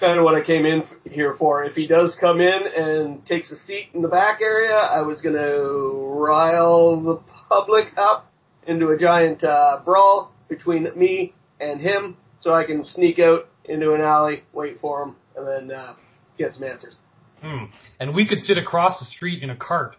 Kind 0.00 0.16
of 0.16 0.24
what 0.24 0.36
I 0.36 0.44
came 0.44 0.64
in 0.64 0.84
here 1.04 1.34
for. 1.38 1.64
If 1.64 1.74
he 1.74 1.88
does 1.88 2.16
come 2.20 2.40
in 2.40 2.60
and 2.76 3.26
takes 3.26 3.50
a 3.50 3.56
seat 3.56 3.88
in 3.94 4.02
the 4.02 4.08
back 4.08 4.40
area, 4.40 4.76
I 4.76 5.02
was 5.02 5.20
gonna 5.20 5.58
rile 5.58 7.00
the 7.00 7.20
public 7.48 7.88
up 7.96 8.32
into 8.66 8.90
a 8.90 8.98
giant 8.98 9.42
uh, 9.42 9.80
brawl 9.84 10.32
between 10.48 10.86
me 10.96 11.34
and 11.60 11.80
him, 11.80 12.16
so 12.40 12.54
I 12.54 12.64
can 12.64 12.84
sneak 12.84 13.18
out 13.18 13.48
into 13.64 13.92
an 13.92 14.00
alley, 14.00 14.44
wait 14.52 14.80
for 14.80 15.02
him, 15.02 15.16
and 15.36 15.46
then 15.46 15.76
uh, 15.76 15.94
get 16.38 16.54
some 16.54 16.62
answers. 16.62 16.94
Hmm. 17.42 17.64
And 17.98 18.14
we 18.14 18.26
could 18.26 18.38
sit 18.38 18.56
across 18.56 19.00
the 19.00 19.06
street 19.06 19.42
in 19.42 19.50
a 19.50 19.56
cart, 19.56 19.96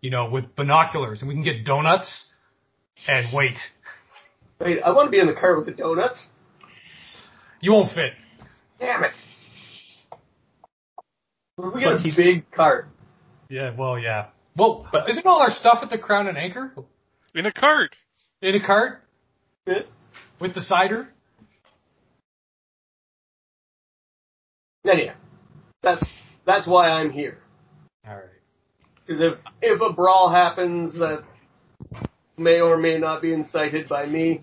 you 0.00 0.10
know, 0.10 0.30
with 0.30 0.54
binoculars, 0.54 1.22
and 1.22 1.28
we 1.28 1.34
can 1.34 1.42
get 1.42 1.64
donuts 1.64 2.26
and 3.08 3.26
wait. 3.34 3.56
Wait, 4.60 4.80
I 4.82 4.90
want 4.90 5.08
to 5.08 5.10
be 5.10 5.18
in 5.18 5.26
the 5.26 5.34
cart 5.34 5.56
with 5.56 5.66
the 5.66 5.72
donuts. 5.72 6.18
You 7.60 7.72
won't 7.72 7.92
fit. 7.94 8.12
Damn 8.78 9.04
it! 9.04 9.12
What 11.60 11.68
if 11.68 11.74
we 11.74 11.80
get 11.80 11.92
a 11.92 12.16
big 12.16 12.50
cart? 12.52 12.88
Yeah, 13.50 13.74
well, 13.76 13.98
yeah. 13.98 14.28
Well, 14.56 14.86
but 14.90 15.10
isn't 15.10 15.26
all 15.26 15.40
our 15.42 15.50
stuff 15.50 15.80
at 15.82 15.90
the 15.90 15.98
Crown 15.98 16.26
and 16.26 16.38
Anchor 16.38 16.72
In 17.34 17.44
a 17.44 17.52
cart. 17.52 17.94
in 18.40 18.54
a 18.54 18.66
cart 18.66 19.02
Yeah. 19.66 19.80
with 20.40 20.54
the 20.54 20.62
cider? 20.62 21.08
Anyhow, 24.90 25.14
that's 25.82 26.02
that's 26.46 26.66
why 26.66 26.88
I'm 26.88 27.10
here. 27.10 27.38
All 28.08 28.14
right. 28.14 28.24
Because 29.06 29.20
if 29.20 29.34
if 29.60 29.80
a 29.82 29.92
brawl 29.92 30.30
happens 30.30 30.94
that 30.94 31.22
may 32.38 32.60
or 32.60 32.78
may 32.78 32.96
not 32.98 33.20
be 33.20 33.34
incited 33.34 33.88
by 33.88 34.06
me, 34.06 34.40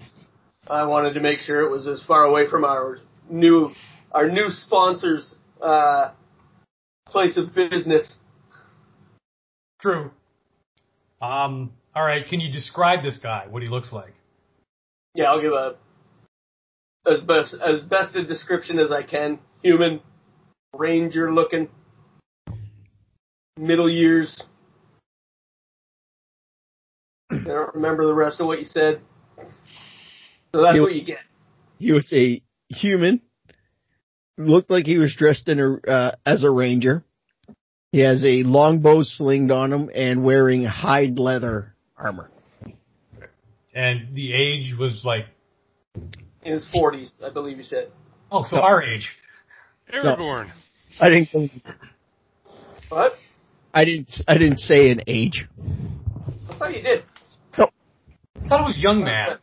I 0.67 0.83
wanted 0.83 1.13
to 1.15 1.19
make 1.19 1.39
sure 1.39 1.61
it 1.61 1.71
was 1.71 1.87
as 1.87 2.03
far 2.03 2.25
away 2.25 2.47
from 2.47 2.63
our 2.63 2.99
new 3.29 3.71
our 4.11 4.29
new 4.29 4.49
sponsors' 4.49 5.35
uh, 5.59 6.11
place 7.09 7.37
of 7.37 7.53
business. 7.53 8.15
True. 9.81 10.11
Um. 11.21 11.71
All 11.95 12.03
right. 12.03 12.27
Can 12.27 12.39
you 12.39 12.51
describe 12.51 13.03
this 13.03 13.17
guy? 13.17 13.47
What 13.49 13.63
he 13.63 13.69
looks 13.69 13.91
like? 13.91 14.13
Yeah, 15.15 15.25
I'll 15.25 15.41
give 15.41 15.53
a 15.53 15.75
as 17.07 17.21
best 17.21 17.55
as 17.55 17.81
best 17.81 18.15
a 18.15 18.25
description 18.25 18.77
as 18.79 18.91
I 18.91 19.01
can. 19.03 19.39
Human, 19.63 20.01
ranger 20.75 21.33
looking, 21.33 21.69
middle 23.57 23.89
years. 23.89 24.37
I 27.31 27.37
don't 27.39 27.73
remember 27.75 28.05
the 28.05 28.13
rest 28.13 28.39
of 28.39 28.47
what 28.47 28.59
you 28.59 28.65
said. 28.65 29.01
So 30.53 30.61
that's 30.61 30.75
You- 30.75 30.81
what 30.83 30.93
you 30.93 31.03
get. 31.03 31.19
He 31.79 31.91
was 31.91 32.11
a 32.13 32.41
human. 32.69 33.21
Looked 34.37 34.69
like 34.69 34.85
he 34.85 34.97
was 34.97 35.15
dressed 35.15 35.47
in 35.49 35.59
a 35.59 35.89
uh, 35.89 36.11
as 36.25 36.43
a 36.43 36.51
ranger. 36.51 37.03
He 37.91 37.99
has 37.99 38.23
a 38.23 38.43
longbow 38.43 39.03
slinged 39.03 39.51
on 39.51 39.73
him 39.73 39.89
and 39.93 40.23
wearing 40.23 40.63
hide 40.63 41.17
leather 41.17 41.73
armor. 41.97 42.29
And 43.73 44.13
the 44.13 44.33
age 44.33 44.75
was 44.77 45.01
like, 45.03 45.25
In 46.43 46.53
his 46.53 46.65
forties, 46.71 47.09
I 47.25 47.29
believe 47.31 47.57
you 47.57 47.63
said. 47.63 47.91
oh, 48.31 48.43
so 48.43 48.57
our 48.57 48.83
age. 48.83 49.09
Aragorn. 49.93 50.51
I 50.99 51.09
didn't. 51.09 51.51
What? 52.89 53.13
I 53.73 53.85
didn't. 53.85 54.09
I 54.27 54.37
didn't 54.37 54.59
say 54.59 54.89
an 54.91 55.01
age. 55.07 55.47
I 56.49 56.57
thought 56.57 56.75
you 56.75 56.81
did. 56.81 57.03
No. 57.57 57.69
I 58.43 58.47
thought 58.47 58.61
it 58.61 58.67
was 58.67 58.77
young 58.77 59.03
man. 59.03 59.37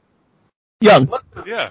Young. 0.80 1.12
Yeah. 1.46 1.70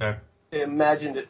Okay. 0.00 0.18
Imagined 0.62 1.16
it. 1.16 1.28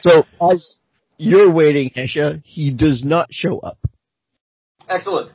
So 0.00 0.24
as 0.50 0.76
you're 1.18 1.50
waiting, 1.50 1.90
Hesha, 1.90 2.42
he 2.44 2.70
does 2.70 3.04
not 3.04 3.28
show 3.30 3.58
up. 3.58 3.78
Excellent. 4.88 5.32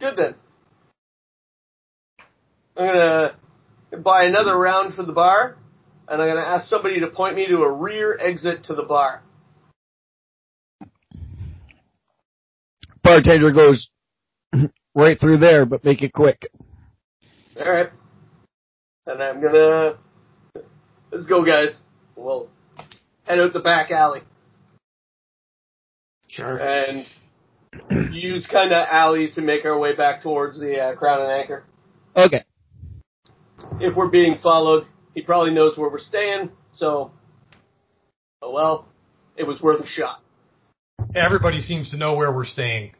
Good 0.00 0.16
then. 0.16 0.34
I'm 2.76 2.86
gonna 2.86 3.36
buy 4.02 4.24
another 4.24 4.58
round 4.58 4.94
for 4.94 5.04
the 5.04 5.12
bar, 5.12 5.56
and 6.08 6.20
I'm 6.20 6.28
gonna 6.28 6.40
ask 6.40 6.68
somebody 6.68 7.00
to 7.00 7.06
point 7.06 7.36
me 7.36 7.46
to 7.46 7.58
a 7.58 7.70
rear 7.70 8.18
exit 8.20 8.64
to 8.64 8.74
the 8.74 8.82
bar. 8.82 9.22
Bartender 13.02 13.52
goes 13.52 13.88
right 14.94 15.18
through 15.18 15.38
there, 15.38 15.66
but 15.66 15.84
make 15.84 16.02
it 16.02 16.12
quick. 16.12 16.46
Alright. 17.56 17.90
And 19.06 19.22
I'm 19.22 19.42
gonna, 19.42 19.94
let's 21.12 21.26
go 21.26 21.44
guys. 21.44 21.74
We'll 22.16 22.48
head 23.24 23.38
out 23.38 23.52
the 23.52 23.60
back 23.60 23.90
alley 23.90 24.20
Sure. 26.28 26.58
and 26.58 27.06
use 28.12 28.46
kind 28.50 28.72
of 28.72 28.86
alleys 28.90 29.34
to 29.34 29.40
make 29.40 29.64
our 29.64 29.78
way 29.78 29.94
back 29.94 30.22
towards 30.22 30.58
the 30.58 30.78
uh, 30.80 30.94
Crown 30.96 31.22
and 31.22 31.30
Anchor. 31.32 31.64
Okay. 32.16 32.44
if 33.80 33.94
we're 33.96 34.08
being 34.08 34.38
followed, 34.42 34.86
he 35.14 35.22
probably 35.22 35.52
knows 35.52 35.76
where 35.76 35.90
we're 35.90 35.98
staying, 35.98 36.50
so, 36.74 37.10
oh 38.42 38.50
well, 38.52 38.88
it 39.36 39.44
was 39.46 39.60
worth 39.60 39.80
a 39.80 39.86
shot. 39.86 40.20
Everybody 41.14 41.60
seems 41.60 41.90
to 41.90 41.96
know 41.96 42.14
where 42.14 42.32
we're 42.32 42.44
staying. 42.44 42.92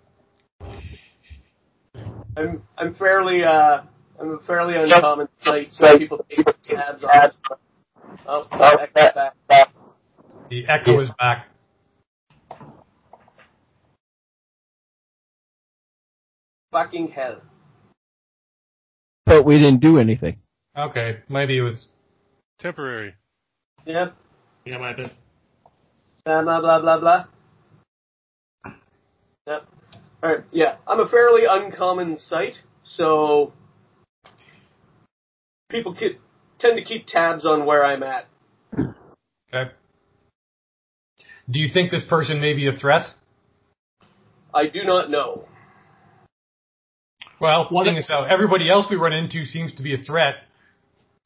I'm, 2.36 2.62
I'm 2.76 2.94
fairly, 2.94 3.44
uh, 3.44 3.82
I'm 4.20 4.30
a 4.32 4.38
fairly 4.46 4.74
uncommon 4.76 5.28
sight, 5.42 5.68
so 5.72 5.98
people 5.98 6.24
take 6.28 6.44
tabs 6.64 7.04
on. 7.04 7.30
Oh, 8.26 8.46
echo 8.52 8.92
back. 9.48 9.68
The 10.50 10.66
echo 10.68 11.00
is 11.00 11.10
back. 11.18 11.48
Fucking 16.70 17.08
hell. 17.08 17.40
But 19.26 19.44
we 19.44 19.58
didn't 19.58 19.80
do 19.80 19.98
anything. 19.98 20.38
Okay, 20.76 21.18
maybe 21.28 21.56
it 21.56 21.62
was. 21.62 21.88
Temporary. 22.58 23.14
Yep. 23.86 24.14
Yeah, 24.64 24.78
might 24.78 24.88
have 24.88 24.96
been. 24.96 25.10
Blah, 26.24 26.42
blah, 26.42 26.60
blah, 26.60 26.80
blah, 26.80 26.98
blah. 26.98 27.24
Yep. 29.46 29.68
Alright, 30.24 30.44
yeah. 30.52 30.76
I'm 30.86 31.00
a 31.00 31.08
fairly 31.08 31.42
uncommon 31.48 32.18
sight, 32.18 32.54
so 32.82 33.52
people 35.70 35.94
ki- 35.94 36.16
tend 36.58 36.78
to 36.78 36.82
keep 36.84 37.06
tabs 37.06 37.44
on 37.44 37.66
where 37.66 37.84
I'm 37.84 38.02
at. 38.02 38.24
Okay. 38.72 39.70
Do 41.50 41.60
you 41.60 41.68
think 41.72 41.90
this 41.90 42.06
person 42.06 42.40
may 42.40 42.54
be 42.54 42.68
a 42.68 42.72
threat? 42.72 43.02
I 44.54 44.66
do 44.66 44.82
not 44.84 45.10
know. 45.10 45.44
Well, 47.38 47.66
What 47.68 47.84
seeing 47.84 47.96
if- 47.98 48.04
as 48.04 48.08
how 48.08 48.24
everybody 48.24 48.70
else 48.70 48.86
we 48.88 48.96
run 48.96 49.12
into 49.12 49.44
seems 49.44 49.74
to 49.74 49.82
be 49.82 49.92
a 49.94 49.98
threat. 49.98 50.36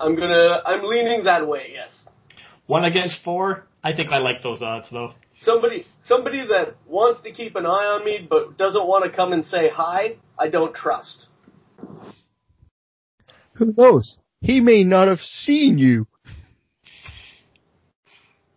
I'm 0.00 0.16
gonna, 0.16 0.60
I'm 0.66 0.82
leaning 0.82 1.24
that 1.24 1.46
way, 1.46 1.70
yes. 1.72 1.90
One 2.66 2.84
against 2.84 3.22
four. 3.22 3.64
I 3.84 3.94
think 3.94 4.10
I 4.10 4.18
like 4.18 4.42
those 4.42 4.60
odds 4.60 4.90
though. 4.90 5.14
Somebody, 5.42 5.86
somebody 6.04 6.46
that 6.48 6.74
wants 6.86 7.20
to 7.22 7.32
keep 7.32 7.54
an 7.54 7.64
eye 7.64 7.98
on 7.98 8.04
me 8.04 8.26
but 8.28 8.58
doesn't 8.58 8.86
want 8.86 9.04
to 9.04 9.10
come 9.10 9.32
and 9.32 9.44
say 9.44 9.68
hi, 9.68 10.16
I 10.38 10.48
don't 10.48 10.74
trust. 10.74 11.26
Who 13.54 13.72
knows? 13.76 14.18
He 14.40 14.60
may 14.60 14.84
not 14.84 15.08
have 15.08 15.20
seen 15.20 15.78
you. 15.78 16.06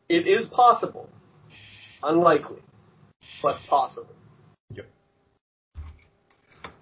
It 0.10 0.28
is 0.28 0.46
possible. 0.48 1.10
Unlikely, 2.04 2.62
but 3.42 3.58
possible. 3.70 4.14
Yep. 4.74 4.88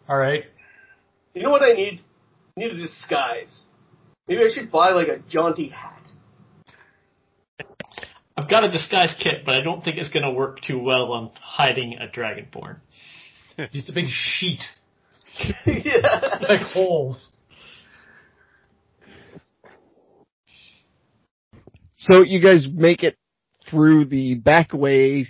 All 0.08 0.18
right. 0.18 0.46
You 1.34 1.44
know 1.44 1.50
what 1.50 1.62
I 1.62 1.74
need? 1.74 2.02
I 2.58 2.62
need 2.62 2.72
a 2.72 2.78
disguise. 2.78 3.62
Maybe 4.28 4.42
I 4.42 4.50
should 4.54 4.72
buy 4.72 4.92
like 4.92 5.08
a 5.08 5.20
jaunty 5.30 5.70
hat. 5.70 5.99
I've 8.40 8.50
got 8.50 8.64
a 8.64 8.72
disguise 8.72 9.14
kit, 9.22 9.42
but 9.46 9.56
I 9.56 9.62
don't 9.62 9.84
think 9.84 9.98
it's 9.98 10.12
going 10.12 10.24
to 10.24 10.32
work 10.32 10.62
too 10.62 10.80
well 10.80 11.12
on 11.12 11.32
hiding 11.42 11.98
a 11.98 12.08
dragonborn. 12.08 12.78
Just 13.74 13.90
a 13.90 13.92
big 13.92 14.06
sheet, 14.08 14.62
yeah. 15.66 16.38
like 16.48 16.62
holes. 16.62 17.28
So 21.98 22.22
you 22.22 22.42
guys 22.42 22.66
make 22.72 23.04
it 23.04 23.18
through 23.70 24.06
the 24.06 24.36
back 24.36 24.72
way 24.72 25.28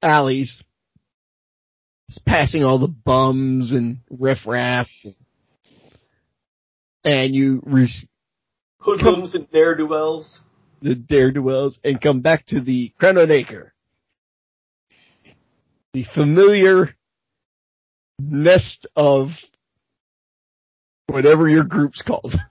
alleys, 0.00 0.62
passing 2.24 2.62
all 2.62 2.78
the 2.78 2.86
bums 2.86 3.72
and 3.72 3.98
riffraff, 4.08 4.86
and 7.02 7.34
you 7.34 7.60
reach 7.66 8.06
Hoodlums 8.78 9.34
and 9.34 9.48
ne'er 9.52 9.74
do 9.74 9.86
wells. 9.86 10.38
The 10.82 10.94
daredevils 10.94 11.78
and 11.84 12.00
come 12.00 12.20
back 12.20 12.46
to 12.46 12.60
the 12.60 12.92
Crown 12.98 13.30
Acre. 13.30 13.72
The 15.94 16.04
familiar 16.14 16.94
nest 18.18 18.86
of 18.96 19.28
whatever 21.06 21.48
your 21.48 21.64
group's 21.64 22.02
called. 22.02 22.34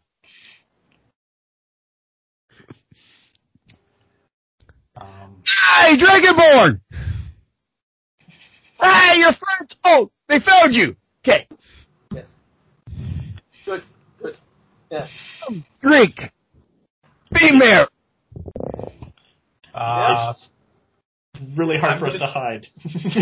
Um, 4.95 5.41
Hey, 5.79 5.97
Dragonborn! 5.97 6.81
Hey, 8.79 9.17
your 9.19 9.31
friends! 9.31 9.75
Oh, 9.83 10.11
they 10.27 10.39
found 10.39 10.73
you! 10.75 10.95
Okay, 11.23 11.47
Yes. 12.13 12.27
Good. 13.65 13.81
Good. 14.21 14.35
Yeah. 14.91 15.07
drink! 15.81 16.15
Be 17.33 17.55
mayor! 17.57 17.87
Uh, 19.73 20.33
Really 21.55 21.77
hard 21.77 21.93
I'm 21.93 21.99
for 21.99 22.05
us 22.07 22.13
to 22.13 22.19
gonna- 22.19 22.31
hide. 22.31 22.67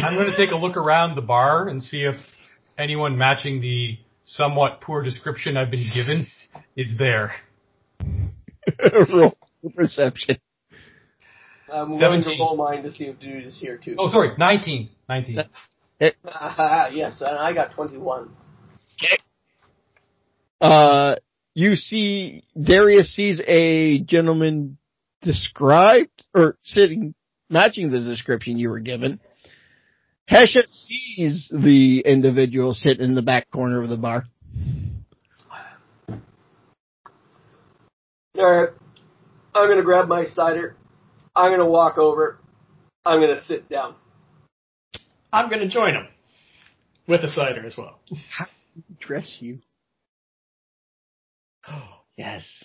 I'm 0.04 0.16
going 0.16 0.30
to 0.30 0.36
take 0.38 0.52
a 0.52 0.56
look 0.56 0.76
around 0.78 1.16
the 1.16 1.22
bar 1.22 1.68
and 1.68 1.82
see 1.82 2.04
if 2.04 2.16
anyone 2.78 3.18
matching 3.18 3.62
the 3.62 3.98
somewhat 4.26 4.82
poor 4.82 5.02
description 5.04 5.58
I've 5.58 5.72
been 5.72 5.90
given 5.94 6.28
is 6.76 6.88
there. 6.98 7.34
Roll 9.14 9.38
perception. 9.76 10.38
I'm 11.72 11.98
willing 12.00 12.20
to 12.20 12.24
17. 12.24 12.40
roll 12.40 12.58
mine 12.58 12.84
to 12.84 12.92
see 12.92 13.06
if 13.06 13.20
dude 13.20 13.46
is 13.46 13.58
here 13.60 13.78
too. 13.78 13.96
Oh, 14.00 14.10
sorry, 14.10 14.32
19. 14.38 14.90
19. 15.08 15.40
Ah, 16.26 16.88
yes, 16.92 17.22
and 17.22 17.38
I 17.38 17.54
got 17.54 17.74
21. 17.74 18.30
Uh, 20.60 21.16
you 21.54 21.76
see, 21.76 22.44
Darius 22.62 23.16
sees 23.16 23.42
a 23.46 24.00
gentleman 24.00 24.78
described, 25.22 26.26
or 26.34 26.58
sitting, 26.64 27.14
matching 27.50 27.92
the 27.92 28.00
description 28.00 28.58
you 28.58 28.70
were 28.70 28.80
given. 28.80 29.20
Hesha 30.30 30.68
sees 30.68 31.52
the 31.52 32.02
individual 32.06 32.74
sitting 32.74 33.04
in 33.04 33.16
the 33.16 33.22
back 33.22 33.50
corner 33.52 33.82
of 33.82 33.90
the 33.90 33.98
bar. 33.98 34.26
Alright. 38.38 38.70
I'm 39.56 39.68
gonna 39.68 39.84
grab 39.84 40.08
my 40.08 40.26
cider. 40.26 40.76
I'm 41.36 41.52
gonna 41.52 41.68
walk 41.68 41.98
over. 41.98 42.40
I'm 43.06 43.20
gonna 43.20 43.44
sit 43.44 43.68
down. 43.68 43.96
I'm 45.32 45.50
going 45.50 45.62
to 45.62 45.68
join 45.68 45.94
him 45.94 46.08
with 47.08 47.22
a 47.22 47.30
cider 47.30 47.66
as 47.66 47.78
well. 47.78 48.00
Dress 49.00 49.38
you. 49.40 49.60
Oh, 51.68 52.02
yes. 52.18 52.64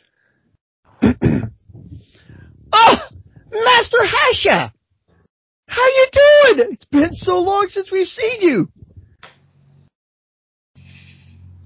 oh, 2.73 2.97
Master 3.55 3.99
Hesha! 3.99 4.73
How 5.69 5.87
you 5.87 6.07
doing? 6.13 6.69
It's 6.73 6.85
been 6.87 7.13
so 7.13 7.39
long 7.39 7.67
since 7.69 7.91
we've 7.91 8.09
seen 8.09 8.41
you. 8.41 8.69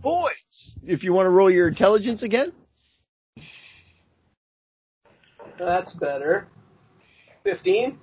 Boys, 0.02 0.76
if 0.84 1.02
you 1.02 1.12
want 1.12 1.26
to 1.26 1.30
roll 1.30 1.50
your 1.50 1.68
intelligence 1.68 2.22
again. 2.22 2.52
That's 5.58 5.92
better. 5.94 6.46
15? 7.42 7.98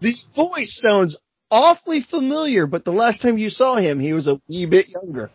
The 0.00 0.14
voice 0.36 0.80
sounds 0.86 1.18
awfully 1.50 2.02
familiar, 2.08 2.66
but 2.66 2.84
the 2.84 2.92
last 2.92 3.20
time 3.20 3.38
you 3.38 3.50
saw 3.50 3.76
him, 3.76 3.98
he 3.98 4.12
was 4.12 4.26
a 4.26 4.40
wee 4.48 4.66
bit 4.66 4.88
younger. 4.88 5.30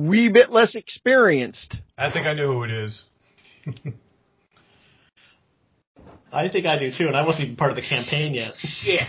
Wee 0.00 0.28
bit 0.28 0.50
less 0.50 0.74
experienced. 0.74 1.76
I 1.96 2.10
think 2.10 2.26
I 2.26 2.34
know 2.34 2.52
who 2.52 2.64
it 2.64 2.70
is. 2.70 3.00
I 6.32 6.48
think 6.48 6.66
I 6.66 6.78
do 6.78 6.90
too, 6.90 7.06
and 7.06 7.16
I 7.16 7.24
wasn't 7.24 7.44
even 7.44 7.56
part 7.56 7.70
of 7.70 7.76
the 7.76 7.82
campaign 7.82 8.34
yet. 8.34 8.52
Shit. 8.56 9.02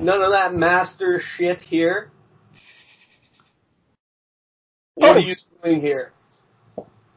None 0.00 0.20
of 0.20 0.32
that 0.32 0.54
master 0.54 1.20
shit 1.36 1.60
here. 1.60 2.10
What 4.94 5.10
Oh. 5.10 5.12
are 5.14 5.20
you 5.20 5.34
doing 5.62 5.80
here? 5.80 6.12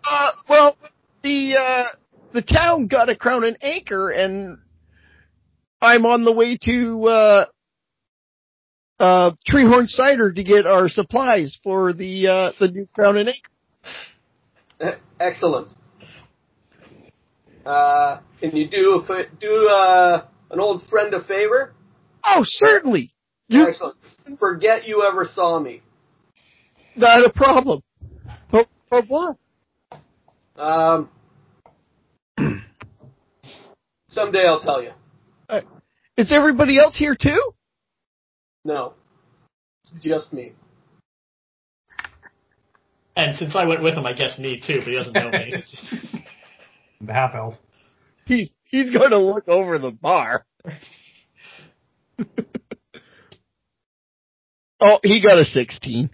Uh, 0.03 0.31
well, 0.47 0.77
the, 1.23 1.55
uh, 1.57 1.85
the 2.31 2.43
town 2.43 2.87
got 2.87 3.09
a 3.09 3.15
crown 3.15 3.43
and 3.43 3.57
anchor 3.61 4.11
and 4.11 4.59
I'm 5.81 6.05
on 6.05 6.25
the 6.25 6.31
way 6.31 6.57
to, 6.57 7.07
uh, 7.07 7.45
uh, 8.99 9.31
Treehorn 9.49 9.87
Cider 9.87 10.31
to 10.31 10.43
get 10.43 10.65
our 10.65 10.89
supplies 10.89 11.57
for 11.63 11.93
the, 11.93 12.27
uh, 12.27 12.51
the 12.59 12.69
new 12.69 12.87
crown 12.93 13.17
and 13.17 13.29
anchor. 13.29 14.99
Excellent. 15.19 15.69
Uh, 17.65 18.19
can 18.39 18.55
you 18.55 18.69
do 18.69 19.03
do 19.39 19.67
uh, 19.67 20.25
an 20.51 20.59
old 20.59 20.83
friend 20.89 21.13
a 21.13 21.23
favor? 21.23 21.73
Oh, 22.23 22.41
certainly. 22.43 23.11
You, 23.47 23.67
Excellent. 23.67 23.97
Forget 24.39 24.87
you 24.87 25.07
ever 25.09 25.25
saw 25.25 25.59
me. 25.59 25.81
not 26.95 27.25
a 27.25 27.29
problem. 27.29 27.81
For, 28.49 28.65
for 28.89 29.01
what? 29.03 29.37
Um, 30.57 31.09
someday 34.09 34.45
I'll 34.45 34.61
tell 34.61 34.83
you. 34.83 34.91
Is 36.17 36.31
everybody 36.31 36.79
else 36.79 36.97
here 36.97 37.15
too? 37.19 37.51
No, 38.65 38.93
it's 39.83 39.93
just 40.03 40.33
me. 40.33 40.51
And 43.15 43.37
since 43.37 43.55
I 43.55 43.65
went 43.65 43.81
with 43.81 43.93
him, 43.93 44.05
I 44.05 44.11
guess 44.13 44.37
me 44.37 44.59
too, 44.65 44.79
but 44.79 44.87
he 44.87 44.95
doesn't 44.95 45.13
know 45.13 45.29
me. 45.29 45.63
The 46.99 47.13
half 47.13 47.33
elf. 47.33 47.53
He's, 48.25 48.51
he's 48.65 48.91
going 48.91 49.11
to 49.11 49.19
look 49.19 49.47
over 49.47 49.79
the 49.79 49.91
bar. 49.91 50.45
oh, 54.81 54.99
he 55.03 55.21
got 55.21 55.39
a 55.39 55.45
16. 55.45 56.09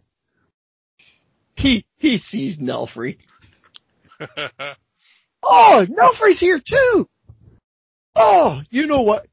He, 1.55 1.85
he 1.97 2.17
sees 2.19 2.59
Nulfree. 2.59 3.17
Oh, 5.43 5.85
Nulfree's 5.89 6.39
here 6.39 6.59
too. 6.59 7.07
Oh, 8.15 8.61
you 8.69 8.85
know 8.85 9.01
what? 9.01 9.27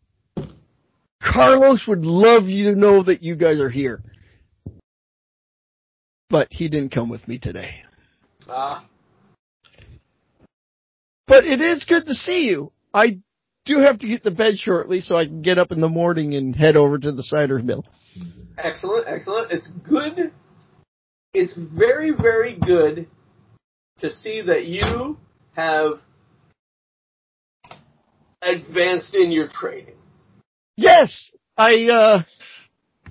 Carlos 1.23 1.85
would 1.87 2.05
love 2.05 2.45
you 2.45 2.73
to 2.73 2.79
know 2.79 3.03
that 3.03 3.23
you 3.23 3.37
guys 3.37 3.61
are 3.61 3.71
here. 3.71 4.01
But 6.31 6.49
he 6.51 6.69
didn't 6.69 6.91
come 6.93 7.09
with 7.09 7.27
me 7.27 7.39
today. 7.39 7.83
Ah, 8.49 8.85
But 11.27 11.45
it 11.45 11.61
is 11.61 11.85
good 11.85 12.07
to 12.07 12.15
see 12.15 12.47
you. 12.47 12.73
I 12.95 13.19
do 13.67 13.79
have 13.81 13.99
to 13.99 14.09
get 14.09 14.23
to 14.25 14.31
bed 14.31 14.59
shortly 14.59 15.01
so 15.01 15.17
I 15.17 15.27
can 15.27 15.43
get 15.43 15.59
up 15.59 15.73
in 15.73 15.81
the 15.81 15.89
morning 15.89 16.35
and 16.35 16.55
head 16.55 16.77
over 16.77 16.99
to 16.99 17.13
the 17.13 17.23
cider 17.23 17.59
mill. 17.59 17.85
excellent, 18.57 19.07
excellent. 19.07 19.53
It's 19.53 19.69
good. 19.89 20.33
It's 21.35 21.53
very, 21.55 22.11
very 22.11 22.57
good 22.59 23.07
to 24.01 24.11
see 24.13 24.41
that 24.43 24.65
you 24.67 25.19
have 25.55 26.01
advanced 28.41 29.15
in 29.15 29.31
your 29.33 29.49
training. 29.49 29.95
Yes, 30.79 31.33
I 31.57 31.87
uh, 31.87 32.23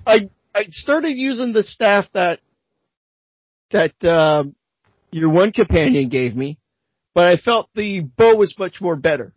I 0.06 0.30
I 0.54 0.64
started 0.70 1.18
using 1.18 1.52
the 1.52 1.64
staff 1.64 2.06
that 2.14 2.40
that 3.72 3.92
uh, 4.02 4.44
your 5.10 5.28
one 5.28 5.52
companion 5.52 6.08
gave 6.08 6.34
me, 6.34 6.58
but 7.14 7.24
I 7.24 7.36
felt 7.36 7.68
the 7.74 8.00
bow 8.00 8.36
was 8.36 8.54
much 8.58 8.80
more 8.80 8.96
better. 8.96 9.34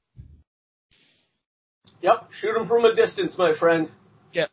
Yep, 2.02 2.30
shoot 2.40 2.56
him 2.56 2.70
from 2.70 2.86
a 2.86 2.96
distance, 2.96 3.38
my 3.38 3.54
friend. 3.54 3.92
Yep. 4.32 4.50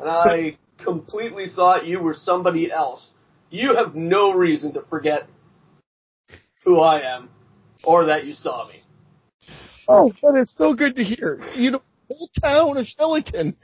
And 0.00 0.08
I 0.08 0.58
completely 0.82 1.46
thought 1.48 1.86
you 1.86 2.00
were 2.00 2.14
somebody 2.14 2.72
else. 2.72 3.08
You 3.50 3.76
have 3.76 3.94
no 3.94 4.32
reason 4.32 4.72
to 4.72 4.82
forget 4.82 5.28
who 6.64 6.80
I 6.80 7.16
am 7.16 7.30
or 7.84 8.06
that 8.06 8.26
you 8.26 8.34
saw 8.34 8.66
me. 8.66 8.83
Oh, 9.88 10.12
but 10.22 10.36
it's 10.36 10.56
so 10.56 10.74
good 10.74 10.96
to 10.96 11.04
hear. 11.04 11.40
You 11.54 11.72
know, 11.72 11.82
the 12.08 12.14
whole 12.14 12.30
town 12.42 12.76
of 12.78 12.86
Shellington 12.86 13.54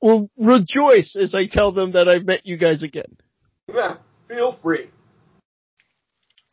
will 0.00 0.30
rejoice 0.36 1.16
as 1.20 1.34
I 1.34 1.46
tell 1.46 1.72
them 1.72 1.92
that 1.92 2.08
I've 2.08 2.24
met 2.24 2.44
you 2.44 2.56
guys 2.56 2.82
again. 2.82 3.16
Yeah, 3.72 3.96
feel 4.28 4.58
free. 4.62 4.90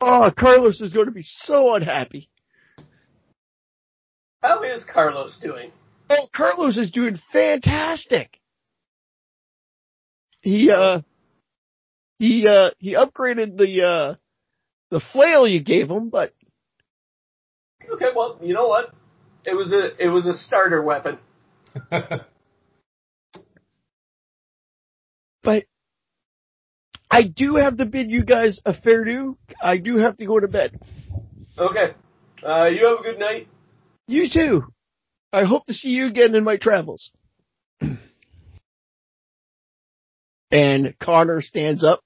Oh, 0.00 0.30
Carlos 0.36 0.80
is 0.80 0.92
going 0.92 1.06
to 1.06 1.12
be 1.12 1.22
so 1.22 1.74
unhappy. 1.74 2.28
How 4.42 4.62
is 4.62 4.84
Carlos 4.84 5.38
doing? 5.40 5.70
Oh, 6.10 6.26
Carlos 6.34 6.76
is 6.76 6.90
doing 6.90 7.20
fantastic. 7.32 8.38
He 10.40 10.70
uh 10.70 11.02
he 12.18 12.46
uh 12.48 12.70
he 12.78 12.94
upgraded 12.94 13.56
the 13.56 13.82
uh 13.82 14.14
the 14.90 15.00
flail 15.12 15.46
you 15.46 15.62
gave 15.62 15.88
him, 15.88 16.10
but 16.10 16.34
Okay, 17.92 18.06
well, 18.14 18.38
you 18.42 18.54
know 18.54 18.66
what? 18.66 18.92
It 19.44 19.54
was 19.54 19.72
a 19.72 20.02
it 20.02 20.08
was 20.08 20.26
a 20.26 20.34
starter 20.34 20.82
weapon. 20.82 21.18
but 25.42 25.64
I 27.10 27.22
do 27.24 27.56
have 27.56 27.76
to 27.78 27.86
bid 27.86 28.10
you 28.10 28.24
guys 28.24 28.60
a 28.64 28.72
fair 28.74 29.04
due. 29.04 29.36
I 29.62 29.78
do 29.78 29.98
have 29.98 30.16
to 30.18 30.26
go 30.26 30.38
to 30.38 30.48
bed. 30.48 30.80
Okay. 31.58 31.94
Uh, 32.46 32.66
you 32.66 32.86
have 32.86 33.00
a 33.00 33.02
good 33.02 33.18
night. 33.18 33.48
You 34.06 34.28
too. 34.32 34.64
I 35.32 35.44
hope 35.44 35.66
to 35.66 35.74
see 35.74 35.90
you 35.90 36.06
again 36.06 36.34
in 36.34 36.44
my 36.44 36.56
travels. 36.56 37.10
and 40.50 40.94
Connor 41.00 41.42
stands 41.42 41.84
up 41.84 42.00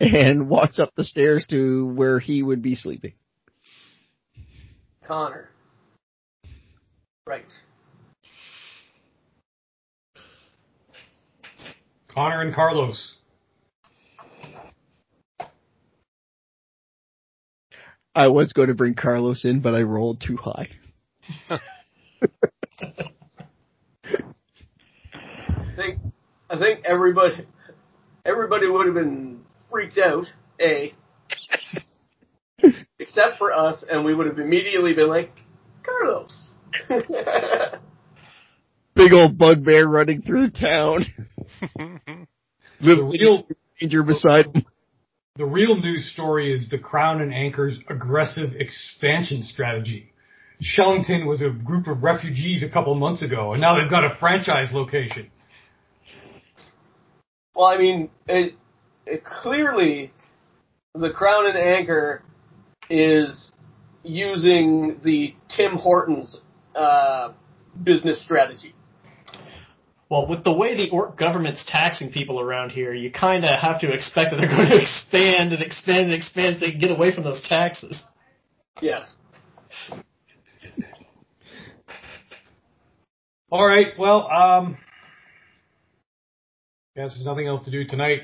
and 0.00 0.48
walks 0.48 0.78
up 0.78 0.92
the 0.94 1.04
stairs 1.04 1.46
to 1.50 1.86
where 1.86 2.18
he 2.18 2.42
would 2.42 2.62
be 2.62 2.74
sleeping. 2.74 3.14
Connor. 5.04 5.50
Right. 7.28 7.44
Connor 12.08 12.40
and 12.40 12.54
Carlos. 12.54 13.16
I 18.14 18.28
was 18.28 18.54
going 18.54 18.68
to 18.68 18.74
bring 18.74 18.94
Carlos 18.94 19.44
in, 19.44 19.60
but 19.60 19.74
I 19.74 19.82
rolled 19.82 20.22
too 20.26 20.38
high. 20.38 20.70
I 21.50 21.58
think 25.76 25.98
I 26.48 26.58
think 26.58 26.86
everybody 26.86 27.46
everybody 28.24 28.70
would 28.70 28.86
have 28.86 28.94
been 28.94 29.42
freaked 29.70 29.98
out, 29.98 30.24
A. 30.62 30.94
Except 32.98 33.36
for 33.36 33.52
us, 33.52 33.84
and 33.90 34.02
we 34.02 34.14
would 34.14 34.26
have 34.26 34.38
immediately 34.38 34.94
been 34.94 35.08
like, 35.08 35.44
Carlos. 35.82 36.47
Big 38.94 39.12
old 39.12 39.38
bugbear 39.38 39.86
running 39.86 40.22
through 40.22 40.48
the 40.50 40.58
town. 40.58 41.06
The 42.80 42.94
real 42.94 43.46
Ranger 43.80 44.02
beside 44.02 44.46
him. 44.46 44.64
the 45.36 45.44
real 45.44 45.76
news 45.76 46.10
story 46.12 46.52
is 46.52 46.68
the 46.68 46.78
Crown 46.78 47.20
and 47.20 47.32
Anchor's 47.32 47.80
aggressive 47.88 48.54
expansion 48.54 49.42
strategy. 49.42 50.12
Shellington 50.60 51.26
was 51.26 51.40
a 51.40 51.50
group 51.50 51.86
of 51.86 52.02
refugees 52.02 52.64
a 52.64 52.68
couple 52.68 52.94
months 52.96 53.22
ago, 53.22 53.52
and 53.52 53.60
now 53.60 53.78
they've 53.80 53.90
got 53.90 54.04
a 54.04 54.16
franchise 54.18 54.68
location. 54.72 55.30
well, 57.54 57.66
I 57.66 57.78
mean, 57.78 58.10
it, 58.26 58.54
it 59.06 59.24
clearly 59.24 60.12
the 60.94 61.10
Crown 61.10 61.46
and 61.46 61.56
Anchor 61.56 62.22
is 62.90 63.52
using 64.02 65.00
the 65.04 65.34
Tim 65.48 65.72
Hortons 65.76 66.36
uh, 66.78 67.32
business 67.82 68.22
strategy. 68.22 68.74
Well, 70.10 70.26
with 70.26 70.42
the 70.42 70.52
way 70.52 70.74
the 70.74 70.90
Orc 70.90 71.18
government's 71.18 71.64
taxing 71.66 72.10
people 72.10 72.40
around 72.40 72.70
here, 72.70 72.94
you 72.94 73.12
kind 73.12 73.44
of 73.44 73.50
have 73.58 73.80
to 73.80 73.92
expect 73.92 74.30
that 74.30 74.38
they're 74.38 74.48
going 74.48 74.68
to 74.70 74.80
expand 74.80 75.52
and 75.52 75.62
expand 75.62 76.10
and 76.10 76.14
expand 76.14 76.56
so 76.56 76.60
they 76.60 76.70
can 76.72 76.80
get 76.80 76.90
away 76.90 77.14
from 77.14 77.24
those 77.24 77.46
taxes. 77.46 77.98
Yes. 78.80 79.12
All 83.50 83.66
right, 83.66 83.86
well, 83.98 84.30
um, 84.30 84.76
guess 86.94 87.14
there's 87.14 87.24
nothing 87.24 87.46
else 87.46 87.64
to 87.64 87.70
do 87.70 87.86
tonight. 87.86 88.22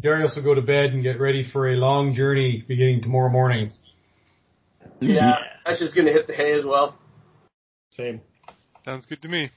Darius 0.00 0.34
will 0.36 0.42
go 0.42 0.54
to 0.54 0.62
bed 0.62 0.92
and 0.92 1.02
get 1.02 1.20
ready 1.20 1.44
for 1.50 1.70
a 1.70 1.76
long 1.76 2.14
journey 2.14 2.64
beginning 2.66 3.02
tomorrow 3.02 3.30
morning. 3.30 3.70
Yeah, 5.00 5.36
that's 5.64 5.78
just 5.78 5.94
going 5.94 6.06
to 6.06 6.12
hit 6.12 6.26
the 6.26 6.34
hay 6.34 6.52
as 6.58 6.64
well. 6.64 6.96
Same. 7.96 8.20
Sounds 8.84 9.06
good 9.06 9.22
to 9.22 9.28
me. 9.28 9.50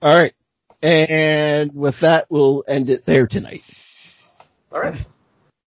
All 0.00 0.16
right. 0.16 0.32
And 0.80 1.74
with 1.74 1.96
that, 2.02 2.26
we'll 2.30 2.62
end 2.68 2.88
it 2.88 3.04
there 3.04 3.26
tonight. 3.26 3.62
All 4.70 4.80
right. 4.80 5.00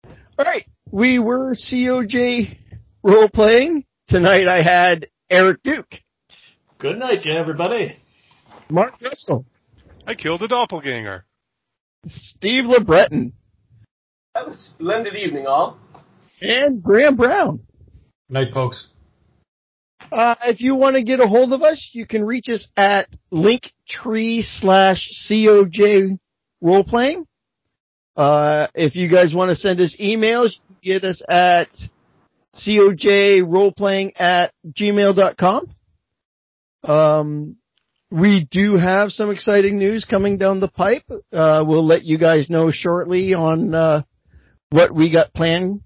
All 0.05 0.45
right. 0.45 0.65
We 0.91 1.17
were 1.19 1.55
COJ 1.55 2.57
role 3.03 3.29
playing. 3.29 3.85
Tonight 4.07 4.47
I 4.47 4.61
had 4.63 5.07
Eric 5.29 5.61
Duke, 5.63 5.93
Good 6.79 6.97
night, 6.97 7.27
everybody. 7.27 7.95
Mark 8.69 8.93
Russell, 9.01 9.45
I 10.07 10.15
killed 10.15 10.41
a 10.41 10.47
doppelganger. 10.47 11.25
Steve 12.07 12.63
LeBreton, 12.63 13.33
Have 14.35 14.47
a 14.47 14.57
splendid 14.57 15.15
evening, 15.15 15.45
all. 15.45 15.77
and 16.41 16.81
Graham 16.81 17.15
Brown. 17.17 17.59
Night, 18.29 18.51
folks. 18.51 18.87
Uh, 20.11 20.35
if 20.45 20.59
you 20.59 20.75
want 20.75 20.95
to 20.95 21.03
get 21.03 21.19
a 21.19 21.27
hold 21.27 21.53
of 21.53 21.61
us, 21.61 21.89
you 21.93 22.07
can 22.07 22.23
reach 22.23 22.49
us 22.49 22.67
at 22.75 23.07
linktree 23.31 24.41
slash 24.41 25.09
COJ 25.29 26.17
roleplaying. 26.63 27.25
Uh, 28.15 28.67
if 28.73 28.95
you 28.95 29.09
guys 29.09 29.33
want 29.33 29.49
to 29.49 29.55
send 29.55 29.79
us 29.79 29.95
emails, 29.99 30.51
get 30.81 31.03
us 31.03 31.21
at 31.29 31.69
cojroleplaying 32.55 34.19
at 34.19 34.51
gmail.com. 34.67 35.75
Um, 36.83 37.55
we 38.11 38.47
do 38.49 38.75
have 38.77 39.11
some 39.11 39.29
exciting 39.29 39.77
news 39.77 40.05
coming 40.05 40.37
down 40.37 40.59
the 40.59 40.67
pipe. 40.67 41.03
Uh, 41.31 41.63
we'll 41.65 41.85
let 41.85 42.03
you 42.03 42.17
guys 42.17 42.49
know 42.49 42.71
shortly 42.71 43.33
on, 43.33 43.75
uh, 43.75 44.01
what 44.71 44.93
we 44.93 45.11
got 45.11 45.33
planned. 45.33 45.81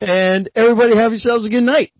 And 0.00 0.50
everybody 0.54 0.94
have 0.96 1.12
yourselves 1.12 1.46
a 1.46 1.50
good 1.50 1.62
night. 1.62 1.92